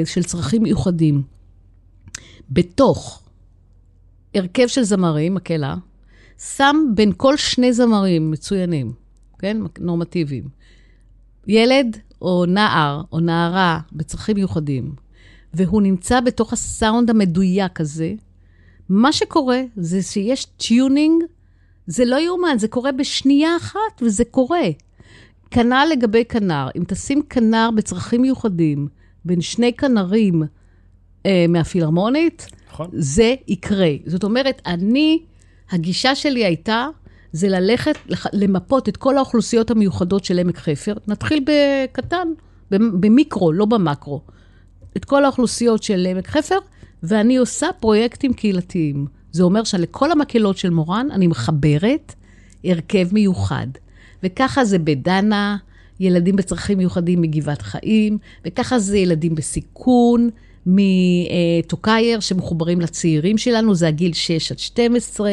של 0.06 0.24
צרכים 0.24 0.64
מיוחדים 0.64 1.24
בתוך 2.50 3.24
הרכב 4.36 4.68
של 4.68 4.84
זמרים, 4.84 5.36
מקהלה, 5.36 5.76
שם 6.40 6.76
בין 6.96 7.12
כל 7.18 7.38
שני 7.38 7.74
זמרים 7.74 8.32
מצוינים, 8.32 8.94
כן? 9.40 9.58
נורמטיביים, 9.80 10.44
ילד 11.48 11.98
או 12.22 12.46
נער 12.46 13.02
או 13.12 13.20
נערה 13.20 13.80
בצרכים 13.92 14.36
מיוחדים, 14.36 14.96
והוא 15.54 15.82
נמצא 15.82 16.20
בתוך 16.20 16.54
הסאונד 16.54 17.10
המדויק 17.10 17.82
הזה, 17.82 18.14
מה 18.90 19.14
שקורה 19.14 19.62
זה 19.76 20.02
שיש 20.02 20.46
tuning, 20.46 21.24
זה 21.88 22.06
לא 22.06 22.16
יאומן, 22.16 22.56
זה 22.58 22.68
קורה 22.68 22.92
בשנייה 22.92 23.58
אחת, 23.58 24.02
וזה 24.02 24.24
קורה. 24.26 24.68
כנ"ל 25.52 25.88
לגבי 25.92 26.26
כנר, 26.26 26.68
אם 26.78 26.84
תשים 26.88 27.22
כנר 27.22 27.70
בצרכים 27.76 28.22
מיוחדים 28.22 28.88
בין 29.26 29.42
שני 29.42 29.74
כנרים 29.74 30.44
אה, 31.26 31.46
מהפילהרמונית, 31.50 32.48
נכון. 32.72 32.90
זה 32.94 33.36
יקרה. 33.48 33.92
זאת 34.06 34.24
אומרת, 34.24 34.62
אני, 34.66 35.20
הגישה 35.72 36.16
שלי 36.16 36.46
הייתה, 36.46 36.88
זה 37.32 37.50
ללכת, 37.50 37.96
למפות 38.34 38.90
את 38.90 38.98
כל 38.98 39.18
האוכלוסיות 39.18 39.72
המיוחדות 39.72 40.26
של 40.26 40.40
עמק 40.40 40.58
חפר. 40.58 40.94
נתחיל 41.08 41.46
בקטן, 41.46 42.28
במיקרו, 42.72 43.52
לא 43.52 43.66
במקרו. 43.66 44.22
את 44.98 45.06
כל 45.06 45.26
האוכלוסיות 45.26 45.84
של 45.84 46.08
עמק 46.10 46.28
חפר, 46.28 46.58
ואני 47.04 47.38
עושה 47.38 47.68
פרויקטים 47.80 48.34
קהילתיים. 48.34 49.08
זה 49.38 49.44
אומר 49.44 49.64
שלכל 49.64 50.12
המקהלות 50.12 50.58
של 50.58 50.70
מורן 50.70 51.08
אני 51.12 51.28
מחברת 51.28 52.14
הרכב 52.64 53.08
מיוחד. 53.12 53.68
וככה 54.24 54.66
זה 54.66 54.80
בדנה, 54.80 55.58
ילדים 56.00 56.36
בצרכים 56.36 56.78
מיוחדים 56.78 57.22
מגבעת 57.22 57.62
חיים, 57.62 58.18
וככה 58.46 58.80
זה 58.80 58.98
ילדים 58.98 59.36
בסיכון, 59.36 60.30
מטוקייר, 60.66 62.20
שמחוברים 62.20 62.82
לצעירים 62.82 63.38
שלנו, 63.38 63.76
זה 63.76 63.88
הגיל 63.88 64.14
6 64.14 64.52
עד 64.52 64.60
12. 64.60 65.32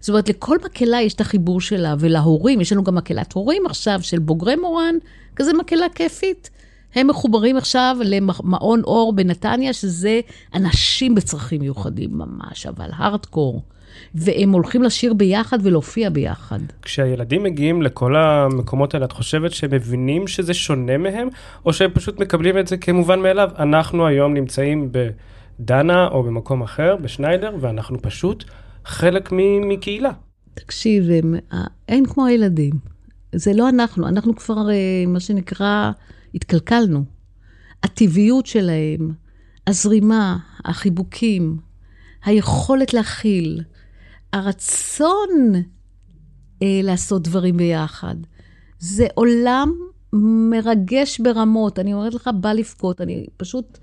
זאת 0.00 0.08
אומרת, 0.08 0.28
לכל 0.28 0.58
מקהלה 0.64 1.02
יש 1.02 1.14
את 1.14 1.20
החיבור 1.20 1.60
שלה, 1.60 1.94
ולהורים, 1.98 2.60
יש 2.60 2.72
לנו 2.72 2.84
גם 2.84 2.94
מקהלת 2.94 3.32
הורים 3.32 3.66
עכשיו 3.66 3.98
של 4.02 4.18
בוגרי 4.18 4.56
מורן, 4.56 4.94
כזה 5.36 5.52
מקהלה 5.52 5.86
כיפית. 5.94 6.50
הם 6.98 7.06
מחוברים 7.06 7.56
עכשיו 7.56 7.96
למעון 8.04 8.82
אור 8.84 9.12
בנתניה, 9.12 9.72
שזה 9.72 10.20
אנשים 10.54 11.14
בצרכים 11.14 11.60
מיוחדים 11.60 12.10
ממש, 12.12 12.66
אבל 12.66 12.88
הארדקור. 12.92 13.62
והם 14.14 14.52
הולכים 14.52 14.82
לשיר 14.82 15.14
ביחד 15.14 15.58
ולהופיע 15.62 16.10
ביחד. 16.10 16.58
כשהילדים 16.82 17.42
מגיעים 17.42 17.82
לכל 17.82 18.16
המקומות 18.16 18.94
האלה, 18.94 19.06
את 19.06 19.12
חושבת 19.12 19.52
שהם 19.52 19.70
מבינים 19.74 20.26
שזה 20.26 20.54
שונה 20.54 20.98
מהם, 20.98 21.28
או 21.66 21.72
שהם 21.72 21.90
פשוט 21.90 22.20
מקבלים 22.20 22.58
את 22.58 22.68
זה 22.68 22.76
כמובן 22.76 23.20
מאליו? 23.20 23.50
אנחנו 23.58 24.06
היום 24.06 24.34
נמצאים 24.34 24.92
בדנה 24.92 26.08
או 26.08 26.22
במקום 26.22 26.62
אחר, 26.62 26.96
בשניידר, 26.96 27.54
ואנחנו 27.60 28.02
פשוט 28.02 28.44
חלק 28.84 29.32
מקהילה. 29.60 30.10
תקשיב, 30.54 31.10
הם, 31.10 31.34
אין 31.88 32.06
כמו 32.06 32.26
הילדים. 32.26 32.72
זה 33.34 33.52
לא 33.54 33.68
אנחנו, 33.68 34.08
אנחנו 34.08 34.36
כבר, 34.36 34.70
אה, 34.70 35.04
מה 35.06 35.20
שנקרא, 35.20 35.90
התקלקלנו. 36.34 37.04
הטבעיות 37.82 38.46
שלהם, 38.46 39.12
הזרימה, 39.66 40.38
החיבוקים, 40.64 41.56
היכולת 42.24 42.94
להכיל, 42.94 43.62
הרצון 44.32 45.52
אה, 46.62 46.80
לעשות 46.82 47.22
דברים 47.22 47.56
ביחד. 47.56 48.16
זה 48.78 49.06
עולם 49.14 49.72
מרגש 50.12 51.20
ברמות. 51.20 51.78
אני 51.78 51.94
אומרת 51.94 52.14
לך, 52.14 52.30
בא 52.40 52.52
לבכות. 52.52 53.00
אני 53.00 53.26
פשוט, 53.36 53.78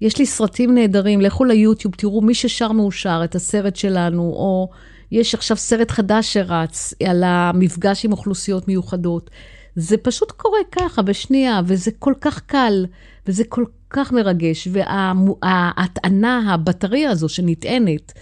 יש 0.00 0.18
לי 0.18 0.26
סרטים 0.26 0.74
נהדרים, 0.74 1.20
לכו 1.20 1.44
ליוטיוב, 1.44 1.94
תראו 1.94 2.20
מי 2.20 2.34
ששר 2.34 2.72
מאושר, 2.72 3.20
את 3.24 3.34
הסרט 3.34 3.76
שלנו, 3.76 4.22
או 4.22 4.70
יש 5.10 5.34
עכשיו 5.34 5.56
סרט 5.56 5.90
חדש 5.90 6.32
שרץ 6.32 6.94
על 7.06 7.22
המפגש 7.24 8.04
עם 8.04 8.12
אוכלוסיות 8.12 8.68
מיוחדות. 8.68 9.30
זה 9.76 9.96
פשוט 9.96 10.30
קורה 10.30 10.58
ככה, 10.72 11.02
בשנייה, 11.02 11.60
וזה 11.66 11.90
כל 11.98 12.14
כך 12.20 12.40
קל, 12.40 12.86
וזה 13.26 13.44
כל 13.44 13.64
כך 13.90 14.12
מרגש. 14.12 14.68
וההטענה, 14.72 16.54
הבטריה 16.54 17.10
הזו 17.10 17.28
שנטענת 17.28 18.12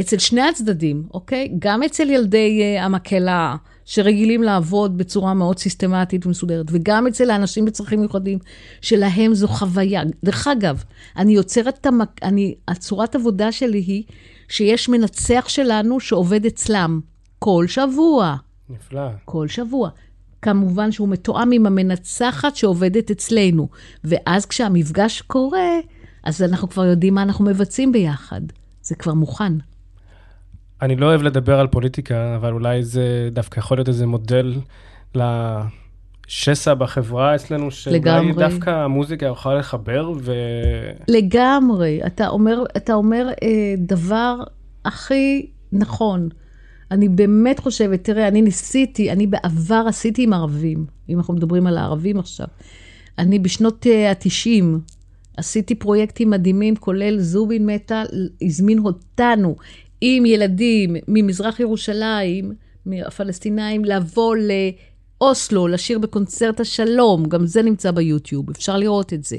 אצל 0.00 0.18
שני 0.18 0.42
הצדדים, 0.42 1.02
אוקיי? 1.14 1.52
גם 1.58 1.82
אצל 1.82 2.10
ילדי 2.10 2.60
uh, 2.60 2.82
המקהלה, 2.82 3.56
שרגילים 3.84 4.42
לעבוד 4.42 4.98
בצורה 4.98 5.34
מאוד 5.34 5.58
סיסטמטית 5.58 6.26
ומסודרת, 6.26 6.66
וגם 6.70 7.06
אצל 7.06 7.30
האנשים 7.30 7.64
בצרכים 7.64 8.00
מיוחדים, 8.00 8.38
שלהם 8.80 9.34
זו 9.34 9.48
חוויה. 9.48 10.02
דרך 10.24 10.48
אגב, 10.48 10.84
אני 11.16 11.32
יוצרת 11.32 11.78
את 11.78 11.86
המק... 11.86 12.08
אני, 12.22 12.54
הצורת 12.68 13.14
עבודה 13.14 13.52
שלי 13.52 13.78
היא 13.78 14.04
שיש 14.48 14.88
מנצח 14.88 15.44
שלנו 15.48 16.00
שעובד 16.00 16.46
אצלם 16.46 17.00
כל 17.38 17.64
שבוע. 17.68 18.36
נפלא. 18.70 19.08
כל 19.24 19.48
שבוע. 19.48 19.90
כמובן 20.42 20.92
שהוא 20.92 21.08
מתואם 21.08 21.52
עם 21.52 21.66
המנצחת 21.66 22.56
שעובדת 22.56 23.10
אצלנו. 23.10 23.68
ואז 24.04 24.46
כשהמפגש 24.46 25.20
קורה, 25.20 25.78
אז 26.24 26.42
אנחנו 26.42 26.68
כבר 26.68 26.84
יודעים 26.84 27.14
מה 27.14 27.22
אנחנו 27.22 27.44
מבצעים 27.44 27.92
ביחד. 27.92 28.40
זה 28.82 28.94
כבר 28.94 29.14
מוכן. 29.14 29.52
אני 30.82 30.96
לא 30.96 31.06
אוהב 31.06 31.22
לדבר 31.22 31.60
על 31.60 31.66
פוליטיקה, 31.66 32.36
אבל 32.36 32.52
אולי 32.52 32.84
זה 32.84 33.28
דווקא 33.32 33.58
יכול 33.58 33.76
להיות 33.76 33.88
איזה 33.88 34.06
מודל 34.06 34.54
לשסע 35.14 36.74
בחברה 36.74 37.34
אצלנו, 37.34 37.70
שאולי 37.70 38.32
דווקא 38.32 38.70
המוזיקה 38.70 39.26
יכולה 39.26 39.58
לחבר 39.58 40.12
ו... 40.20 40.32
לגמרי. 41.08 42.00
אתה 42.06 42.28
אומר, 42.28 42.64
אתה 42.76 42.94
אומר 42.94 43.28
אה, 43.42 43.74
דבר 43.78 44.36
הכי 44.84 45.46
נכון. 45.72 46.28
אני 46.90 47.08
באמת 47.08 47.58
חושבת, 47.58 48.04
תראה, 48.04 48.28
אני 48.28 48.42
ניסיתי, 48.42 49.12
אני 49.12 49.26
בעבר 49.26 49.84
עשיתי 49.88 50.22
עם 50.22 50.32
ערבים, 50.32 50.86
אם 51.08 51.18
אנחנו 51.18 51.34
מדברים 51.34 51.66
על 51.66 51.78
הערבים 51.78 52.18
עכשיו. 52.18 52.46
אני 53.18 53.38
בשנות 53.38 53.86
ה-90 53.86 54.64
עשיתי 55.36 55.74
פרויקטים 55.74 56.30
מדהימים, 56.30 56.76
כולל 56.76 57.18
זובין 57.18 57.66
מטא, 57.66 58.04
הזמין 58.42 58.78
אותנו 58.78 59.56
עם 60.00 60.26
ילדים 60.26 60.96
ממזרח 61.08 61.60
ירושלים, 61.60 62.52
מהפלסטינאים, 62.86 63.84
לבוא 63.84 64.36
לאוסלו, 64.36 65.68
לשיר 65.68 65.98
בקונצרט 65.98 66.60
השלום, 66.60 67.24
גם 67.24 67.46
זה 67.46 67.62
נמצא 67.62 67.90
ביוטיוב, 67.90 68.50
אפשר 68.50 68.76
לראות 68.76 69.12
את 69.12 69.24
זה. 69.24 69.36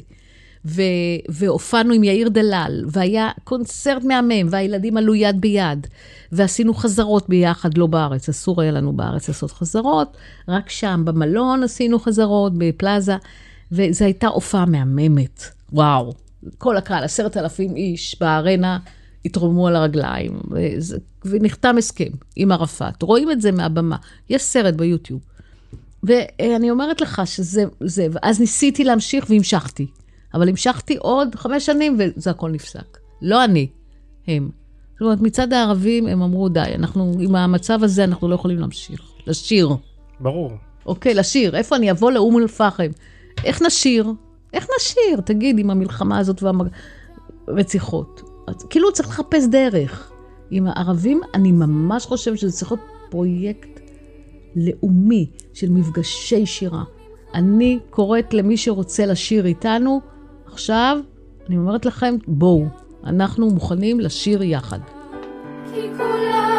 והופענו 1.30 1.94
עם 1.94 2.04
יאיר 2.04 2.30
דלל, 2.30 2.86
והיה 2.92 3.30
קונצרט 3.44 4.04
מהמם, 4.04 4.48
והילדים 4.50 4.98
עלו 4.98 5.16
יד 5.16 5.42
ביד, 5.42 5.88
ועשינו 6.32 6.74
חזרות 6.74 7.30
ביחד, 7.30 7.78
לא 7.78 7.88
בארץ, 7.88 8.30
אסור 8.30 8.62
היה 8.62 8.72
לנו 8.72 8.94
בארץ 8.94 9.28
לעשות 9.28 9.52
חזרות, 9.52 10.18
רק 10.48 10.70
שם, 10.70 11.02
במלון 11.06 11.64
עשינו 11.64 12.00
חזרות, 12.00 12.54
בפלאזה, 12.58 13.16
וזו 13.72 14.06
הייתה 14.06 14.28
הופעה 14.28 14.66
מהממת, 14.66 15.44
וואו. 15.72 16.14
כל 16.58 16.78
הקהל, 16.78 17.04
עשרת 17.04 17.38
אלפים 17.38 17.76
איש 17.76 18.16
בארנה, 18.22 18.80
התרוממו 19.26 19.68
על 19.68 19.76
הרגליים, 19.76 20.40
וזה, 20.52 20.98
ונחתם 21.26 21.76
הסכם 21.78 22.12
עם 22.36 22.52
ערפאת. 22.52 23.02
רואים 23.02 23.32
את 23.32 23.42
זה 23.42 23.52
מהבמה, 23.52 23.96
יש 24.30 24.42
סרט 24.42 24.74
ביוטיוב. 24.74 25.22
ואני 26.04 26.72
אומרת 26.72 27.02
לך 27.02 27.22
שזה, 27.26 27.64
זה, 27.80 28.08
ואז 28.12 28.40
ניסיתי 28.40 28.84
להמשיך 28.84 29.26
והמשכתי. 29.30 29.88
אבל 30.34 30.50
המשכתי 30.50 30.98
עוד 30.98 31.36
חמש 31.36 31.66
שנים 31.66 31.98
וזה 32.00 32.30
הכל 32.30 32.52
נפסק. 32.52 32.98
לא 33.22 33.44
אני, 33.44 33.68
הם. 34.28 34.50
זאת 34.94 35.02
אומרת, 35.02 35.22
מצד 35.22 35.54
הערבים 35.54 36.08
הם 36.08 36.22
אמרו, 36.22 36.50
די, 36.50 36.72
אנחנו, 36.76 37.14
עם 37.20 37.36
המצב 37.36 37.84
הזה 37.84 38.04
אנחנו 38.04 38.28
לא 38.28 38.36
יכולים 38.36 38.60
להמשיך. 38.60 39.02
לשיר. 39.28 39.70
ברור. 40.20 40.52
אוקיי, 40.86 41.14
לשיר. 41.14 41.56
איפה 41.56 41.76
אני 41.76 41.92
אבוא 41.92 42.12
לאום 42.12 42.38
אל-פחם? 42.38 42.92
איך 43.44 43.62
נשיר? 43.62 44.12
איך 44.54 44.68
נשיר? 44.80 45.22
תגיד, 45.22 45.60
עם 45.60 45.70
המלחמה 45.70 46.18
הזאת 46.18 46.44
והרציחות. 47.48 48.22
כאילו 48.70 48.94
צריך 48.94 49.10
לחפש 49.10 49.48
דרך. 49.48 50.12
עם 50.52 50.68
הערבים, 50.68 51.22
אני 51.34 51.52
ממש 51.52 52.06
חושבת 52.06 52.38
שזה 52.38 52.52
צריך 52.52 52.72
להיות 52.72 52.86
פרויקט 53.10 53.80
לאומי 54.56 55.30
של 55.54 55.70
מפגשי 55.70 56.46
שירה. 56.46 56.84
אני 57.34 57.80
קוראת 57.90 58.34
למי 58.34 58.58
שרוצה 58.58 59.06
לשיר 59.06 59.46
איתנו, 59.46 60.02
עכשיו, 60.58 60.98
אני 61.48 61.58
אומרת 61.58 61.86
לכם, 61.86 62.16
בואו, 62.28 62.66
אנחנו 63.04 63.50
מוכנים 63.50 64.00
לשיר 64.00 64.44
יחד. 64.44 64.80
כי 65.74 65.82
כולנו, 65.98 66.57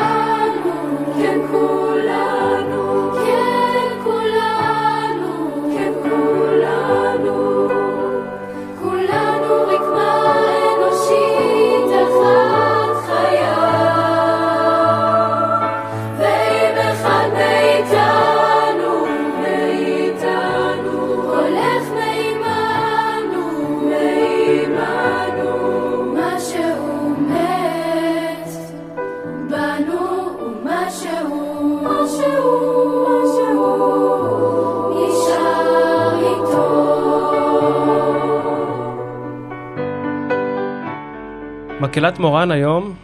מקהלת 41.99 42.19
מורן 42.19 42.51
היום 42.51 42.95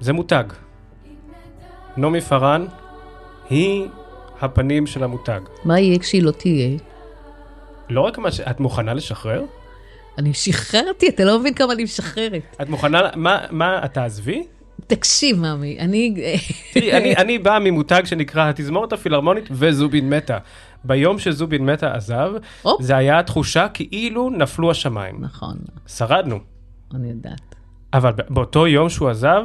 זה 0.00 0.12
מותג. 0.12 0.44
נעמי 1.96 2.20
פארן 2.20 2.66
היא 3.50 3.88
הפנים 4.40 4.86
של 4.86 5.04
המותג. 5.04 5.40
מה 5.64 5.80
יהיה 5.80 5.98
כשהיא 5.98 6.22
לא 6.22 6.30
תהיה? 6.30 6.78
לא 7.90 8.00
רק 8.00 8.18
מה 8.18 8.32
ש... 8.32 8.40
את 8.40 8.60
מוכנה 8.60 8.94
לשחרר? 8.94 9.44
אני 10.18 10.34
שחררתי, 10.34 11.08
אתה 11.08 11.24
לא 11.24 11.38
מבין 11.40 11.54
כמה 11.54 11.72
אני 11.72 11.84
משחררת. 11.84 12.56
את 12.62 12.68
מוכנה... 12.68 13.00
מה, 13.14 13.38
מה, 13.50 13.84
את 13.84 13.94
תעזבי? 13.94 14.46
תקשיב, 14.86 15.38
ממי, 15.38 15.78
אני... 15.80 16.14
תראי, 16.72 16.92
אני, 16.92 17.16
אני 17.16 17.38
בא 17.38 17.58
ממותג 17.60 18.02
שנקרא 18.04 18.48
התזמורת 18.48 18.92
הפילהרמונית 18.92 19.44
וזובין 19.50 20.10
מתה. 20.10 20.38
ביום 20.84 21.18
שזובין 21.18 21.66
מתה 21.66 21.94
עזב, 21.94 22.32
הופ. 22.62 22.82
זה 22.82 22.96
היה 22.96 23.18
התחושה 23.18 23.68
כאילו 23.68 24.30
נפלו 24.30 24.70
השמיים. 24.70 25.16
נכון, 25.20 25.56
שרדנו. 25.86 26.38
אני 26.94 27.08
יודעת. 27.08 27.53
אבל 27.94 28.12
באותו 28.28 28.66
יום 28.66 28.88
שהוא 28.88 29.08
עזב, 29.08 29.42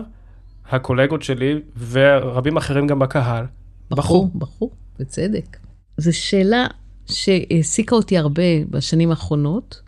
הקולגות 0.70 1.24
שלי 1.24 1.62
ורבים 1.90 2.58
אחרים 2.58 2.88
גם 2.88 3.00
בקהל, 3.00 3.46
בחרו, 3.90 4.28
בחרו, 4.28 4.72
בצדק. 5.00 5.58
זו 5.98 6.18
שאלה 6.18 6.68
שהעסיקה 7.06 7.96
אותי 7.96 8.18
הרבה 8.18 8.66
בשנים 8.70 9.10
האחרונות, 9.10 9.82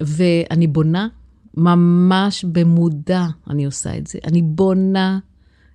ואני 0.00 0.66
בונה, 0.66 1.08
ממש 1.56 2.44
במודע 2.44 3.24
אני 3.50 3.64
עושה 3.64 3.96
את 3.96 4.06
זה. 4.06 4.18
אני 4.24 4.42
בונה 4.42 5.18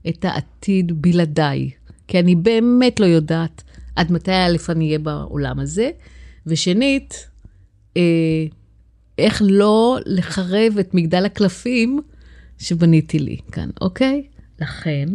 את 0.10 0.26
העתיד 0.26 1.02
בלעדיי, 1.02 1.72
כי 2.08 2.20
אני 2.20 2.36
באמת 2.36 3.00
לא 3.00 3.06
יודעת 3.06 3.64
עד 3.96 4.12
מתי 4.12 4.32
א' 4.32 4.58
אני 4.70 4.86
אהיה 4.86 5.00
בעולם 5.00 5.60
הזה, 5.60 5.90
ושנית, 6.48 7.30
אה, 7.98 8.46
איך 9.18 9.42
לא 9.46 9.98
לחרב 10.06 10.78
את 10.80 10.94
מגדל 10.94 11.26
הקלפים 11.26 12.00
שבניתי 12.58 13.20
לי 13.20 13.38
כאן, 13.52 13.70
אוקיי? 13.82 14.28
לכן, 14.60 15.08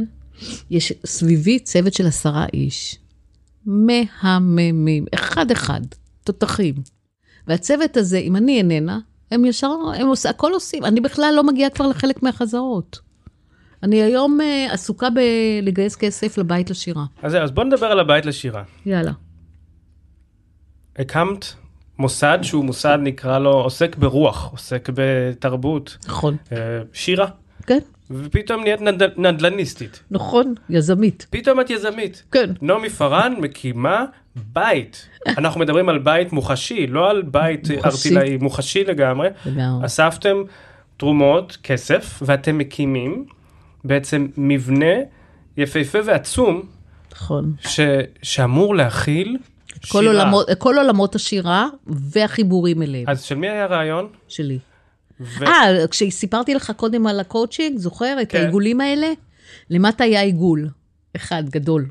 יש 0.70 0.92
סביבי 1.06 1.58
צוות 1.58 1.94
של 1.94 2.06
עשרה 2.06 2.46
איש, 2.52 2.98
מהממים, 3.66 5.04
אחד-אחד, 5.14 5.80
תותחים. 6.24 6.74
והצוות 7.46 7.96
הזה, 7.96 8.18
אם 8.18 8.36
אני 8.36 8.58
איננה, 8.58 8.98
הם 9.30 9.44
ישר, 9.44 9.70
הם 9.96 10.06
עושים, 10.06 10.30
הכל 10.30 10.52
עושים. 10.52 10.84
אני 10.84 11.00
בכלל 11.00 11.32
לא 11.36 11.44
מגיעה 11.44 11.70
כבר 11.70 11.86
לחלק 11.86 12.22
מהחזרות. 12.22 12.98
אני 13.82 14.02
היום 14.02 14.38
uh, 14.40 14.72
עסוקה 14.72 15.08
בלגייס 15.10 15.96
כסף 15.96 16.38
לבית 16.38 16.70
לשירה. 16.70 17.04
אז 17.22 17.32
זהו, 17.32 17.42
אז 17.42 17.50
בוא 17.50 17.64
נדבר 17.64 17.86
על 17.86 18.00
הבית 18.00 18.26
לשירה. 18.26 18.62
יאללה. 18.86 19.12
הקמת 20.98 21.44
מוסד 21.98 22.38
שהוא 22.42 22.64
מוסד, 22.64 22.98
נקרא 23.02 23.38
לו, 23.38 23.52
עוסק 23.52 23.96
ברוח, 23.96 24.48
עוסק 24.52 24.88
בתרבות, 24.94 25.96
נכון. 26.06 26.36
אה, 26.52 26.58
שירה, 26.92 27.26
כן, 27.66 27.78
ופתאום 28.10 28.62
נהיית 28.62 28.80
נד... 28.80 29.02
נדל"ניסטית. 29.16 30.02
נכון, 30.10 30.54
יזמית. 30.70 31.26
פתאום 31.30 31.60
את 31.60 31.70
יזמית. 31.70 32.22
כן. 32.32 32.50
נעמי 32.62 32.88
פארן 32.88 33.34
מקימה 33.40 34.04
בית. 34.52 35.08
אנחנו 35.38 35.60
מדברים 35.60 35.88
על 35.88 35.98
בית 35.98 36.32
מוחשי, 36.32 36.86
לא 36.86 37.10
על 37.10 37.22
בית. 37.22 37.68
ארטילאי, 37.84 38.36
מוחשי 38.36 38.84
לגמרי. 38.84 39.28
לגמרי. 39.46 39.86
אספתם 39.86 40.36
תרומות, 40.96 41.58
כסף, 41.62 42.22
ואתם 42.26 42.58
מקימים 42.58 43.24
בעצם 43.84 44.26
מבנה 44.36 44.94
יפהפה 45.56 45.98
ועצום, 46.04 46.62
נכון. 47.12 47.52
ש... 47.60 47.80
שאמור 48.22 48.74
להכיל 48.74 49.36
כל 49.92 50.00
שירה. 50.00 50.22
עולמות, 50.22 50.46
כל 50.58 50.78
עולמות 50.78 51.14
השירה 51.14 51.68
והחיבורים 51.86 52.82
אליהם, 52.82 53.08
אז 53.08 53.22
של 53.22 53.34
מי 53.34 53.48
היה 53.48 53.64
הרעיון? 53.64 54.08
שלי. 54.28 54.58
ו... 55.20 55.44
אה, 55.44 55.86
כשסיפרתי 55.90 56.54
לך 56.54 56.72
קודם 56.76 57.06
על 57.06 57.20
הקואוצ'ינג, 57.20 57.78
זוכר 57.78 58.16
את 58.22 58.30
כן. 58.30 58.38
העיגולים 58.38 58.80
האלה? 58.80 59.12
למטה 59.70 60.04
היה 60.04 60.20
עיגול, 60.20 60.68
אחד 61.16 61.48
גדול. 61.50 61.88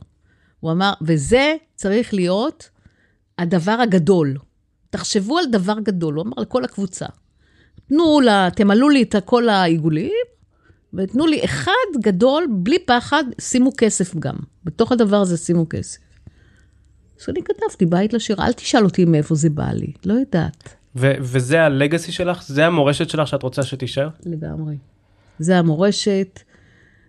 הוא 0.59 0.71
אמר, 0.71 0.93
וזה 1.01 1.55
צריך 1.75 2.13
להיות 2.13 2.69
הדבר 3.37 3.71
הגדול. 3.71 4.37
תחשבו 4.89 5.37
על 5.37 5.45
דבר 5.51 5.79
גדול, 5.79 6.15
הוא 6.15 6.23
אמר 6.23 6.33
לכל 6.37 6.63
הקבוצה. 6.63 7.05
תנו 7.89 8.21
לה, 8.21 8.47
תמלאו 8.55 8.89
לי 8.89 9.03
את 9.03 9.15
כל 9.25 9.49
העיגולים, 9.49 10.25
ותנו 10.93 11.27
לי 11.27 11.45
אחד 11.45 12.01
גדול, 12.01 12.47
בלי 12.49 12.79
פחד, 12.79 13.23
שימו 13.41 13.71
כסף 13.77 14.15
גם. 14.15 14.35
בתוך 14.63 14.91
הדבר 14.91 15.17
הזה 15.17 15.37
שימו 15.37 15.69
כסף. 15.69 15.97
אז 17.21 17.29
אני 17.29 17.43
כתבתי, 17.43 17.85
בית 17.85 18.13
לשירה, 18.13 18.45
אל 18.45 18.53
תשאל 18.53 18.83
אותי 18.83 19.05
מאיפה 19.05 19.35
זה 19.35 19.49
בא 19.49 19.71
לי, 19.71 19.93
לא 20.05 20.13
יודעת. 20.13 20.75
ו... 20.95 21.11
וזה 21.19 21.61
הלגאסי 21.61 22.11
שלך? 22.11 22.43
זה 22.47 22.65
המורשת 22.65 23.09
שלך 23.09 23.27
שאת 23.27 23.43
רוצה 23.43 23.63
שתישאר? 23.63 24.09
לגמרי. 24.25 24.75
זה 25.39 25.57
המורשת, 25.57 26.39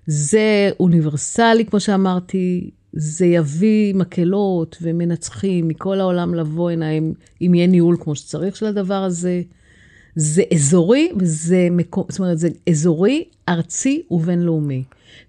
זה 0.07 0.71
אוניברסלי, 0.81 1.65
כמו 1.65 1.81
שאמרתי, 1.81 2.71
זה 2.93 3.27
יביא 3.27 3.95
מקהלות 3.95 4.77
ומנצחים 4.83 5.69
מכל 5.69 6.01
העולם 6.01 6.35
לבוא 6.35 6.71
הנה, 6.71 6.91
אם, 6.91 7.13
אם 7.41 7.55
יהיה 7.55 7.67
ניהול 7.67 7.97
כמו 8.01 8.17
שצריך 8.17 8.57
של 8.57 8.67
הדבר 8.67 9.03
הזה. 9.03 9.43
זה 10.17 10.43
אזורי, 10.55 11.13
וזה 11.17 11.69
מקום, 11.71 12.05
זאת 12.09 12.19
אומרת, 12.19 12.39
זה 12.39 12.49
אזורי, 12.71 13.25
ארצי 13.49 14.03
ובינלאומי. 14.11 14.85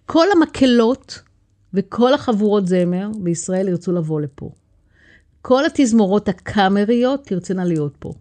כל 0.06 0.26
המקהלות 0.36 1.22
וכל 1.74 2.14
החבורות 2.14 2.68
זמר 2.68 3.10
בישראל 3.24 3.68
ירצו 3.68 3.92
לבוא 3.92 4.22
לפה. 4.22 4.50
כל 5.48 5.66
התזמורות 5.66 6.30
הקאמריות 6.30 7.24
תרצנה 7.26 7.66
להיות 7.66 7.96
פה. 8.00 8.14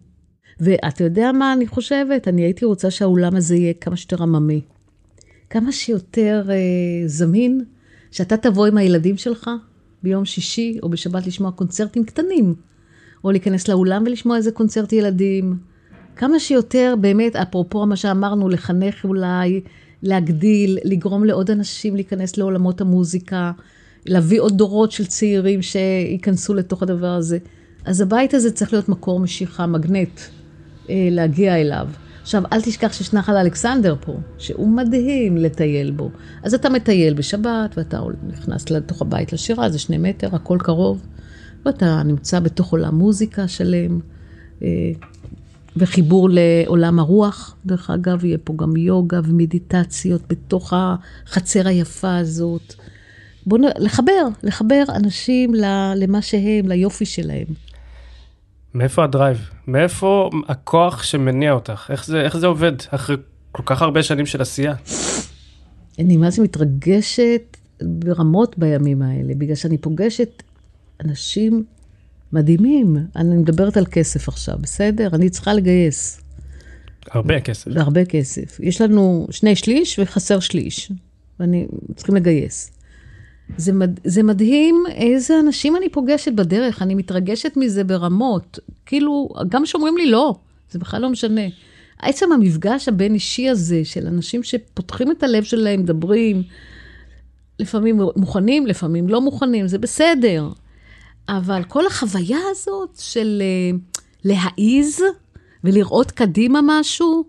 ואתה 0.59 1.03
יודע 1.03 1.31
מה 1.31 1.53
אני 1.53 1.67
חושבת? 1.67 2.27
אני 2.27 2.41
הייתי 2.41 2.65
רוצה 2.65 2.91
שהאולם 2.91 3.35
הזה 3.35 3.55
יהיה 3.55 3.73
כמה 3.73 3.95
שיותר 3.97 4.23
עממי. 4.23 4.61
כמה 5.49 5.71
שיותר 5.71 6.45
אה, 6.49 7.07
זמין, 7.07 7.63
שאתה 8.11 8.37
תבוא 8.37 8.67
עם 8.67 8.77
הילדים 8.77 9.17
שלך 9.17 9.49
ביום 10.03 10.25
שישי 10.25 10.77
או 10.83 10.89
בשבת 10.89 11.27
לשמוע 11.27 11.51
קונצרטים 11.51 12.03
קטנים, 12.03 12.55
או 13.23 13.31
להיכנס 13.31 13.67
לאולם 13.67 14.03
ולשמוע 14.05 14.37
איזה 14.37 14.51
קונצרט 14.51 14.93
ילדים. 14.93 15.57
כמה 16.15 16.39
שיותר 16.39 16.95
באמת, 17.01 17.35
אפרופו 17.35 17.85
מה 17.85 17.95
שאמרנו, 17.95 18.49
לחנך 18.49 19.05
אולי, 19.05 19.61
להגדיל, 20.03 20.77
לגרום 20.83 21.23
לעוד 21.23 21.51
אנשים 21.51 21.95
להיכנס 21.95 22.37
לעולמות 22.37 22.81
המוזיקה, 22.81 23.51
להביא 24.07 24.41
עוד 24.41 24.57
דורות 24.57 24.91
של 24.91 25.05
צעירים 25.05 25.61
שייכנסו 25.61 26.53
לתוך 26.53 26.83
הדבר 26.83 27.07
הזה. 27.07 27.37
אז 27.85 28.01
הבית 28.01 28.33
הזה 28.33 28.51
צריך 28.51 28.73
להיות 28.73 28.89
מקור 28.89 29.19
משיכה, 29.19 29.65
מגנט, 29.65 30.19
אה, 30.89 31.07
להגיע 31.11 31.61
אליו. 31.61 31.87
עכשיו, 32.21 32.43
אל 32.53 32.61
תשכח 32.61 32.93
שיש 32.93 33.13
נחל 33.13 33.37
אלכסנדר 33.37 33.95
פה, 34.01 34.15
שהוא 34.37 34.67
מדהים 34.67 35.37
לטייל 35.37 35.91
בו. 35.91 36.11
אז 36.43 36.53
אתה 36.53 36.69
מטייל 36.69 37.13
בשבת, 37.13 37.77
ואתה 37.77 38.01
נכנס 38.27 38.69
לתוך 38.69 39.01
הבית 39.01 39.33
לשירה, 39.33 39.69
זה 39.69 39.79
שני 39.79 39.97
מטר, 39.97 40.35
הכל 40.35 40.57
קרוב, 40.59 41.01
ואתה 41.65 42.03
נמצא 42.03 42.39
בתוך 42.39 42.71
עולם 42.71 42.95
מוזיקה 42.95 43.47
שלם, 43.47 43.99
אה, 44.61 44.67
וחיבור 45.77 46.29
לעולם 46.31 46.99
הרוח. 46.99 47.55
דרך 47.65 47.89
אגב, 47.89 48.25
יהיה 48.25 48.37
פה 48.43 48.53
גם 48.57 48.77
יוגה 48.77 49.19
ומדיטציות 49.23 50.21
בתוך 50.29 50.73
החצר 50.75 51.67
היפה 51.67 52.17
הזאת. 52.17 52.75
בואו 53.47 53.61
נ... 53.61 53.65
לחבר, 53.77 54.27
לחבר 54.43 54.83
אנשים 54.95 55.55
ל- 55.55 55.93
למה 55.95 56.21
שהם, 56.21 56.67
ליופי 56.67 57.05
שלהם. 57.05 57.45
מאיפה 58.73 59.03
הדרייב? 59.03 59.49
מאיפה 59.67 60.29
הכוח 60.47 61.03
שמניע 61.03 61.51
אותך? 61.51 61.87
איך 61.89 62.05
זה, 62.05 62.21
איך 62.21 62.37
זה 62.37 62.47
עובד 62.47 62.71
אחרי 62.89 63.15
כל 63.51 63.63
כך 63.65 63.81
הרבה 63.81 64.03
שנים 64.03 64.25
של 64.25 64.41
עשייה? 64.41 64.73
אני 65.99 66.17
מה 66.17 66.29
זה 66.29 66.43
מתרגשת 66.43 67.57
ברמות 67.81 68.57
בימים 68.57 69.01
האלה, 69.01 69.33
בגלל 69.37 69.55
שאני 69.55 69.77
פוגשת 69.77 70.43
אנשים 71.05 71.63
מדהימים. 72.33 72.97
אני 73.15 73.37
מדברת 73.37 73.77
על 73.77 73.85
כסף 73.85 74.27
עכשיו, 74.27 74.55
בסדר? 74.61 75.09
אני 75.13 75.29
צריכה 75.29 75.53
לגייס, 75.53 76.21
הרבה 77.11 77.39
כסף. 77.39 77.71
והרבה 77.75 78.05
כסף. 78.05 78.59
יש 78.59 78.81
לנו 78.81 79.27
שני 79.31 79.55
שליש 79.55 79.99
וחסר 79.99 80.39
שליש, 80.39 80.91
ואני 81.39 81.67
צריכים 81.95 82.15
לגייס. 82.15 82.76
זה, 83.57 83.73
מד... 83.73 83.99
זה 84.03 84.23
מדהים 84.23 84.83
איזה 84.89 85.39
אנשים 85.39 85.75
אני 85.75 85.89
פוגשת 85.89 86.33
בדרך, 86.33 86.81
אני 86.81 86.95
מתרגשת 86.95 87.53
מזה 87.57 87.83
ברמות. 87.83 88.59
כאילו, 88.85 89.29
גם 89.49 89.65
שאומרים 89.65 89.97
לי 89.97 90.05
לא, 90.05 90.35
זה 90.71 90.79
בכלל 90.79 91.01
לא 91.01 91.09
משנה. 91.09 91.41
עצם 91.99 92.31
המפגש 92.31 92.87
הבין-אישי 92.87 93.49
הזה 93.49 93.81
של 93.85 94.07
אנשים 94.07 94.43
שפותחים 94.43 95.11
את 95.11 95.23
הלב 95.23 95.43
שלהם, 95.43 95.79
מדברים, 95.79 96.43
לפעמים 97.59 97.99
מוכנים, 98.15 98.67
לפעמים 98.67 99.09
לא 99.09 99.21
מוכנים, 99.21 99.67
זה 99.67 99.77
בסדר. 99.77 100.49
אבל 101.29 101.63
כל 101.63 101.87
החוויה 101.87 102.39
הזאת 102.51 102.97
של 102.99 103.41
אה, 103.41 103.77
להעיז 104.23 105.01
ולראות 105.63 106.11
קדימה 106.11 106.59
משהו, 106.63 107.23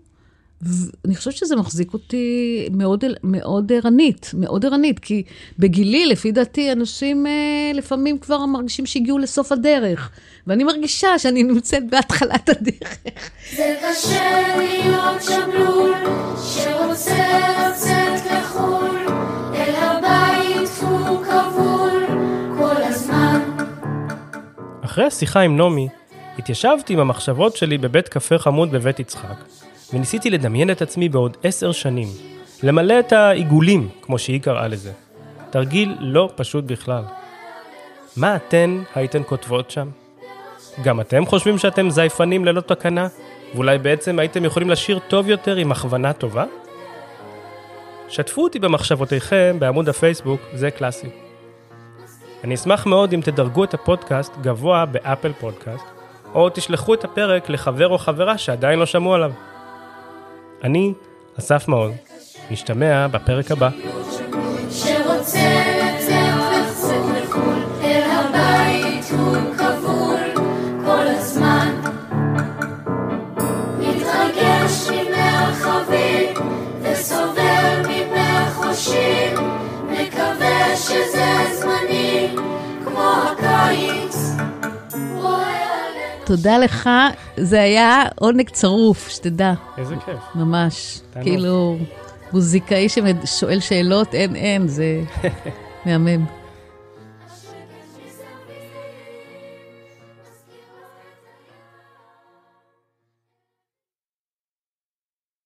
אני 1.05 1.15
חושבת 1.15 1.33
שזה 1.33 1.55
מחזיק 1.55 1.93
אותי 1.93 2.67
מאוד, 2.71 3.03
מאוד 3.23 3.71
ערנית, 3.71 4.31
מאוד 4.33 4.65
ערנית, 4.65 4.99
כי 4.99 5.23
בגילי, 5.59 6.05
לפי 6.05 6.31
דעתי, 6.31 6.71
אנשים 6.71 7.27
אה, 7.27 7.31
לפעמים 7.73 8.17
כבר 8.17 8.45
מרגישים 8.45 8.85
שהגיעו 8.85 9.17
לסוף 9.17 9.51
הדרך, 9.51 10.09
ואני 10.47 10.63
מרגישה 10.63 11.19
שאני 11.19 11.43
נמצאת 11.43 11.89
בהתחלת 11.89 12.49
הדרך. 12.49 12.97
זה 13.55 13.75
קשה 13.81 14.57
להיות 14.57 15.23
שבלול, 15.23 15.93
שרוצה 16.43 17.39
לצאת 17.69 18.31
לחו"ל, 18.31 19.07
אל 19.55 19.75
הבית 19.75 20.69
הוא 20.81 21.23
כבול 21.23 22.05
כל 22.57 22.83
הזמן. 22.83 23.41
אחרי 24.81 25.05
השיחה 25.05 25.39
עם 25.39 25.57
נעמי, 25.57 25.87
התיישבתי 26.37 26.93
עם 26.93 26.99
המחשבות 26.99 27.55
שלי 27.55 27.77
בבית 27.77 28.07
קפה 28.07 28.37
חמוד 28.37 28.71
בבית 28.71 28.99
יצחק, 28.99 29.35
וניסיתי 29.93 30.29
לדמיין 30.29 30.71
את 30.71 30.81
עצמי 30.81 31.09
בעוד 31.09 31.37
עשר 31.43 31.71
שנים, 31.71 32.07
למלא 32.63 32.99
את 32.99 33.11
העיגולים, 33.11 33.89
כמו 34.01 34.19
שהיא 34.19 34.41
קראה 34.41 34.67
לזה. 34.67 34.91
תרגיל 35.49 35.95
לא 35.99 36.29
פשוט 36.35 36.63
בכלל. 36.63 37.03
מה 38.17 38.35
אתן 38.35 38.81
הייתן 38.95 39.21
כותבות 39.25 39.71
שם? 39.71 39.89
גם 40.83 41.01
אתם 41.01 41.25
חושבים 41.25 41.57
שאתם 41.57 41.89
זייפנים 41.89 42.45
ללא 42.45 42.61
תקנה? 42.61 43.07
ואולי 43.53 43.77
בעצם 43.77 44.19
הייתם 44.19 44.45
יכולים 44.45 44.69
לשיר 44.69 44.99
טוב 45.07 45.29
יותר 45.29 45.55
עם 45.55 45.71
הכוונה 45.71 46.13
טובה? 46.13 46.45
שתפו 48.09 48.43
אותי 48.43 48.59
במחשבותיכם 48.59 49.55
בעמוד 49.59 49.89
הפייסבוק, 49.89 50.41
זה 50.53 50.71
קלאסי. 50.71 51.09
אני 52.43 52.55
אשמח 52.55 52.85
מאוד 52.85 53.13
אם 53.13 53.21
תדרגו 53.21 53.63
את 53.63 53.73
הפודקאסט 53.73 54.33
גבוה 54.41 54.85
באפל 54.85 55.33
פודקאסט, 55.33 55.85
או 56.33 56.49
תשלחו 56.49 56.93
את 56.93 57.03
הפרק 57.03 57.49
לחבר 57.49 57.87
או 57.87 57.97
חברה 57.97 58.37
שעדיין 58.37 58.79
לא 58.79 58.85
שמעו 58.85 59.13
עליו. 59.13 59.31
אני, 60.63 60.93
אסף 61.39 61.67
מעוז, 61.67 61.91
נשתמע 62.51 63.07
בפרק 63.07 63.51
הבא. 63.51 63.69
שרוצה 64.71 65.63
לצאת 65.77 66.33
לחו"ל, 67.23 67.63
אל 67.83 68.09
הבית 68.11 69.05
הוא 69.11 69.35
כבול 69.57 70.45
כל 70.85 71.07
הזמן. 71.07 71.81
מתרגש 73.79 74.89
מפני 74.89 75.29
וסובל 76.81 77.79
מפני 77.79 78.37
החושים, 78.37 79.33
שזה 80.75 81.25
זמני, 81.53 82.35
כמו 82.85 83.11
הקיץ. 83.23 84.15
תודה 86.29 86.57
לך, 86.57 86.89
זה 87.37 87.61
היה 87.61 88.03
עונג 88.15 88.49
צרוף, 88.49 89.09
שתדע, 89.09 89.53
איזה 89.77 89.95
כיף. 90.05 90.15
ממש. 90.35 90.99
תענוג. 91.11 91.29
כאילו, 91.29 91.77
מוזיקאי 92.33 92.87
ששואל 92.89 93.59
שאלות, 93.59 94.13
אין, 94.13 94.35
אין, 94.35 94.67
זה 94.67 95.01
מהמם. 95.85 96.25